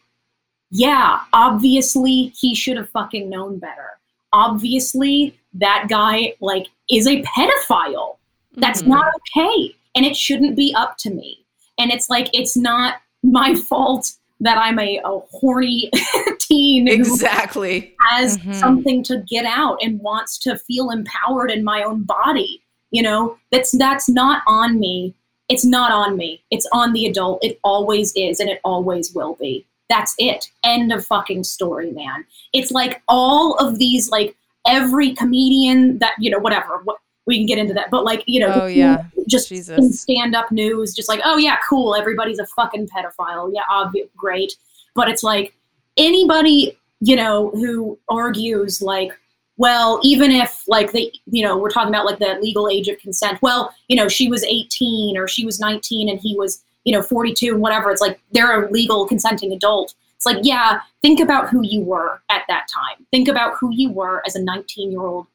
yeah, 0.71 1.21
obviously 1.33 2.33
he 2.39 2.55
should 2.55 2.77
have 2.77 2.91
fucking 2.91 3.31
known 3.31 3.59
better. 3.59 3.99
Obviously, 4.33 5.39
that 5.55 5.87
guy, 5.89 6.35
like, 6.41 6.67
is 6.91 7.07
a 7.07 7.23
pedophile. 7.23 8.17
That's 8.57 8.83
mm-hmm. 8.83 8.91
not 8.91 9.13
okay. 9.17 9.75
And 9.95 10.05
it 10.05 10.17
shouldn't 10.17 10.57
be 10.57 10.75
up 10.77 10.99
to 10.99 11.11
me. 11.11 11.45
And 11.79 11.93
it's 11.93 12.11
like, 12.11 12.29
it's 12.33 12.57
not 12.57 12.97
my 13.23 13.55
fault 13.69 14.13
that 14.41 14.59
I'm 14.59 14.79
a, 14.79 15.01
a 15.05 15.19
horny 15.31 15.91
teen 16.39 16.89
exactly 16.89 17.95
has 18.01 18.39
mm-hmm. 18.39 18.53
something 18.53 19.03
to 19.05 19.19
get 19.27 19.45
out 19.45 19.79
and 19.83 20.01
wants 20.01 20.39
to 20.39 20.59
feel 20.59 20.91
empowered 20.91 21.51
in 21.51 21.65
my 21.65 21.83
own 21.83 22.03
body. 22.03 22.63
You 22.91 23.03
know, 23.03 23.39
that's 23.51 23.77
that's 23.77 24.09
not 24.09 24.43
on 24.47 24.79
me. 24.79 25.15
It's 25.49 25.65
not 25.65 25.93
on 25.93 26.17
me. 26.17 26.43
It's 26.51 26.69
on 26.73 26.93
the 26.93 27.07
adult. 27.07 27.45
It 27.45 27.59
always 27.63 28.13
is, 28.17 28.41
and 28.41 28.49
it 28.49 28.61
always 28.65 29.15
will 29.15 29.35
be. 29.35 29.67
That's 29.89 30.15
it. 30.19 30.51
End 30.65 30.93
of 30.93 31.07
fucking 31.07 31.45
story, 31.45 31.93
man. 31.93 32.25
It's 32.53 32.73
like 32.73 33.03
all 33.09 33.55
of 33.57 33.79
these, 33.79 34.11
like 34.11 34.37
every 34.67 35.15
comedian 35.15 35.99
that 35.99 36.15
you 36.19 36.31
know, 36.31 36.39
whatever. 36.39 36.81
What, 36.85 36.99
we 37.27 37.37
can 37.37 37.47
get 37.47 37.59
into 37.59 37.75
that. 37.75 37.91
But 37.91 38.05
like, 38.05 38.23
you 38.27 38.41
know, 38.41 38.53
oh, 38.63 38.67
yeah. 38.67 39.05
just 39.27 39.53
stand 39.93 40.35
up 40.35 40.51
news, 40.53 40.95
just 40.95 41.09
like, 41.09 41.21
oh 41.25 41.37
yeah, 41.37 41.59
cool, 41.69 41.95
everybody's 41.95 42.39
a 42.39 42.47
fucking 42.47 42.89
pedophile. 42.89 43.51
Yeah, 43.53 43.63
obvious, 43.69 44.09
great. 44.17 44.57
But 44.95 45.09
it's 45.09 45.23
like 45.23 45.55
anybody, 45.97 46.79
you 47.01 47.17
know, 47.17 47.51
who 47.51 47.99
argues 48.09 48.81
like, 48.81 49.13
well, 49.59 50.01
even 50.03 50.31
if 50.31 50.63
like 50.69 50.93
they, 50.93 51.13
you 51.27 51.43
know, 51.45 51.59
we're 51.59 51.71
talking 51.71 51.89
about 51.89 52.07
like 52.07 52.19
the 52.19 52.39
legal 52.41 52.69
age 52.69 52.89
of 52.89 52.99
consent. 52.99 53.41
Well, 53.43 53.75
you 53.89 53.97
know, 53.97 54.09
she 54.09 54.29
was 54.29 54.45
18 54.45 55.17
or 55.17 55.27
she 55.27 55.45
was 55.45 55.59
19 55.59 56.09
and 56.09 56.21
he 56.21 56.37
was, 56.37 56.63
you 56.85 56.93
know, 56.93 57.03
42 57.03 57.55
and 57.55 57.63
whatever. 57.63 57.91
It's 57.91 58.01
like 58.01 58.21
they're 58.33 58.65
a 58.65 58.71
legal 58.71 59.07
consenting 59.07 59.53
adult. 59.53 59.95
It's 60.15 60.27
like, 60.27 60.39
yeah, 60.43 60.81
think 61.03 61.21
about 61.21 61.49
who 61.49 61.63
you 61.63 61.81
were 61.81 62.21
at 62.31 62.43
that 62.49 62.67
time. 62.73 63.07
Think 63.11 63.29
about 63.29 63.55
who 63.59 63.71
you 63.73 63.91
were 63.91 64.23
as 64.27 64.37
a 64.37 64.43
19 64.43 64.91
year 64.93 65.03
old 65.03 65.27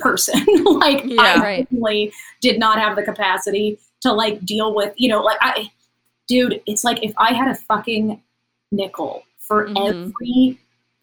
person. 0.00 0.44
like 0.64 1.04
yeah, 1.04 1.20
I 1.20 1.40
right. 1.40 1.62
definitely 1.64 2.12
did 2.40 2.58
not 2.58 2.78
have 2.78 2.96
the 2.96 3.02
capacity 3.02 3.78
to 4.02 4.12
like 4.12 4.44
deal 4.44 4.74
with, 4.74 4.92
you 4.96 5.08
know, 5.08 5.22
like 5.22 5.38
I 5.40 5.70
dude, 6.28 6.60
it's 6.66 6.84
like 6.84 7.02
if 7.02 7.12
I 7.16 7.32
had 7.32 7.48
a 7.48 7.54
fucking 7.54 8.20
nickel 8.72 9.24
for 9.38 9.68
mm-hmm. 9.68 9.76
every 9.86 10.58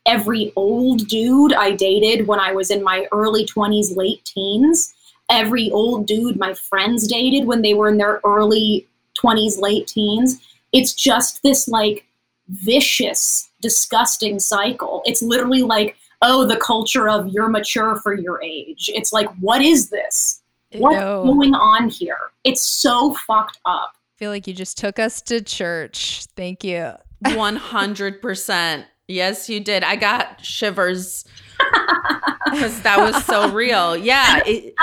every 0.06 0.52
old 0.56 1.08
dude 1.08 1.54
I 1.54 1.72
dated 1.72 2.28
when 2.28 2.40
I 2.40 2.54
was 2.54 2.72
in 2.72 2.84
my 2.84 3.08
early 3.12 3.46
20s, 3.46 3.96
late 3.96 4.26
teens, 4.26 4.94
every 5.30 5.70
old 5.72 6.08
dude 6.08 6.40
my 6.40 6.54
friends 6.54 7.08
dated 7.08 7.46
when 7.46 7.62
they 7.62 7.74
were 7.74 7.90
in 7.90 7.98
their 7.98 8.20
early 8.24 8.88
20s, 9.24 9.60
late 9.60 9.88
teens, 9.88 10.42
it's 10.74 10.94
just 10.94 11.44
this 11.44 11.68
like 11.68 12.06
vicious, 12.48 13.50
disgusting 13.62 14.40
cycle. 14.40 15.02
It's 15.06 15.22
literally 15.22 15.64
like, 15.64 15.96
oh, 16.22 16.46
the 16.46 16.58
culture 16.58 17.10
of 17.10 17.28
you're 17.30 17.50
mature 17.50 17.96
for 17.98 18.14
your 18.14 18.42
age. 18.42 18.90
It's 18.94 19.12
like, 19.12 19.30
what 19.40 19.62
is 19.62 19.90
this? 19.90 20.42
What's 20.74 20.96
Ew. 20.96 21.02
going 21.34 21.54
on 21.56 21.90
here? 21.90 22.32
It's 22.44 22.62
so 22.62 23.14
fucked 23.28 23.60
up. 23.66 23.94
I 23.96 24.18
feel 24.18 24.32
like 24.32 24.48
you 24.48 24.54
just 24.54 24.78
took 24.78 25.00
us 25.00 25.22
to 25.24 25.42
church. 25.42 26.26
Thank 26.36 26.64
you. 26.64 26.94
100%. 27.26 28.86
Yes, 29.08 29.50
you 29.50 29.60
did. 29.60 29.84
I 29.84 29.96
got 29.96 30.44
shivers 30.46 31.26
because 32.46 32.82
that 32.84 32.98
was 33.00 33.26
so 33.26 33.52
real. 33.52 33.98
Yeah. 33.98 34.42
It, 34.46 34.74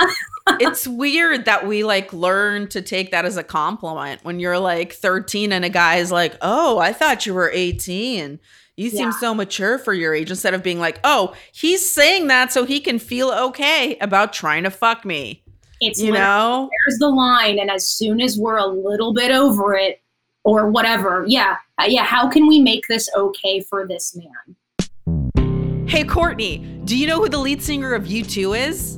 it's 0.59 0.87
weird 0.87 1.45
that 1.45 1.65
we 1.65 1.83
like 1.83 2.13
learn 2.13 2.67
to 2.69 2.81
take 2.81 3.11
that 3.11 3.25
as 3.25 3.37
a 3.37 3.43
compliment 3.43 4.23
when 4.23 4.39
you're 4.39 4.59
like 4.59 4.93
13 4.93 5.51
and 5.51 5.65
a 5.65 5.69
guy 5.69 5.95
is 5.95 6.11
like, 6.11 6.35
oh, 6.41 6.77
I 6.77 6.93
thought 6.93 7.25
you 7.25 7.33
were 7.33 7.49
18. 7.51 8.39
You 8.79 8.89
seem 8.89 9.09
Yeah. 9.09 9.19
so 9.19 9.35
mature 9.35 9.77
for 9.77 9.93
your 9.93 10.15
age 10.15 10.29
instead 10.29 10.53
of 10.53 10.63
being 10.63 10.79
like, 10.79 11.01
oh, 11.03 11.33
he's 11.51 11.91
saying 11.91 12.27
that 12.27 12.53
so 12.53 12.63
he 12.63 12.79
can 12.79 12.97
feel 12.97 13.29
okay 13.29 13.97
about 13.99 14.31
trying 14.31 14.63
to 14.63 14.69
fuck 14.71 15.03
me. 15.03 15.43
It's 15.81 15.99
You 16.01 16.13
know? 16.13 16.69
there's 16.87 16.97
the 16.97 17.09
line, 17.09 17.59
and 17.59 17.69
as 17.69 17.85
soon 17.85 18.21
as 18.21 18.37
we're 18.37 18.55
a 18.55 18.65
little 18.65 19.13
bit 19.13 19.31
over 19.31 19.75
it, 19.75 20.01
or 20.45 20.71
whatever, 20.71 21.25
yeah, 21.27 21.57
uh, 21.77 21.87
yeah, 21.89 22.05
how 22.05 22.29
can 22.29 22.47
we 22.47 22.61
make 22.61 22.87
this 22.87 23.09
okay 23.17 23.59
for 23.59 23.85
this 23.85 24.15
man? 24.15 25.85
Hey, 25.85 26.05
Courtney, 26.05 26.59
do 26.85 26.97
you 26.97 27.05
know 27.05 27.17
who 27.21 27.27
the 27.27 27.37
lead 27.37 27.61
singer 27.61 27.93
of 27.93 28.05
U2 28.05 28.69
is? 28.69 28.97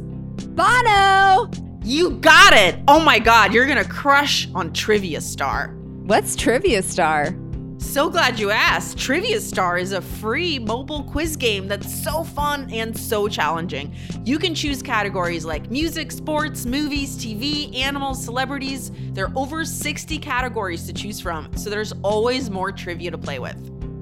Bono! 0.49 1.49
You 1.83 2.11
got 2.19 2.53
it! 2.53 2.75
Oh 2.87 2.99
my 2.99 3.17
god, 3.17 3.51
you're 3.51 3.65
gonna 3.65 3.83
crush 3.83 4.47
on 4.53 4.73
Trivia 4.73 5.21
Star. 5.21 5.75
What's 6.05 6.35
Trivia 6.35 6.83
Star? 6.83 7.35
So 7.81 8.09
glad 8.09 8.39
you 8.39 8.51
asked. 8.51 8.97
Trivia 8.97 9.41
Star 9.41 9.77
is 9.77 9.91
a 9.91 10.01
free 10.01 10.57
mobile 10.59 11.03
quiz 11.03 11.35
game 11.35 11.67
that's 11.67 12.03
so 12.03 12.23
fun 12.23 12.71
and 12.71 12.97
so 12.97 13.27
challenging. 13.27 13.93
You 14.23 14.39
can 14.39 14.55
choose 14.55 14.81
categories 14.81 15.43
like 15.43 15.69
music, 15.69 16.13
sports, 16.13 16.65
movies, 16.65 17.17
TV, 17.17 17.75
animals, 17.75 18.23
celebrities. 18.23 18.91
There 19.11 19.25
are 19.25 19.33
over 19.35 19.65
60 19.65 20.17
categories 20.19 20.85
to 20.85 20.93
choose 20.93 21.19
from, 21.19 21.53
so 21.57 21.69
there's 21.69 21.91
always 22.01 22.49
more 22.49 22.71
trivia 22.71 23.11
to 23.11 23.17
play 23.17 23.39
with. 23.39 23.57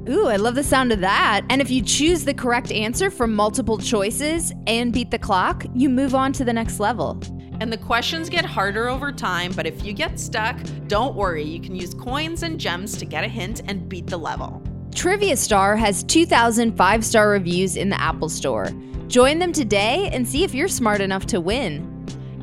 Ooh, 0.07 0.27
I 0.27 0.35
love 0.35 0.53
the 0.53 0.63
sound 0.63 0.91
of 0.91 0.99
that. 0.99 1.41
And 1.49 1.59
if 1.59 1.71
you 1.71 1.81
choose 1.81 2.23
the 2.23 2.33
correct 2.33 2.71
answer 2.71 3.09
from 3.09 3.33
multiple 3.33 3.79
choices 3.79 4.53
and 4.67 4.93
beat 4.93 5.09
the 5.09 5.19
clock, 5.19 5.65
you 5.73 5.89
move 5.89 6.13
on 6.13 6.31
to 6.33 6.45
the 6.45 6.53
next 6.53 6.79
level. 6.79 7.19
And 7.61 7.73
the 7.73 7.77
questions 7.77 8.29
get 8.29 8.45
harder 8.45 8.87
over 8.87 9.11
time, 9.11 9.51
but 9.53 9.67
if 9.67 9.83
you 9.83 9.91
get 9.91 10.19
stuck, 10.19 10.57
don't 10.87 11.15
worry. 11.15 11.43
You 11.43 11.59
can 11.59 11.75
use 11.75 11.93
coins 11.93 12.43
and 12.43 12.59
gems 12.59 12.95
to 12.97 13.05
get 13.05 13.23
a 13.23 13.27
hint 13.27 13.61
and 13.67 13.89
beat 13.89 14.07
the 14.07 14.17
level. 14.17 14.61
Trivia 14.95 15.35
Star 15.35 15.75
has 15.75 16.03
2,000 16.03 16.75
five 16.75 17.03
star 17.05 17.29
reviews 17.29 17.75
in 17.75 17.89
the 17.89 18.01
Apple 18.01 18.29
Store. 18.29 18.69
Join 19.07 19.39
them 19.39 19.51
today 19.51 20.09
and 20.13 20.27
see 20.27 20.43
if 20.43 20.53
you're 20.53 20.67
smart 20.67 21.01
enough 21.01 21.25
to 21.27 21.41
win. 21.41 21.85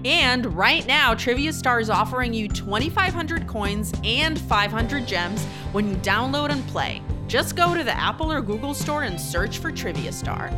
And 0.04 0.54
right 0.54 0.86
now, 0.86 1.14
Trivia 1.14 1.52
Star 1.52 1.80
is 1.80 1.90
offering 1.90 2.32
you 2.34 2.48
2,500 2.48 3.46
coins 3.46 3.92
and 4.04 4.38
500 4.38 5.06
gems 5.06 5.44
when 5.72 5.88
you 5.88 5.96
download 5.96 6.50
and 6.50 6.66
play. 6.68 7.02
Just 7.26 7.56
go 7.56 7.74
to 7.74 7.82
the 7.82 7.96
Apple 7.96 8.30
or 8.30 8.40
Google 8.40 8.74
Store 8.74 9.02
and 9.02 9.20
search 9.20 9.58
for 9.58 9.72
Trivia 9.72 10.12
Star. 10.12 10.50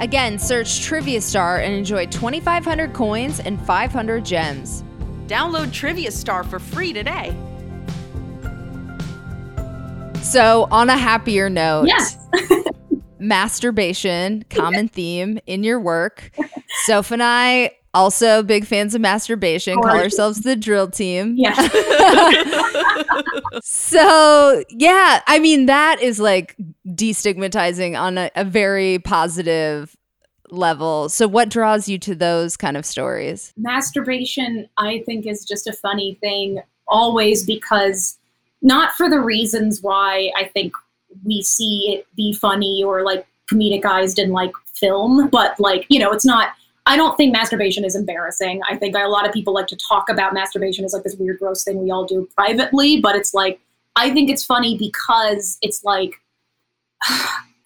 Again, 0.00 0.38
search 0.38 0.82
Trivia 0.82 1.20
Star 1.20 1.58
and 1.58 1.72
enjoy 1.74 2.06
2,500 2.06 2.92
coins 2.92 3.40
and 3.40 3.60
500 3.64 4.24
gems. 4.24 4.82
Download 5.26 5.72
Trivia 5.72 6.10
Star 6.10 6.44
for 6.44 6.58
free 6.58 6.92
today. 6.92 7.34
So, 10.22 10.66
on 10.70 10.88
a 10.90 10.96
happier 10.96 11.48
note, 11.50 11.86
Yes. 11.86 12.16
masturbation, 13.18 14.44
common 14.50 14.88
theme 14.88 15.38
in 15.46 15.62
your 15.62 15.78
work. 15.78 16.30
Soph 16.84 17.10
and 17.10 17.22
I, 17.22 17.72
also 17.94 18.42
big 18.42 18.66
fans 18.66 18.94
of 18.94 19.00
masturbation, 19.00 19.80
call 19.80 19.96
ourselves 19.96 20.40
the 20.40 20.56
drill 20.56 20.90
team. 20.90 21.34
Yeah. 21.36 21.54
So, 23.62 24.64
yeah, 24.70 25.22
I 25.26 25.38
mean, 25.38 25.66
that 25.66 26.00
is 26.00 26.18
like 26.18 26.56
destigmatizing 26.88 27.98
on 27.98 28.18
a, 28.18 28.30
a 28.34 28.44
very 28.44 28.98
positive 28.98 29.96
level. 30.50 31.08
So, 31.08 31.28
what 31.28 31.48
draws 31.50 31.88
you 31.88 31.98
to 32.00 32.14
those 32.14 32.56
kind 32.56 32.76
of 32.76 32.84
stories? 32.84 33.52
Masturbation, 33.56 34.68
I 34.78 35.02
think, 35.06 35.26
is 35.26 35.44
just 35.44 35.66
a 35.66 35.72
funny 35.72 36.18
thing 36.20 36.60
always 36.88 37.44
because 37.44 38.18
not 38.62 38.94
for 38.94 39.08
the 39.08 39.20
reasons 39.20 39.82
why 39.82 40.30
I 40.36 40.44
think 40.44 40.74
we 41.24 41.42
see 41.42 41.94
it 41.94 42.06
be 42.16 42.32
funny 42.34 42.82
or 42.82 43.02
like 43.02 43.26
comedicized 43.50 44.18
in 44.18 44.30
like 44.30 44.52
film, 44.74 45.28
but 45.28 45.58
like, 45.60 45.86
you 45.88 45.98
know, 45.98 46.10
it's 46.12 46.26
not. 46.26 46.50
I 46.86 46.96
don't 46.96 47.16
think 47.16 47.32
masturbation 47.32 47.84
is 47.84 47.96
embarrassing. 47.96 48.60
I 48.68 48.76
think 48.76 48.94
a 48.94 49.08
lot 49.08 49.26
of 49.26 49.32
people 49.32 49.54
like 49.54 49.66
to 49.68 49.76
talk 49.76 50.10
about 50.10 50.34
masturbation 50.34 50.84
as 50.84 50.92
like 50.92 51.02
this 51.02 51.16
weird, 51.16 51.38
gross 51.38 51.64
thing 51.64 51.82
we 51.82 51.90
all 51.90 52.04
do 52.04 52.28
privately, 52.34 53.00
but 53.00 53.16
it's 53.16 53.32
like, 53.32 53.58
I 53.96 54.10
think 54.10 54.28
it's 54.28 54.44
funny 54.44 54.76
because 54.76 55.56
it's 55.62 55.82
like, 55.82 56.20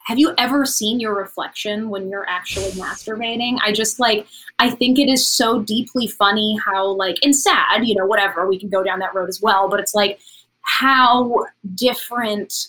have 0.08 0.18
you 0.18 0.34
ever 0.38 0.64
seen 0.64 1.00
your 1.00 1.14
reflection 1.14 1.90
when 1.90 2.08
you're 2.08 2.28
actually 2.28 2.70
masturbating? 2.72 3.58
I 3.62 3.72
just 3.72 3.98
like, 3.98 4.26
I 4.58 4.70
think 4.70 4.98
it 4.98 5.08
is 5.08 5.26
so 5.26 5.62
deeply 5.62 6.06
funny 6.06 6.56
how, 6.64 6.86
like, 6.86 7.18
and 7.22 7.34
sad, 7.34 7.86
you 7.86 7.94
know, 7.94 8.06
whatever, 8.06 8.48
we 8.48 8.58
can 8.58 8.68
go 8.68 8.84
down 8.84 9.00
that 9.00 9.14
road 9.14 9.28
as 9.28 9.42
well, 9.42 9.68
but 9.68 9.80
it's 9.80 9.94
like 9.94 10.20
how 10.62 11.44
different. 11.74 12.68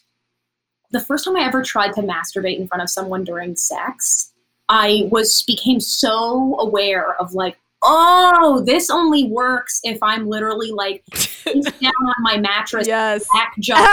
The 0.92 1.00
first 1.00 1.24
time 1.24 1.38
I 1.38 1.42
ever 1.42 1.62
tried 1.62 1.94
to 1.94 2.02
masturbate 2.02 2.58
in 2.58 2.68
front 2.68 2.82
of 2.82 2.90
someone 2.90 3.24
during 3.24 3.56
sex, 3.56 4.29
I 4.70 5.08
was 5.12 5.42
became 5.44 5.80
so 5.80 6.56
aware 6.60 7.16
of 7.20 7.34
like, 7.34 7.58
oh, 7.82 8.62
this 8.66 8.90
only 8.90 9.26
works 9.26 9.80
if 9.84 9.98
I'm 10.04 10.28
literally 10.28 10.72
like 10.72 11.04
down 11.46 11.92
on 12.06 12.14
my 12.22 12.38
mattress, 12.38 12.88
Yes. 12.88 13.26
back 13.34 13.54
jump, 13.60 13.88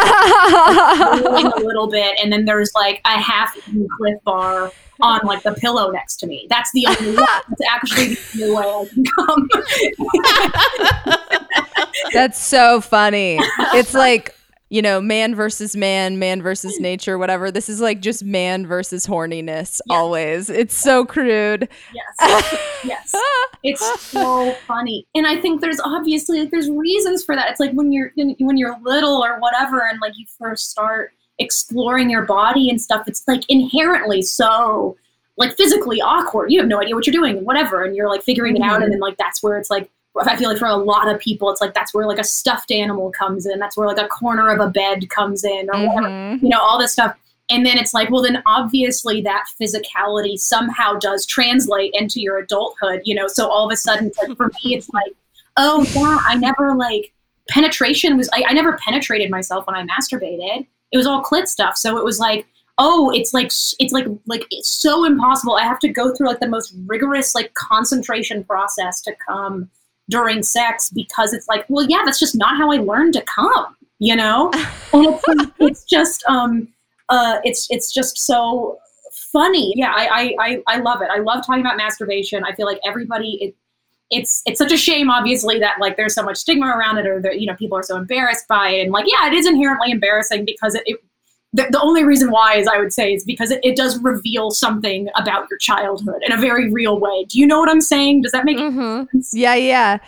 rolling 1.24 1.46
a 1.46 1.56
little 1.56 1.86
bit, 1.88 2.18
and 2.22 2.32
then 2.32 2.44
there's 2.44 2.72
like 2.74 3.00
a 3.04 3.18
half 3.18 3.56
Clif 3.96 4.22
Bar 4.24 4.70
on 5.00 5.20
like 5.24 5.42
the 5.42 5.52
pillow 5.54 5.90
next 5.90 6.16
to 6.16 6.26
me. 6.26 6.46
That's 6.50 6.70
the 6.72 6.86
only 6.86 7.16
way. 7.16 7.16
That's 7.48 7.62
actually 7.70 8.14
the 8.34 8.44
only 8.44 8.56
way 8.56 8.64
I 8.66 8.86
can 8.92 9.04
come. 9.14 9.48
That's 12.12 12.38
so 12.44 12.80
funny. 12.80 13.38
It's 13.74 13.94
like, 13.94 14.34
you 14.68 14.82
know, 14.82 15.00
man 15.00 15.34
versus 15.34 15.76
man, 15.76 16.18
man 16.18 16.42
versus 16.42 16.80
nature, 16.80 17.18
whatever. 17.18 17.50
This 17.50 17.68
is 17.68 17.80
like 17.80 18.00
just 18.00 18.24
man 18.24 18.66
versus 18.66 19.06
horniness 19.06 19.80
always. 19.88 20.50
It's 20.50 20.76
so 20.76 21.04
crude. 21.04 21.68
yes, 21.94 22.58
yes. 22.84 23.14
It's 23.62 24.00
so 24.02 24.52
funny, 24.66 25.08
and 25.16 25.26
I 25.26 25.40
think 25.40 25.60
there's 25.60 25.80
obviously 25.80 26.38
like 26.38 26.52
there's 26.52 26.70
reasons 26.70 27.24
for 27.24 27.34
that. 27.34 27.50
It's 27.50 27.58
like 27.58 27.72
when 27.72 27.90
you're 27.90 28.12
when 28.16 28.56
you're 28.56 28.76
little 28.82 29.24
or 29.24 29.40
whatever, 29.40 29.88
and 29.88 30.00
like 30.00 30.12
you 30.16 30.24
first 30.38 30.70
start 30.70 31.12
exploring 31.38 32.08
your 32.08 32.24
body 32.24 32.70
and 32.70 32.80
stuff. 32.80 33.08
It's 33.08 33.24
like 33.26 33.42
inherently 33.48 34.22
so 34.22 34.96
like 35.36 35.56
physically 35.56 36.00
awkward. 36.00 36.52
You 36.52 36.60
have 36.60 36.68
no 36.68 36.80
idea 36.80 36.94
what 36.94 37.06
you're 37.06 37.12
doing, 37.12 37.44
whatever, 37.44 37.82
and 37.82 37.96
you're 37.96 38.08
like 38.08 38.22
figuring 38.22 38.56
it 38.56 38.62
out, 38.62 38.76
and 38.76 38.84
mm-hmm. 38.84 38.92
then 38.92 39.00
like 39.00 39.16
that's 39.16 39.42
where 39.42 39.58
it's 39.58 39.70
like. 39.70 39.90
I 40.24 40.36
feel 40.36 40.48
like 40.48 40.58
for 40.58 40.66
a 40.68 40.76
lot 40.76 41.08
of 41.08 41.20
people, 41.20 41.50
it's 41.50 41.60
like 41.60 41.74
that's 41.74 41.92
where 41.92 42.06
like 42.06 42.18
a 42.18 42.24
stuffed 42.24 42.70
animal 42.70 43.10
comes 43.10 43.46
in. 43.46 43.58
That's 43.58 43.76
where 43.76 43.86
like 43.86 43.98
a 43.98 44.08
corner 44.08 44.48
of 44.50 44.60
a 44.60 44.70
bed 44.70 45.08
comes 45.10 45.44
in, 45.44 45.68
or 45.70 45.86
whatever 45.86 46.08
Mhm. 46.08 46.42
you 46.42 46.48
know, 46.48 46.60
all 46.60 46.78
this 46.78 46.92
stuff. 46.92 47.16
And 47.48 47.64
then 47.64 47.78
it's 47.78 47.94
like, 47.94 48.10
well, 48.10 48.22
then 48.22 48.42
obviously 48.46 49.20
that 49.22 49.44
physicality 49.60 50.38
somehow 50.38 50.94
does 50.94 51.24
translate 51.26 51.92
into 51.94 52.20
your 52.20 52.38
adulthood, 52.38 53.02
you 53.04 53.14
know. 53.14 53.28
So 53.28 53.48
all 53.48 53.66
of 53.66 53.72
a 53.72 53.76
sudden, 53.76 54.10
like 54.20 54.36
for 54.36 54.46
me, 54.64 54.74
it's 54.74 54.88
like, 54.90 55.12
oh 55.56 55.84
yeah, 55.94 56.18
I 56.26 56.34
never 56.36 56.74
like 56.74 57.12
penetration 57.48 58.16
was. 58.16 58.28
I, 58.32 58.44
I 58.48 58.52
never 58.52 58.76
penetrated 58.78 59.30
myself 59.30 59.66
when 59.66 59.76
I 59.76 59.84
masturbated. 59.86 60.66
It 60.92 60.96
was 60.96 61.06
all 61.06 61.22
clit 61.22 61.46
stuff. 61.46 61.76
So 61.76 61.96
it 61.98 62.04
was 62.04 62.18
like, 62.18 62.46
oh, 62.78 63.10
it's 63.14 63.32
like 63.32 63.46
it's 63.78 63.92
like 63.92 64.06
like 64.26 64.44
it's 64.50 64.68
so 64.68 65.04
impossible. 65.04 65.54
I 65.56 65.62
have 65.62 65.78
to 65.80 65.88
go 65.88 66.14
through 66.14 66.26
like 66.28 66.40
the 66.40 66.48
most 66.48 66.74
rigorous 66.86 67.34
like 67.34 67.54
concentration 67.54 68.42
process 68.44 69.00
to 69.02 69.14
come 69.28 69.70
during 70.08 70.42
sex 70.42 70.90
because 70.90 71.32
it's 71.32 71.48
like, 71.48 71.64
well, 71.68 71.86
yeah, 71.88 72.02
that's 72.04 72.18
just 72.18 72.36
not 72.36 72.56
how 72.56 72.70
I 72.70 72.76
learned 72.76 73.14
to 73.14 73.22
come, 73.22 73.76
you 73.98 74.16
know. 74.16 74.50
and 74.92 75.06
it's 75.06 75.52
it's 75.58 75.84
just 75.84 76.24
um 76.28 76.68
uh 77.08 77.38
it's 77.44 77.66
it's 77.70 77.92
just 77.92 78.18
so 78.18 78.78
funny. 79.32 79.72
Yeah, 79.76 79.92
I, 79.94 80.06
I 80.06 80.34
I 80.40 80.62
I 80.66 80.78
love 80.78 81.02
it. 81.02 81.08
I 81.10 81.18
love 81.18 81.44
talking 81.46 81.60
about 81.60 81.76
masturbation. 81.76 82.44
I 82.44 82.54
feel 82.54 82.66
like 82.66 82.80
everybody 82.84 83.38
it 83.40 83.54
it's 84.10 84.42
it's 84.46 84.58
such 84.58 84.72
a 84.72 84.76
shame 84.76 85.10
obviously 85.10 85.58
that 85.58 85.80
like 85.80 85.96
there's 85.96 86.14
so 86.14 86.22
much 86.22 86.36
stigma 86.36 86.66
around 86.66 86.96
it 86.96 87.08
or 87.08 87.20
that 87.20 87.40
you 87.40 87.46
know 87.46 87.56
people 87.56 87.76
are 87.76 87.82
so 87.82 87.96
embarrassed 87.96 88.46
by 88.48 88.68
it 88.68 88.82
and 88.82 88.92
like 88.92 89.04
yeah 89.08 89.26
it 89.26 89.32
is 89.32 89.46
inherently 89.46 89.90
embarrassing 89.90 90.44
because 90.44 90.76
it, 90.76 90.84
it 90.86 91.02
the, 91.56 91.66
the 91.70 91.80
only 91.80 92.04
reason 92.04 92.30
why 92.30 92.56
is 92.56 92.66
I 92.68 92.78
would 92.78 92.92
say 92.92 93.14
is 93.14 93.24
because 93.24 93.50
it, 93.50 93.60
it 93.62 93.76
does 93.76 93.98
reveal 94.02 94.50
something 94.50 95.08
about 95.16 95.48
your 95.50 95.58
childhood 95.58 96.22
in 96.26 96.32
a 96.32 96.36
very 96.36 96.70
real 96.70 96.98
way. 97.00 97.24
Do 97.24 97.38
you 97.38 97.46
know 97.46 97.58
what 97.58 97.68
I'm 97.68 97.80
saying? 97.80 98.22
Does 98.22 98.32
that 98.32 98.44
make 98.44 98.58
Mhm. 98.58 99.10
sense? 99.10 99.32
Yeah, 99.34 99.54
yeah. 99.54 99.98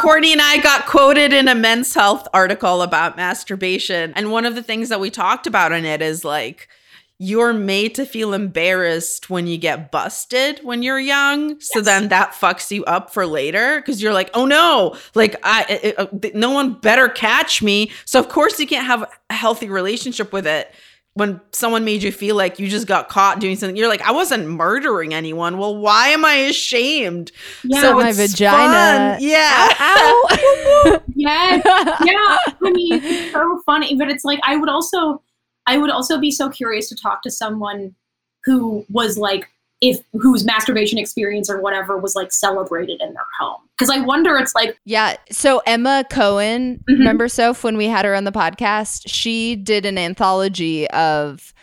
Courtney 0.00 0.32
and 0.32 0.42
I 0.42 0.58
got 0.58 0.84
quoted 0.86 1.32
in 1.32 1.48
a 1.48 1.54
men's 1.54 1.94
health 1.94 2.28
article 2.34 2.82
about 2.82 3.16
masturbation. 3.16 4.12
And 4.14 4.30
one 4.30 4.44
of 4.44 4.54
the 4.54 4.62
things 4.62 4.90
that 4.90 5.00
we 5.00 5.08
talked 5.10 5.46
about 5.46 5.72
in 5.72 5.84
it 5.86 6.02
is 6.02 6.24
like, 6.24 6.68
you're 7.22 7.52
made 7.52 7.94
to 7.96 8.06
feel 8.06 8.32
embarrassed 8.32 9.28
when 9.28 9.46
you 9.46 9.58
get 9.58 9.90
busted 9.90 10.58
when 10.62 10.82
you're 10.82 10.98
young. 10.98 11.60
So 11.60 11.82
then 11.82 12.08
that 12.08 12.32
fucks 12.32 12.70
you 12.70 12.82
up 12.86 13.12
for 13.12 13.26
later 13.26 13.76
because 13.80 14.00
you're 14.02 14.14
like, 14.14 14.30
oh 14.32 14.46
no, 14.46 14.96
like 15.14 15.36
I, 15.42 15.66
it, 15.68 16.24
it, 16.24 16.34
no 16.34 16.50
one 16.50 16.72
better 16.74 17.08
catch 17.10 17.62
me. 17.62 17.90
So 18.06 18.18
of 18.20 18.30
course 18.30 18.58
you 18.58 18.66
can't 18.66 18.86
have 18.86 19.02
a 19.28 19.34
healthy 19.34 19.68
relationship 19.68 20.32
with 20.32 20.46
it 20.46 20.74
when 21.14 21.40
someone 21.52 21.84
made 21.84 22.02
you 22.02 22.12
feel 22.12 22.36
like 22.36 22.58
you 22.58 22.68
just 22.68 22.86
got 22.86 23.08
caught 23.08 23.40
doing 23.40 23.56
something. 23.56 23.76
You're 23.76 23.88
like, 23.88 24.02
I 24.02 24.12
wasn't 24.12 24.46
murdering 24.48 25.12
anyone. 25.12 25.58
Well, 25.58 25.76
why 25.76 26.08
am 26.08 26.24
I 26.24 26.34
ashamed? 26.34 27.32
Yeah, 27.64 27.80
so 27.80 27.94
my 27.94 28.12
vagina. 28.12 29.16
Fun. 29.18 29.22
Yeah. 29.22 29.68
Ow. 29.80 30.28
ow. 30.30 31.02
yes. 31.14 31.62
Yeah. 32.04 32.38
I 32.62 32.70
mean, 32.70 33.00
it's 33.02 33.32
so 33.32 33.60
funny, 33.66 33.96
but 33.96 34.08
it's 34.08 34.24
like 34.24 34.38
I 34.44 34.56
would 34.56 34.68
also 34.68 35.22
I 35.66 35.78
would 35.78 35.90
also 35.90 36.18
be 36.18 36.30
so 36.30 36.48
curious 36.48 36.88
to 36.88 36.96
talk 36.96 37.22
to 37.22 37.30
someone 37.30 37.94
who 38.44 38.84
was 38.88 39.18
like 39.18 39.48
if 39.80 40.00
whose 40.12 40.44
masturbation 40.44 40.98
experience 40.98 41.48
or 41.48 41.60
whatever 41.60 41.96
was 41.96 42.14
like 42.14 42.32
celebrated 42.32 43.00
in 43.00 43.12
their 43.14 43.26
home 43.38 43.60
because 43.76 43.90
i 43.90 44.00
wonder 44.00 44.36
it's 44.36 44.54
like 44.54 44.78
yeah 44.84 45.16
so 45.30 45.62
emma 45.66 46.04
cohen 46.10 46.76
mm-hmm. 46.76 46.92
remember 46.92 47.28
soph 47.28 47.64
when 47.64 47.76
we 47.76 47.86
had 47.86 48.04
her 48.04 48.14
on 48.14 48.24
the 48.24 48.32
podcast 48.32 49.02
she 49.06 49.56
did 49.56 49.86
an 49.86 49.96
anthology 49.96 50.88
of 50.90 51.54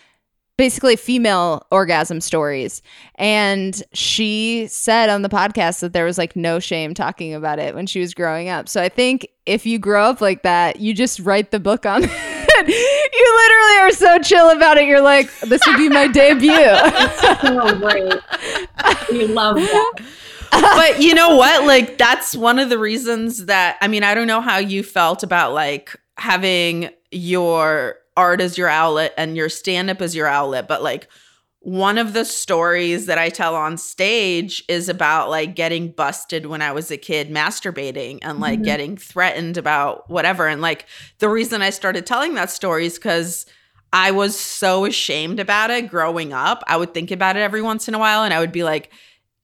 basically 0.57 0.95
female 0.95 1.65
orgasm 1.71 2.19
stories. 2.19 2.81
And 3.15 3.81
she 3.93 4.67
said 4.67 5.09
on 5.09 5.21
the 5.21 5.29
podcast 5.29 5.79
that 5.81 5.93
there 5.93 6.03
was 6.03 6.17
like 6.17 6.35
no 6.35 6.59
shame 6.59 6.93
talking 6.93 7.33
about 7.33 7.59
it 7.59 7.75
when 7.75 7.85
she 7.85 7.99
was 7.99 8.13
growing 8.13 8.49
up. 8.49 8.67
So 8.67 8.81
I 8.81 8.89
think 8.89 9.27
if 9.45 9.65
you 9.65 9.77
grow 9.77 10.05
up 10.05 10.19
like 10.19 10.41
that, 10.41 10.79
you 10.79 10.93
just 10.93 11.19
write 11.19 11.51
the 11.51 11.59
book 11.59 11.85
on 11.85 12.01
it. 12.09 12.96
You 13.27 13.35
literally 13.37 13.77
are 13.77 13.91
so 13.91 14.19
chill 14.19 14.49
about 14.49 14.77
it. 14.77 14.87
You're 14.87 15.01
like, 15.01 15.31
this 15.41 15.61
would 15.67 15.77
be 15.77 15.89
my 15.89 16.07
debut. 16.07 16.49
so 17.41 17.79
great. 17.79 18.13
We 19.11 19.27
love 19.27 19.55
that. 19.55 19.93
but 20.51 21.01
you 21.01 21.13
know 21.13 21.35
what? 21.35 21.65
Like, 21.65 21.97
that's 21.97 22.35
one 22.35 22.59
of 22.59 22.69
the 22.69 22.77
reasons 22.77 23.45
that, 23.45 23.77
I 23.81 23.87
mean, 23.87 24.03
I 24.03 24.13
don't 24.13 24.27
know 24.27 24.41
how 24.41 24.57
you 24.57 24.83
felt 24.83 25.23
about 25.23 25.53
like 25.53 25.95
having 26.17 26.89
your 27.11 27.97
art 28.15 28.41
as 28.41 28.57
your 28.57 28.69
outlet 28.69 29.13
and 29.17 29.35
your 29.35 29.49
stand 29.49 29.89
up 29.89 30.01
as 30.01 30.15
your 30.15 30.27
outlet, 30.27 30.67
but 30.67 30.81
like 30.81 31.07
one 31.67 31.97
of 31.97 32.13
the 32.13 32.23
stories 32.23 33.07
that 33.07 33.17
I 33.17 33.27
tell 33.27 33.53
on 33.53 33.77
stage 33.77 34.63
is 34.69 34.87
about 34.87 35.29
like 35.29 35.53
getting 35.53 35.89
busted 35.89 36.45
when 36.45 36.61
I 36.61 36.71
was 36.71 36.89
a 36.91 36.95
kid 36.95 37.29
masturbating 37.29 38.19
and 38.21 38.39
like 38.39 38.59
mm-hmm. 38.59 38.63
getting 38.63 38.95
threatened 38.95 39.57
about 39.57 40.09
whatever. 40.09 40.47
And 40.47 40.61
like 40.61 40.85
the 41.19 41.27
reason 41.27 41.61
I 41.61 41.71
started 41.71 42.05
telling 42.05 42.35
that 42.35 42.49
story 42.51 42.85
is 42.85 42.93
because 42.93 43.45
I 43.91 44.11
was 44.11 44.39
so 44.39 44.85
ashamed 44.85 45.41
about 45.41 45.69
it 45.69 45.89
growing 45.89 46.31
up. 46.31 46.63
I 46.67 46.77
would 46.77 46.93
think 46.93 47.11
about 47.11 47.35
it 47.35 47.41
every 47.41 47.61
once 47.61 47.89
in 47.89 47.93
a 47.93 47.99
while 47.99 48.23
and 48.23 48.33
I 48.33 48.39
would 48.39 48.53
be 48.53 48.63
like, 48.63 48.89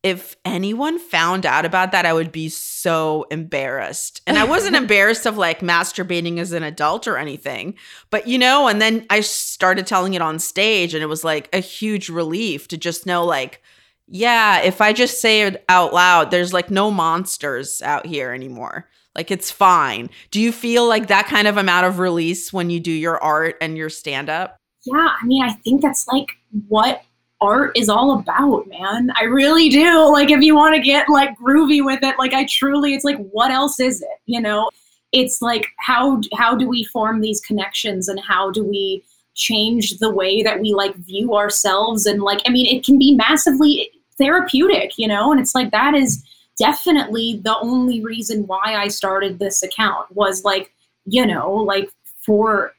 if 0.04 0.36
anyone 0.44 1.00
found 1.00 1.46
out 1.46 1.66
about 1.66 1.94
that, 1.94 2.06
I 2.06 2.12
would 2.12 2.32
be 2.32 2.50
so 2.50 3.26
embarrassed. 3.32 4.22
And 4.28 4.38
I 4.38 4.44
wasn't 4.44 4.76
embarrassed 4.84 5.26
of 5.26 5.38
like 5.38 5.62
masturbating 5.62 6.40
as 6.40 6.52
an 6.52 6.62
adult 6.62 7.08
or 7.08 7.18
anything, 7.18 7.76
but 8.10 8.28
you 8.28 8.38
know, 8.38 8.68
and 8.68 8.82
then 8.82 9.06
I 9.10 9.22
started 9.22 9.88
telling 9.88 10.14
it 10.14 10.22
on 10.22 10.40
stage, 10.40 10.94
and 10.94 11.02
it 11.02 11.08
was 11.08 11.24
like 11.24 11.50
a 11.54 11.60
huge 11.60 12.10
relief 12.10 12.68
to 12.68 12.78
just 12.78 13.06
know, 13.06 13.24
like, 13.24 13.62
yeah, 14.08 14.60
if 14.60 14.82
I 14.82 14.92
just 14.92 15.22
say 15.22 15.44
it 15.44 15.64
out 15.70 15.94
loud, 15.94 16.30
there's 16.30 16.54
like 16.54 16.70
no 16.70 16.92
monsters 16.92 17.82
out 17.82 18.06
here 18.06 18.34
anymore. 18.34 18.90
Like, 19.16 19.32
it's 19.32 19.52
fine. 19.52 20.10
Do 20.32 20.42
you 20.42 20.52
feel 20.52 20.88
like 20.88 21.08
that 21.08 21.28
kind 21.28 21.48
of 21.48 21.56
amount 21.56 21.86
of 21.86 22.00
release 22.00 22.52
when 22.52 22.70
you 22.70 22.80
do 22.80 22.92
your 22.92 23.24
art 23.24 23.56
and 23.62 23.78
your 23.78 23.90
stand 23.90 24.30
up? 24.30 24.58
Yeah, 24.86 25.10
I 25.22 25.26
mean, 25.26 25.44
I 25.44 25.54
think 25.54 25.82
that's 25.82 26.08
like 26.08 26.32
what 26.68 27.04
art 27.44 27.78
is 27.78 27.90
all 27.90 28.18
about, 28.18 28.68
man. 28.68 29.12
I 29.20 29.26
really 29.26 29.70
do. 29.70 30.10
Like, 30.12 30.32
if 30.32 30.42
you 30.42 30.56
want 30.56 30.76
to 30.76 30.82
get 30.82 31.10
like 31.10 31.38
groovy 31.38 31.84
with 31.84 32.02
it, 32.02 32.16
like, 32.18 32.34
I 32.34 32.46
truly, 32.46 32.94
it's 32.94 33.04
like, 33.04 33.18
what 33.32 33.52
else 33.52 33.80
is 33.80 34.02
it? 34.02 34.20
You 34.26 34.42
know, 34.42 34.70
it's 35.12 35.42
like, 35.42 35.68
how 35.78 36.22
how 36.34 36.56
do 36.56 36.68
we 36.68 36.86
form 36.86 37.20
these 37.20 37.42
connections, 37.42 38.08
and 38.08 38.20
how 38.20 38.50
do 38.50 38.64
we 38.64 39.04
change 39.36 39.98
the 39.98 40.12
way 40.12 40.42
that 40.44 40.62
we 40.62 40.74
like 40.74 40.96
view 40.96 41.36
ourselves? 41.36 42.06
And 42.06 42.24
like, 42.24 42.42
I 42.46 42.50
mean, 42.50 42.66
it 42.66 42.86
can 42.86 42.98
be 42.98 43.14
massively 43.14 43.92
therapeutic, 44.18 44.98
you 44.98 45.08
know. 45.08 45.32
And 45.32 45.42
it's 45.42 45.54
like 45.54 45.72
that 45.72 45.94
is 45.94 46.24
definitely 46.58 47.42
the 47.44 47.58
only 47.60 48.02
reason 48.02 48.48
why 48.48 48.62
I 48.64 48.88
started 48.88 49.40
this 49.40 49.64
account 49.64 50.12
was 50.16 50.44
like, 50.44 50.72
you 51.06 51.26
know, 51.26 51.52
like 51.52 51.90
for 52.22 52.74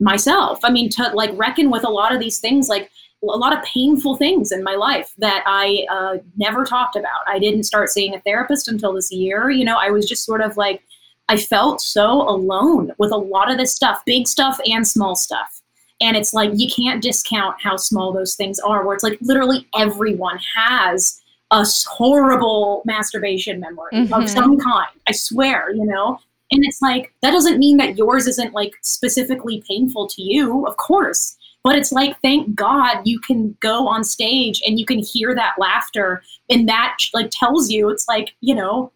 myself. 0.00 0.60
I 0.64 0.70
mean, 0.70 0.90
to 0.90 1.10
like 1.14 1.30
reckon 1.34 1.70
with 1.70 1.84
a 1.84 1.90
lot 1.90 2.12
of 2.12 2.20
these 2.20 2.40
things, 2.40 2.68
like 2.68 2.90
a 3.32 3.38
lot 3.38 3.56
of 3.56 3.64
painful 3.64 4.16
things 4.16 4.52
in 4.52 4.62
my 4.62 4.74
life 4.74 5.12
that 5.18 5.42
I 5.46 5.86
uh, 5.90 6.18
never 6.36 6.64
talked 6.64 6.96
about. 6.96 7.26
I 7.26 7.38
didn't 7.38 7.64
start 7.64 7.90
seeing 7.90 8.14
a 8.14 8.20
therapist 8.20 8.68
until 8.68 8.92
this 8.92 9.12
year. 9.12 9.50
You 9.50 9.64
know, 9.64 9.76
I 9.78 9.90
was 9.90 10.08
just 10.08 10.24
sort 10.24 10.40
of 10.40 10.56
like, 10.56 10.82
I 11.28 11.36
felt 11.36 11.80
so 11.80 12.28
alone 12.28 12.92
with 12.98 13.12
a 13.12 13.16
lot 13.16 13.50
of 13.50 13.58
this 13.58 13.74
stuff, 13.74 14.04
big 14.04 14.26
stuff 14.26 14.60
and 14.66 14.86
small 14.86 15.16
stuff. 15.16 15.62
And 16.00 16.16
it's 16.16 16.34
like, 16.34 16.50
you 16.54 16.68
can't 16.68 17.02
discount 17.02 17.60
how 17.62 17.76
small 17.76 18.12
those 18.12 18.34
things 18.34 18.58
are, 18.58 18.84
where 18.84 18.94
it's 18.94 19.04
like 19.04 19.18
literally 19.22 19.66
everyone 19.78 20.38
has 20.56 21.20
a 21.50 21.64
horrible 21.86 22.82
masturbation 22.84 23.60
memory 23.60 23.90
mm-hmm. 23.92 24.12
of 24.12 24.28
some 24.28 24.58
kind. 24.58 24.90
I 25.06 25.12
swear, 25.12 25.72
you 25.72 25.86
know? 25.86 26.18
And 26.50 26.64
it's 26.64 26.82
like, 26.82 27.14
that 27.22 27.30
doesn't 27.30 27.58
mean 27.58 27.76
that 27.78 27.96
yours 27.96 28.26
isn't 28.26 28.52
like 28.52 28.74
specifically 28.82 29.62
painful 29.66 30.08
to 30.08 30.22
you, 30.22 30.66
of 30.66 30.76
course 30.76 31.36
but 31.64 31.76
it's 31.76 31.90
like, 31.90 32.20
thank 32.20 32.54
God 32.54 33.00
you 33.04 33.18
can 33.18 33.56
go 33.60 33.88
on 33.88 34.04
stage 34.04 34.62
and 34.66 34.78
you 34.78 34.84
can 34.84 34.98
hear 34.98 35.34
that 35.34 35.54
laughter. 35.58 36.22
And 36.50 36.68
that 36.68 36.98
like 37.14 37.30
tells 37.30 37.70
you, 37.70 37.88
it's 37.88 38.06
like, 38.06 38.34
you 38.42 38.54
know, 38.54 38.92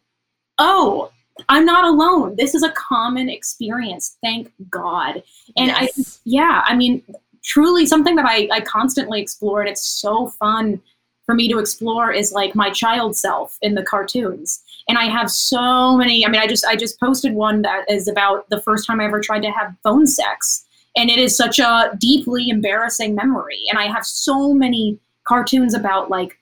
oh, 0.58 1.10
I'm 1.48 1.64
not 1.64 1.84
alone. 1.84 2.36
This 2.36 2.54
is 2.54 2.62
a 2.62 2.72
common 2.72 3.30
experience. 3.30 4.18
Thank 4.22 4.52
God. 4.68 5.22
And 5.56 5.68
yes. 5.68 6.18
I, 6.18 6.20
yeah, 6.24 6.62
I 6.66 6.76
mean, 6.76 7.02
truly 7.42 7.86
something 7.86 8.16
that 8.16 8.26
I, 8.26 8.48
I 8.52 8.60
constantly 8.60 9.22
explore 9.22 9.60
and 9.60 9.70
it's 9.70 9.84
so 9.84 10.26
fun 10.26 10.82
for 11.24 11.34
me 11.34 11.48
to 11.48 11.58
explore 11.58 12.12
is 12.12 12.32
like 12.32 12.54
my 12.54 12.70
child 12.70 13.16
self 13.16 13.58
in 13.60 13.74
the 13.74 13.82
cartoons 13.82 14.62
and 14.88 14.96
i 14.96 15.04
have 15.04 15.30
so 15.30 15.94
many 15.94 16.24
i 16.24 16.28
mean 16.30 16.40
i 16.40 16.46
just 16.46 16.64
i 16.64 16.74
just 16.74 16.98
posted 16.98 17.34
one 17.34 17.60
that 17.60 17.84
is 17.90 18.08
about 18.08 18.48
the 18.48 18.62
first 18.62 18.86
time 18.86 18.98
i 18.98 19.04
ever 19.04 19.20
tried 19.20 19.42
to 19.42 19.50
have 19.50 19.74
phone 19.82 20.06
sex 20.06 20.64
and 20.98 21.08
it 21.08 21.18
is 21.18 21.36
such 21.36 21.60
a 21.60 21.96
deeply 21.98 22.50
embarrassing 22.50 23.14
memory. 23.14 23.62
And 23.70 23.78
i 23.78 23.86
have 23.86 24.04
so 24.04 24.52
many 24.52 24.98
cartoons 25.24 25.74
about 25.74 26.10
like 26.10 26.38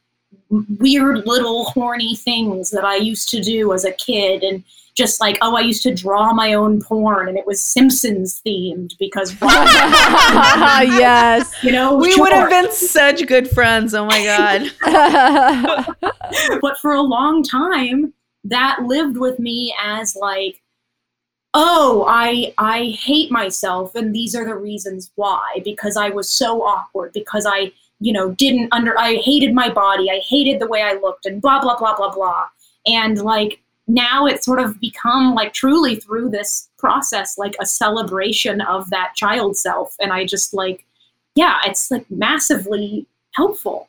weird 0.79 1.27
little 1.27 1.65
horny 1.65 2.15
things 2.15 2.71
that 2.71 2.85
i 2.85 2.95
used 2.97 3.29
to 3.29 3.41
do 3.41 3.73
as 3.73 3.85
a 3.85 3.91
kid 3.93 4.45
and 4.45 4.63
just 4.95 5.21
like 5.21 5.37
oh 5.43 5.57
i 5.57 5.61
used 5.61 5.83
to 5.83 5.93
draw 5.93 6.33
my 6.33 6.55
own 6.55 6.81
porn 6.81 7.29
and 7.29 7.37
it 7.37 7.47
was 7.47 7.61
simpsons 7.61 8.41
themed 8.47 8.97
because 8.99 9.33
yes. 9.43 11.53
You 11.63 11.73
know 11.73 11.97
we 11.97 12.13
sure. 12.13 12.25
would 12.25 12.33
have 12.33 12.49
been 12.49 12.73
such 12.73 13.27
good 13.27 13.51
friends. 13.51 13.95
Oh 13.95 14.07
my 14.07 14.25
god. 14.25 15.93
But 16.61 16.79
for 16.79 16.95
a 16.95 17.03
long 17.03 17.43
time 17.43 18.13
that 18.45 18.83
lived 18.83 19.17
with 19.17 19.39
me 19.39 19.75
as 19.83 20.17
like 20.17 20.61
oh 21.59 22.05
i 22.07 22.53
i 22.59 22.85
hate 23.01 23.31
myself 23.31 23.95
and 23.95 24.15
these 24.15 24.35
are 24.37 24.45
the 24.45 24.55
reasons 24.55 25.11
why 25.15 25.59
because 25.65 25.97
i 25.97 26.11
was 26.11 26.29
so 26.29 26.63
awkward 26.63 27.11
because 27.15 27.47
i 27.47 27.73
you 27.99 28.13
know 28.13 28.31
didn't 28.33 28.69
under 28.73 28.97
i 28.99 29.15
hated 29.17 29.55
my 29.55 29.71
body 29.71 30.11
i 30.11 30.21
hated 30.29 30.61
the 30.61 30.67
way 30.67 30.83
i 30.83 30.93
looked 30.95 31.25
and 31.25 31.41
blah 31.41 31.61
blah 31.61 31.77
blah 31.79 31.97
blah 31.97 32.13
blah. 32.13 32.47
And 32.87 33.19
like 33.23 33.61
now 33.89 34.27
it's 34.27 34.45
sort 34.45 34.61
of 34.61 34.79
become 34.81 35.35
like 35.35 35.55
truly 35.55 35.97
through 35.97 36.29
this 36.29 36.69
process 36.77 37.39
like 37.39 37.57
a 37.59 37.67
celebration 37.67 38.61
of 38.61 38.91
that 38.91 39.15
child 39.15 39.57
self 39.57 39.97
and 40.01 40.13
i 40.13 40.25
just 40.25 40.53
like 40.53 40.85
yeah 41.35 41.59
it's 41.65 41.91
like 41.91 42.05
massively 42.11 43.07
helpful 43.33 43.89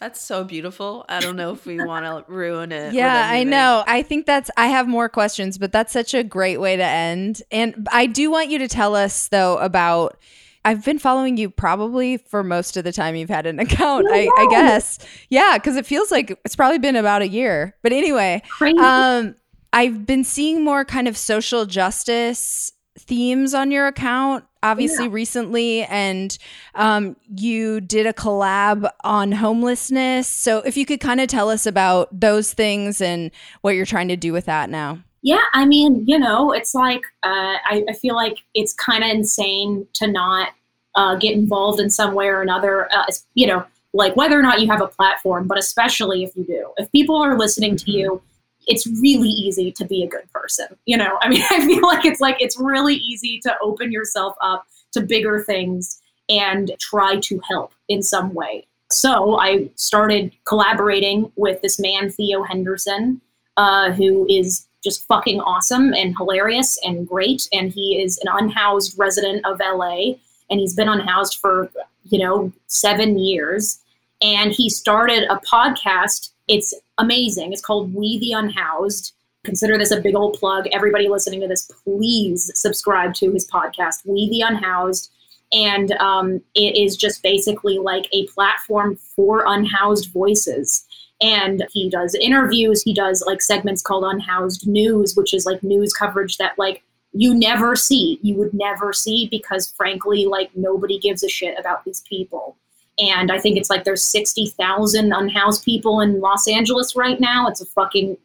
that's 0.00 0.20
so 0.20 0.44
beautiful. 0.44 1.04
I 1.10 1.20
don't 1.20 1.36
know 1.36 1.52
if 1.52 1.66
we 1.66 1.76
want 1.84 2.06
to 2.06 2.24
ruin 2.32 2.72
it. 2.72 2.94
Yeah, 2.94 3.28
I 3.30 3.44
know. 3.44 3.84
I 3.86 4.02
think 4.02 4.24
that's, 4.24 4.50
I 4.56 4.68
have 4.68 4.88
more 4.88 5.10
questions, 5.10 5.58
but 5.58 5.72
that's 5.72 5.92
such 5.92 6.14
a 6.14 6.24
great 6.24 6.58
way 6.58 6.74
to 6.76 6.82
end. 6.82 7.42
And 7.52 7.86
I 7.92 8.06
do 8.06 8.30
want 8.30 8.48
you 8.48 8.58
to 8.58 8.68
tell 8.68 8.96
us, 8.96 9.28
though, 9.28 9.58
about. 9.58 10.18
I've 10.62 10.84
been 10.84 10.98
following 10.98 11.38
you 11.38 11.48
probably 11.48 12.18
for 12.18 12.44
most 12.44 12.76
of 12.76 12.84
the 12.84 12.92
time 12.92 13.14
you've 13.14 13.30
had 13.30 13.46
an 13.46 13.58
account, 13.60 14.06
I, 14.10 14.28
I, 14.36 14.46
guess. 14.50 14.98
Yeah, 15.30 15.56
because 15.56 15.76
it 15.76 15.86
feels 15.86 16.10
like 16.10 16.38
it's 16.44 16.54
probably 16.54 16.78
been 16.78 16.96
about 16.96 17.22
a 17.22 17.28
year. 17.28 17.74
But 17.82 17.92
anyway, 17.92 18.42
um, 18.78 19.36
I've 19.72 20.04
been 20.04 20.22
seeing 20.22 20.62
more 20.62 20.84
kind 20.84 21.08
of 21.08 21.16
social 21.16 21.64
justice 21.64 22.74
themes 22.98 23.54
on 23.54 23.70
your 23.70 23.86
account 23.86 24.44
obviously 24.62 25.06
yeah. 25.06 25.12
recently 25.12 25.82
and 25.84 26.36
um, 26.74 27.16
you 27.34 27.80
did 27.80 28.06
a 28.06 28.12
collab 28.12 28.90
on 29.04 29.32
homelessness 29.32 30.26
so 30.26 30.58
if 30.58 30.76
you 30.76 30.84
could 30.84 31.00
kind 31.00 31.20
of 31.20 31.28
tell 31.28 31.48
us 31.48 31.66
about 31.66 32.08
those 32.18 32.52
things 32.52 33.00
and 33.00 33.30
what 33.62 33.74
you're 33.74 33.86
trying 33.86 34.08
to 34.08 34.16
do 34.16 34.32
with 34.32 34.44
that 34.44 34.68
now 34.68 34.98
Yeah, 35.22 35.42
I 35.52 35.66
mean, 35.66 36.04
you 36.06 36.18
know, 36.18 36.52
it's 36.52 36.74
like 36.74 37.04
uh, 37.22 37.56
I, 37.64 37.84
I 37.88 37.92
feel 37.92 38.14
like 38.14 38.38
it's 38.54 38.72
kind 38.72 39.04
of 39.04 39.10
insane 39.10 39.86
to 39.94 40.06
not 40.06 40.52
uh, 40.94 41.16
get 41.16 41.34
involved 41.34 41.78
in 41.80 41.90
some 41.90 42.14
way 42.14 42.26
or 42.26 42.40
another. 42.40 42.90
Uh, 42.92 43.04
you 43.34 43.46
know, 43.46 43.64
like 43.92 44.16
whether 44.16 44.38
or 44.38 44.42
not 44.42 44.60
you 44.60 44.68
have 44.68 44.80
a 44.80 44.86
platform, 44.86 45.46
but 45.46 45.58
especially 45.58 46.24
if 46.24 46.34
you 46.36 46.44
do. 46.44 46.72
If 46.78 46.90
people 46.90 47.16
are 47.16 47.38
listening 47.38 47.76
to 47.76 47.90
you, 47.90 48.22
it's 48.66 48.86
really 49.00 49.28
easy 49.28 49.72
to 49.72 49.84
be 49.84 50.02
a 50.02 50.08
good 50.08 50.30
person. 50.32 50.66
You 50.86 50.96
know, 50.96 51.18
I 51.20 51.28
mean, 51.28 51.42
I 51.50 51.64
feel 51.66 51.82
like 51.82 52.04
it's 52.04 52.20
like 52.20 52.40
it's 52.40 52.58
really 52.58 52.96
easy 52.96 53.40
to 53.40 53.56
open 53.62 53.92
yourself 53.92 54.36
up 54.40 54.66
to 54.92 55.00
bigger 55.00 55.42
things 55.42 56.00
and 56.28 56.72
try 56.78 57.18
to 57.20 57.40
help 57.48 57.72
in 57.88 58.02
some 58.02 58.34
way. 58.34 58.66
So 58.90 59.38
I 59.38 59.70
started 59.76 60.32
collaborating 60.44 61.30
with 61.36 61.62
this 61.62 61.78
man, 61.78 62.10
Theo 62.10 62.42
Henderson, 62.42 63.20
uh, 63.56 63.92
who 63.92 64.26
is 64.28 64.66
just 64.82 65.06
fucking 65.06 65.40
awesome 65.40 65.92
and 65.94 66.16
hilarious 66.16 66.78
and 66.84 67.06
great. 67.06 67.48
And 67.52 67.70
he 67.70 68.00
is 68.02 68.18
an 68.18 68.28
unhoused 68.32 68.98
resident 68.98 69.44
of 69.44 69.60
LA 69.60 70.14
and 70.50 70.58
he's 70.58 70.74
been 70.74 70.88
unhoused 70.88 71.38
for, 71.38 71.70
you 72.08 72.18
know, 72.18 72.52
seven 72.66 73.18
years. 73.18 73.78
And 74.22 74.52
he 74.52 74.68
started 74.68 75.24
a 75.30 75.36
podcast. 75.36 76.29
It's 76.50 76.74
amazing. 76.98 77.52
It's 77.52 77.62
called 77.62 77.94
We 77.94 78.18
the 78.18 78.32
Unhoused. 78.32 79.12
Consider 79.44 79.78
this 79.78 79.92
a 79.92 80.00
big 80.00 80.16
old 80.16 80.34
plug. 80.34 80.66
Everybody 80.72 81.08
listening 81.08 81.40
to 81.42 81.46
this, 81.46 81.70
please 81.84 82.50
subscribe 82.56 83.14
to 83.14 83.30
his 83.30 83.48
podcast, 83.48 84.04
We 84.04 84.28
the 84.28 84.40
Unhoused. 84.40 85.12
And 85.52 85.92
um, 85.92 86.40
it 86.56 86.76
is 86.76 86.96
just 86.96 87.22
basically 87.22 87.78
like 87.78 88.08
a 88.12 88.26
platform 88.26 88.96
for 88.96 89.44
unhoused 89.46 90.12
voices 90.12 90.84
and 91.20 91.64
he 91.70 91.90
does 91.90 92.14
interviews 92.14 92.82
he 92.82 92.94
does 92.94 93.22
like 93.26 93.42
segments 93.42 93.82
called 93.82 94.04
unhoused 94.04 94.66
news 94.66 95.14
which 95.14 95.34
is 95.34 95.44
like 95.44 95.62
news 95.62 95.92
coverage 95.92 96.38
that 96.38 96.58
like 96.58 96.82
you 97.12 97.34
never 97.34 97.76
see 97.76 98.18
you 98.22 98.34
would 98.36 98.54
never 98.54 98.90
see 98.94 99.28
because 99.28 99.70
frankly 99.72 100.24
like 100.24 100.50
nobody 100.54 100.98
gives 100.98 101.22
a 101.22 101.28
shit 101.28 101.58
about 101.58 101.84
these 101.84 102.00
people 102.08 102.56
and 102.98 103.30
i 103.30 103.38
think 103.38 103.56
it's 103.56 103.70
like 103.70 103.84
there's 103.84 104.04
60,000 104.04 105.12
unhoused 105.12 105.64
people 105.64 106.00
in 106.00 106.20
los 106.20 106.48
angeles 106.48 106.96
right 106.96 107.20
now 107.20 107.46
it's 107.46 107.60
a 107.60 107.66
fucking 107.66 108.16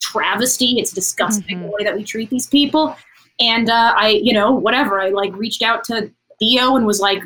travesty 0.00 0.78
it's 0.78 0.92
disgusting 0.92 1.58
mm-hmm. 1.58 1.66
the 1.66 1.72
way 1.72 1.84
that 1.84 1.96
we 1.96 2.04
treat 2.04 2.30
these 2.30 2.46
people 2.46 2.96
and 3.40 3.68
uh, 3.70 3.94
i 3.96 4.20
you 4.22 4.32
know 4.32 4.52
whatever 4.52 5.00
i 5.00 5.08
like 5.08 5.34
reached 5.34 5.62
out 5.62 5.84
to 5.84 6.10
theo 6.38 6.76
and 6.76 6.86
was 6.86 7.00
like 7.00 7.22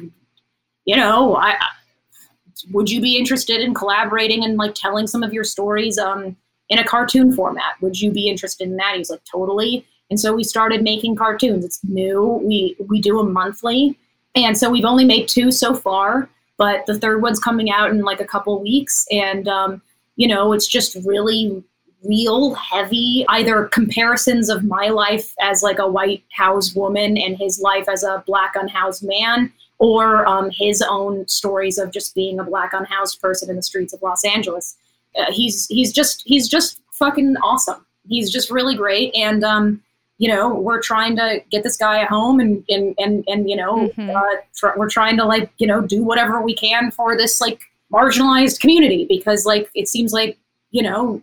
you 0.84 0.96
know 0.96 1.36
i 1.36 1.56
would 2.70 2.90
you 2.90 3.00
be 3.00 3.16
interested 3.16 3.60
in 3.60 3.74
collaborating 3.74 4.44
and 4.44 4.56
like 4.56 4.74
telling 4.74 5.06
some 5.06 5.22
of 5.22 5.32
your 5.32 5.44
stories 5.44 5.98
um, 5.98 6.36
in 6.68 6.78
a 6.78 6.84
cartoon 6.84 7.32
format? 7.32 7.80
Would 7.80 8.00
you 8.00 8.10
be 8.10 8.28
interested 8.28 8.68
in 8.68 8.76
that? 8.76 8.94
He's 8.96 9.10
like, 9.10 9.24
totally. 9.30 9.86
And 10.10 10.20
so 10.20 10.34
we 10.34 10.44
started 10.44 10.82
making 10.82 11.16
cartoons. 11.16 11.64
It's 11.64 11.82
new. 11.84 12.40
We 12.42 12.76
we 12.88 13.00
do 13.00 13.16
them 13.16 13.32
monthly, 13.32 13.96
and 14.34 14.56
so 14.58 14.68
we've 14.68 14.84
only 14.84 15.06
made 15.06 15.26
two 15.26 15.50
so 15.50 15.74
far. 15.74 16.28
But 16.62 16.86
the 16.86 16.96
third 16.96 17.22
one's 17.22 17.40
coming 17.40 17.72
out 17.72 17.90
in 17.90 18.02
like 18.02 18.20
a 18.20 18.24
couple 18.24 18.62
weeks, 18.62 19.04
and 19.10 19.48
um, 19.48 19.82
you 20.14 20.28
know, 20.28 20.52
it's 20.52 20.68
just 20.68 20.96
really 21.04 21.60
real 22.04 22.54
heavy 22.54 23.24
either 23.30 23.64
comparisons 23.64 24.48
of 24.48 24.62
my 24.62 24.86
life 24.86 25.34
as 25.40 25.64
like 25.64 25.80
a 25.80 25.88
white 25.88 26.22
housed 26.30 26.76
woman 26.76 27.18
and 27.18 27.36
his 27.36 27.58
life 27.58 27.88
as 27.88 28.04
a 28.04 28.22
black 28.28 28.54
unhoused 28.54 29.02
man 29.02 29.52
or 29.78 30.24
um, 30.28 30.50
his 30.52 30.84
own 30.88 31.26
stories 31.26 31.78
of 31.78 31.90
just 31.90 32.14
being 32.14 32.38
a 32.38 32.44
black 32.44 32.72
unhoused 32.72 33.20
person 33.20 33.50
in 33.50 33.56
the 33.56 33.62
streets 33.64 33.92
of 33.92 34.00
Los 34.00 34.24
Angeles. 34.24 34.76
Uh, 35.18 35.32
he's 35.32 35.66
he's 35.66 35.92
just 35.92 36.22
he's 36.24 36.46
just 36.46 36.78
fucking 36.92 37.34
awesome. 37.42 37.84
He's 38.08 38.30
just 38.30 38.52
really 38.52 38.76
great, 38.76 39.12
and 39.16 39.42
um, 39.42 39.82
you 40.22 40.28
know 40.28 40.54
we're 40.54 40.80
trying 40.80 41.16
to 41.16 41.42
get 41.50 41.64
this 41.64 41.76
guy 41.76 42.04
home, 42.04 42.38
and 42.38 42.64
and 42.68 42.94
and 42.98 43.24
and 43.26 43.50
you 43.50 43.56
know 43.56 43.88
mm-hmm. 43.88 44.10
uh, 44.10 44.36
tr- 44.54 44.76
we're 44.78 44.88
trying 44.88 45.16
to 45.16 45.24
like 45.24 45.50
you 45.58 45.66
know 45.66 45.80
do 45.80 46.04
whatever 46.04 46.40
we 46.40 46.54
can 46.54 46.92
for 46.92 47.16
this 47.16 47.40
like 47.40 47.60
marginalized 47.92 48.60
community 48.60 49.04
because 49.08 49.44
like 49.44 49.68
it 49.74 49.88
seems 49.88 50.12
like 50.12 50.38
you 50.70 50.80
know 50.80 51.20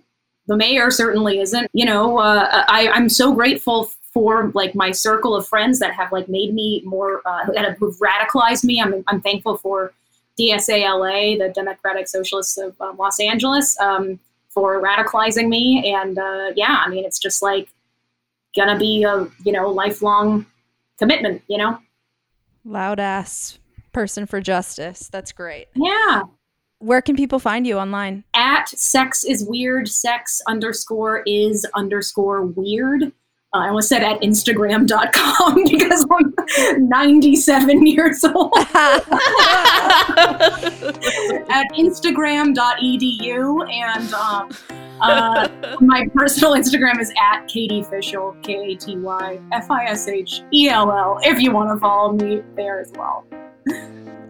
the 0.47 0.57
mayor 0.57 0.91
certainly 0.91 1.39
isn't. 1.39 1.69
You 1.71 1.85
know 1.85 2.19
uh, 2.19 2.65
I 2.67 2.89
I'm 2.89 3.07
so 3.07 3.33
grateful 3.33 3.89
for 4.13 4.51
like 4.53 4.75
my 4.75 4.91
circle 4.91 5.33
of 5.33 5.47
friends 5.47 5.79
that 5.79 5.93
have 5.93 6.11
like 6.11 6.27
made 6.27 6.53
me 6.53 6.81
more 6.83 7.21
uh, 7.25 7.45
that 7.53 7.63
have 7.63 7.77
radicalized 7.77 8.65
me. 8.65 8.81
I'm 8.81 9.01
I'm 9.07 9.21
thankful 9.21 9.59
for 9.59 9.93
DSALA, 10.37 11.37
the 11.37 11.53
Democratic 11.53 12.09
Socialists 12.09 12.57
of 12.57 12.75
uh, 12.81 12.91
Los 12.99 13.21
Angeles, 13.21 13.79
um, 13.79 14.19
for 14.49 14.81
radicalizing 14.81 15.47
me. 15.47 15.89
And 15.95 16.19
uh, 16.19 16.51
yeah, 16.57 16.83
I 16.85 16.89
mean, 16.89 17.05
it's 17.05 17.19
just 17.19 17.41
like 17.41 17.69
gonna 18.59 18.77
be 18.77 19.03
a 19.03 19.27
you 19.43 19.51
know 19.51 19.69
lifelong 19.69 20.45
commitment. 20.97 21.41
You 21.47 21.57
know, 21.57 21.79
loud 22.65 22.99
ass 22.99 23.59
person 23.91 24.25
for 24.25 24.41
justice. 24.41 25.09
That's 25.11 25.31
great. 25.31 25.67
Yeah. 25.75 26.23
Where 26.79 27.01
can 27.01 27.15
people 27.15 27.39
find 27.39 27.67
you 27.67 27.77
online? 27.77 28.23
At 28.33 28.69
sex 28.69 29.25
is 29.25 29.43
weird. 29.43 29.89
Sex 29.89 30.41
underscore 30.47 31.23
is 31.25 31.65
underscore 31.75 32.45
weird. 32.45 33.11
Uh, 33.51 33.57
I 33.57 33.67
almost 33.69 33.89
said 33.89 34.03
at 34.03 34.21
Instagram.com 34.21 35.63
because 35.69 36.05
I'm 36.11 36.35
97 36.87 37.87
years 37.87 38.23
old. 38.23 38.53
at 38.57 38.63
Instagram.edu. 41.73 43.71
And 43.73 44.13
um, 44.13 44.51
uh, 45.01 45.47
my 45.81 46.07
personal 46.13 46.53
Instagram 46.53 46.99
is 46.99 47.11
at 47.31 47.47
Katy 47.47 47.83
Fishell, 47.83 48.41
K 48.43 48.73
A 48.73 48.75
T 48.75 48.97
Y 48.97 49.39
F 49.51 49.69
I 49.69 49.85
S 49.85 50.07
H 50.07 50.41
E 50.53 50.69
L 50.69 50.91
L, 50.91 51.19
if 51.23 51.39
you 51.39 51.51
want 51.51 51.75
to 51.75 51.79
follow 51.79 52.13
me 52.13 52.41
there 52.55 52.79
as 52.79 52.91
well. 52.95 53.25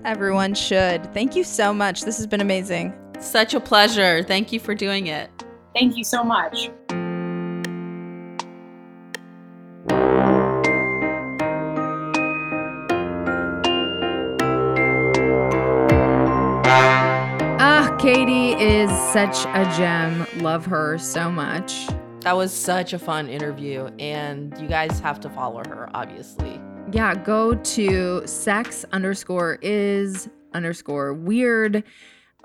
Everyone 0.06 0.54
should. 0.54 1.14
Thank 1.14 1.36
you 1.36 1.44
so 1.44 1.74
much. 1.74 2.02
This 2.04 2.18
has 2.18 2.28
been 2.28 2.42
amazing. 2.42 2.94
Such 3.20 3.54
a 3.54 3.60
pleasure. 3.60 4.24
Thank 4.24 4.52
you 4.54 4.60
for 4.60 4.74
doing 4.74 5.08
it. 5.08 5.30
Thank 5.74 5.98
you 5.98 6.04
so 6.04 6.24
much. 6.24 6.72
Katy 18.00 18.54
is 18.54 18.90
such 19.12 19.46
a 19.48 19.70
gem. 19.76 20.26
Love 20.42 20.66
her 20.66 20.98
so 20.98 21.30
much. 21.30 21.86
That 22.22 22.38
was 22.38 22.54
such 22.54 22.94
a 22.94 23.00
fun 23.00 23.28
interview, 23.28 23.90
and 24.00 24.58
you 24.58 24.70
guys 24.70 25.02
have 25.02 25.20
to 25.20 25.30
follow 25.30 25.66
her, 25.66 25.90
obviously. 25.94 26.62
Yeah, 26.94 27.14
go 27.14 27.56
to 27.56 28.26
sex 28.26 28.86
underscore 28.94 29.60
is 29.62 30.30
underscore 30.54 31.14
weird 31.14 31.84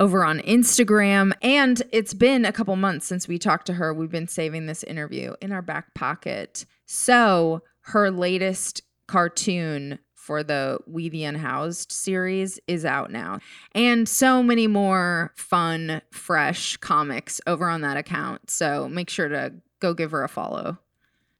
over 0.01 0.25
on 0.25 0.41
Instagram. 0.41 1.33
And 1.41 1.81
it's 1.93 2.15
been 2.15 2.45
a 2.45 2.53
couple 2.53 2.75
months 2.75 3.07
since 3.07 3.29
we 3.29 3.39
talked 3.39 3.67
to 3.67 3.75
her. 3.75 3.95
We've 3.95 4.11
been 4.11 4.27
saving 4.27 4.67
this 4.67 4.83
interview 4.83 5.35
in 5.41 5.53
our 5.53 5.63
back 5.63 5.95
pocket. 5.95 6.67
So, 6.85 7.63
her 7.83 8.11
latest 8.11 8.83
cartoon 9.07 10.01
for 10.25 10.43
the 10.43 10.79
We 10.87 11.11
the 11.11 11.25
Unhoused 11.25 11.93
series 11.93 12.59
is 12.67 12.87
out 12.87 13.11
now. 13.11 13.41
And 13.73 14.09
so 14.09 14.43
many 14.43 14.67
more 14.67 15.33
fun, 15.37 16.01
fresh 16.11 16.79
comics 16.79 17.43
over 17.47 17.69
on 17.69 17.83
that 17.83 17.99
account. 17.99 18.49
So 18.49 18.89
make 18.89 19.11
sure 19.11 19.29
to 19.29 19.53
go 19.81 19.93
give 19.93 20.13
her 20.13 20.25
a 20.25 20.29
follow. 20.29 20.79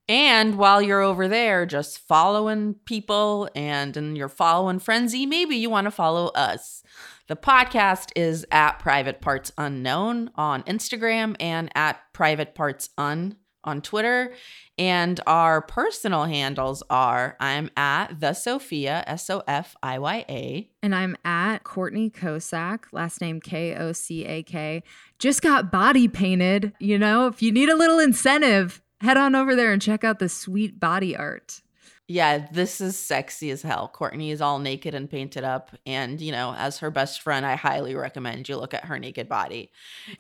And 0.07 0.59
while 0.59 0.83
you're 0.83 1.01
over 1.01 1.29
there 1.29 1.65
just 1.65 1.99
following 1.99 2.75
people 2.85 3.49
and, 3.55 3.97
and 3.97 4.19
you're 4.19 4.29
following 4.29 4.79
Frenzy, 4.79 5.25
maybe 5.25 5.57
you 5.57 5.71
want 5.71 5.87
to 5.87 5.91
follow 5.91 6.27
us. 6.35 6.83
The 7.27 7.37
podcast 7.37 8.11
is 8.15 8.45
at 8.51 8.79
Private 8.79 9.23
Parts 9.23 9.51
Unknown 9.57 10.31
on 10.35 10.63
Instagram 10.65 11.37
and 11.41 11.71
at 11.75 12.01
Private 12.13 12.55
Parts 12.55 12.91
Un 12.99 13.37
on 13.65 13.83
Twitter. 13.83 14.33
And 14.77 15.21
our 15.27 15.63
personal 15.63 16.25
handles 16.25 16.83
are 16.91 17.37
I'm 17.39 17.71
at 17.77 18.19
the 18.19 18.29
Sofiya, 18.31 19.05
S 19.07 19.31
O 19.31 19.43
F 19.47 19.77
I 19.83 19.99
Y 19.99 20.25
A. 20.29 20.69
And 20.83 20.95
I'm 20.95 21.17
at 21.25 21.63
Courtney 21.63 22.11
Kocak, 22.11 22.87
last 22.93 23.21
name 23.21 23.41
K 23.41 23.77
O 23.77 23.93
C 23.93 24.25
A 24.25 24.43
K. 24.43 24.83
Just 25.19 25.43
got 25.43 25.71
body 25.71 26.09
painted. 26.09 26.73
You 26.81 26.99
know, 26.99 27.29
if 27.29 27.41
you 27.41 27.53
need 27.53 27.69
a 27.69 27.77
little 27.77 27.99
incentive, 27.99 28.83
head 29.01 29.17
on 29.17 29.35
over 29.35 29.55
there 29.55 29.73
and 29.73 29.81
check 29.81 30.03
out 30.03 30.19
the 30.19 30.29
sweet 30.29 30.81
body 30.81 31.17
art. 31.17 31.63
Yeah, 32.07 32.49
this 32.53 32.83
is 32.83 32.99
sexy 32.99 33.51
as 33.51 33.63
hell. 33.63 33.89
Courtney 33.89 34.31
is 34.31 34.43
all 34.43 34.59
naked 34.59 34.95
and 34.95 35.09
painted 35.09 35.43
up. 35.43 35.71
And, 35.87 36.21
you 36.21 36.33
know, 36.33 36.55
as 36.59 36.79
her 36.81 36.91
best 36.91 37.23
friend, 37.23 37.47
I 37.47 37.55
highly 37.55 37.95
recommend 37.95 38.47
you 38.47 38.59
look 38.59 38.75
at 38.75 38.85
her 38.85 38.99
naked 38.99 39.27
body. 39.27 39.71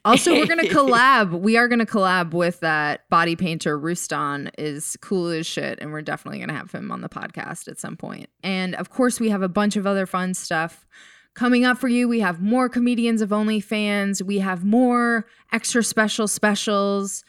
Also, 0.02 0.32
we're 0.32 0.46
going 0.46 0.60
to 0.66 0.74
collab. 0.74 1.38
We 1.38 1.58
are 1.58 1.68
going 1.68 1.80
to 1.80 1.86
collab 1.86 2.32
with 2.32 2.60
that 2.60 3.08
body 3.10 3.36
painter. 3.36 3.78
Rustan 3.78 4.50
is 4.56 4.96
cool 5.02 5.28
as 5.28 5.46
shit. 5.46 5.78
And 5.82 5.92
we're 5.92 6.00
definitely 6.00 6.38
going 6.38 6.48
to 6.48 6.54
have 6.54 6.72
him 6.72 6.90
on 6.90 7.02
the 7.02 7.10
podcast 7.10 7.68
at 7.68 7.78
some 7.78 7.98
point. 7.98 8.30
And 8.42 8.74
of 8.76 8.88
course, 8.88 9.20
we 9.20 9.28
have 9.28 9.42
a 9.42 9.48
bunch 9.48 9.76
of 9.76 9.86
other 9.86 10.06
fun 10.06 10.32
stuff 10.32 10.86
coming 11.34 11.66
up 11.66 11.76
for 11.76 11.88
you. 11.88 12.08
We 12.08 12.20
have 12.20 12.40
more 12.40 12.70
comedians 12.70 13.20
of 13.20 13.28
OnlyFans, 13.28 14.22
we 14.22 14.38
have 14.38 14.64
more 14.64 15.26
extra 15.52 15.82
special 15.84 16.28
specials 16.28 17.24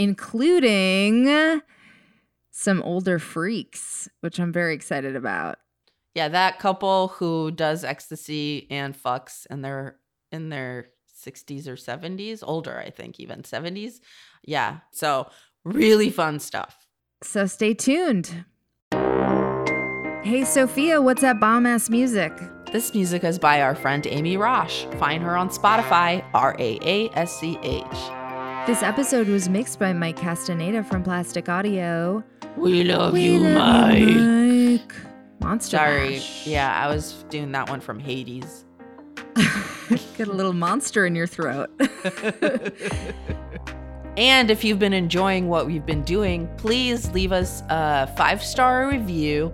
including 0.00 1.60
some 2.60 2.82
older 2.82 3.18
freaks, 3.18 4.08
which 4.20 4.38
I'm 4.38 4.52
very 4.52 4.74
excited 4.74 5.16
about. 5.16 5.56
Yeah, 6.14 6.28
that 6.28 6.58
couple 6.58 7.08
who 7.08 7.50
does 7.50 7.84
ecstasy 7.84 8.66
and 8.70 8.94
fucks 8.94 9.46
and 9.48 9.64
they're 9.64 9.96
in 10.30 10.50
their 10.50 10.90
60s 11.24 11.66
or 11.66 11.76
70s, 11.76 12.40
older, 12.42 12.78
I 12.78 12.90
think, 12.90 13.18
even 13.18 13.42
70s. 13.42 14.00
Yeah. 14.44 14.78
So, 14.90 15.30
really 15.64 16.10
fun 16.10 16.38
stuff. 16.38 16.86
So, 17.22 17.46
stay 17.46 17.72
tuned. 17.72 18.44
Hey, 18.92 20.42
Sofiya, 20.42 21.02
what's 21.02 21.22
that 21.22 21.40
bomb 21.40 21.64
ass 21.64 21.88
music? 21.88 22.32
This 22.72 22.94
music 22.94 23.24
is 23.24 23.38
by 23.38 23.62
our 23.62 23.74
friend 23.74 24.06
Amy 24.06 24.36
Raasch. 24.36 24.92
Find 24.98 25.22
her 25.22 25.36
on 25.36 25.48
Spotify, 25.48 26.22
R 26.34 26.54
A 26.58 26.78
A 26.82 27.08
S 27.14 27.40
C 27.40 27.58
H. 27.62 28.19
This 28.66 28.82
episode 28.82 29.26
was 29.28 29.48
mixed 29.48 29.78
by 29.78 29.92
Mike 29.92 30.16
Castaneda 30.16 30.84
from 30.84 31.02
Plastic 31.02 31.48
Audio. 31.48 32.22
We 32.56 32.84
love 32.84 33.12
We 33.14 33.24
you, 33.24 33.38
love 33.40 33.88
Mike. 33.88 33.98
you, 33.98 34.16
Mike. 34.78 34.94
Monster 35.40 35.76
Sorry. 35.78 36.10
Mash. 36.10 36.46
Yeah, 36.46 36.72
I 36.72 36.86
was 36.92 37.24
doing 37.30 37.50
that 37.52 37.68
one 37.68 37.80
from 37.80 37.98
Hades. 37.98 38.64
Get 40.16 40.28
a 40.28 40.32
little 40.32 40.52
monster 40.52 41.04
in 41.06 41.14
your 41.14 41.26
throat. 41.26 41.70
And 44.16 44.50
if 44.50 44.64
you've 44.64 44.80
been 44.80 44.92
enjoying 44.92 45.48
what 45.48 45.66
we've 45.66 45.86
been 45.86 46.02
doing, 46.02 46.46
please 46.58 47.10
leave 47.12 47.30
us 47.32 47.62
a 47.70 48.06
five 48.18 48.42
star 48.42 48.88
review 48.88 49.50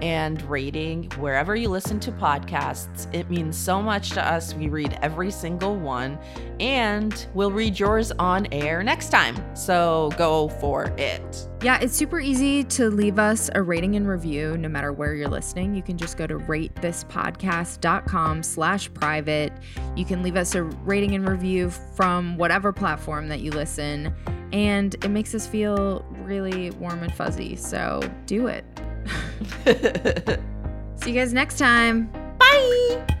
and 0.00 0.40
rating 0.50 1.10
wherever 1.18 1.56
you 1.56 1.68
listen 1.68 2.00
to 2.00 2.12
podcasts. 2.12 3.12
It 3.14 3.30
means 3.30 3.56
so 3.56 3.82
much 3.82 4.10
to 4.10 4.26
us. 4.26 4.54
We 4.54 4.68
read 4.68 4.98
every 5.02 5.30
single 5.30 5.76
one 5.76 6.18
and 6.60 7.26
we'll 7.34 7.50
read 7.50 7.78
yours 7.78 8.12
on 8.12 8.46
air 8.52 8.82
next 8.82 9.10
time. 9.10 9.36
So 9.56 10.10
go 10.16 10.48
for 10.48 10.84
it. 10.98 11.48
yeah, 11.62 11.78
it's 11.80 11.94
super 11.94 12.20
easy 12.20 12.64
to 12.64 12.90
leave 12.90 13.18
us 13.18 13.48
a 13.54 13.62
rating 13.62 13.96
and 13.96 14.06
review 14.06 14.58
no 14.58 14.68
matter 14.68 14.92
where 14.92 15.14
you're 15.14 15.28
listening. 15.28 15.74
You 15.74 15.82
can 15.82 15.96
just 15.96 16.18
go 16.18 16.26
to 16.26 16.38
ratethispodcast.com 16.38 18.42
slash 18.42 18.92
private. 18.92 19.52
You 19.96 20.04
can 20.04 20.22
leave 20.22 20.36
us 20.36 20.54
a 20.54 20.62
rating 20.62 21.14
and 21.14 21.26
review 21.28 21.70
from 21.70 22.36
whatever 22.36 22.72
platform 22.72 23.28
that 23.28 23.40
you 23.40 23.50
listen. 23.50 24.14
And 24.52 24.94
it 25.02 25.08
makes 25.08 25.34
us 25.34 25.46
feel 25.46 26.04
really 26.22 26.70
warm 26.72 27.02
and 27.02 27.12
fuzzy. 27.12 27.56
So 27.56 28.00
do 28.26 28.46
it. 28.46 28.64
See 30.96 31.10
you 31.10 31.20
guys 31.20 31.32
next 31.32 31.58
time. 31.58 32.10
Bye. 32.38 33.20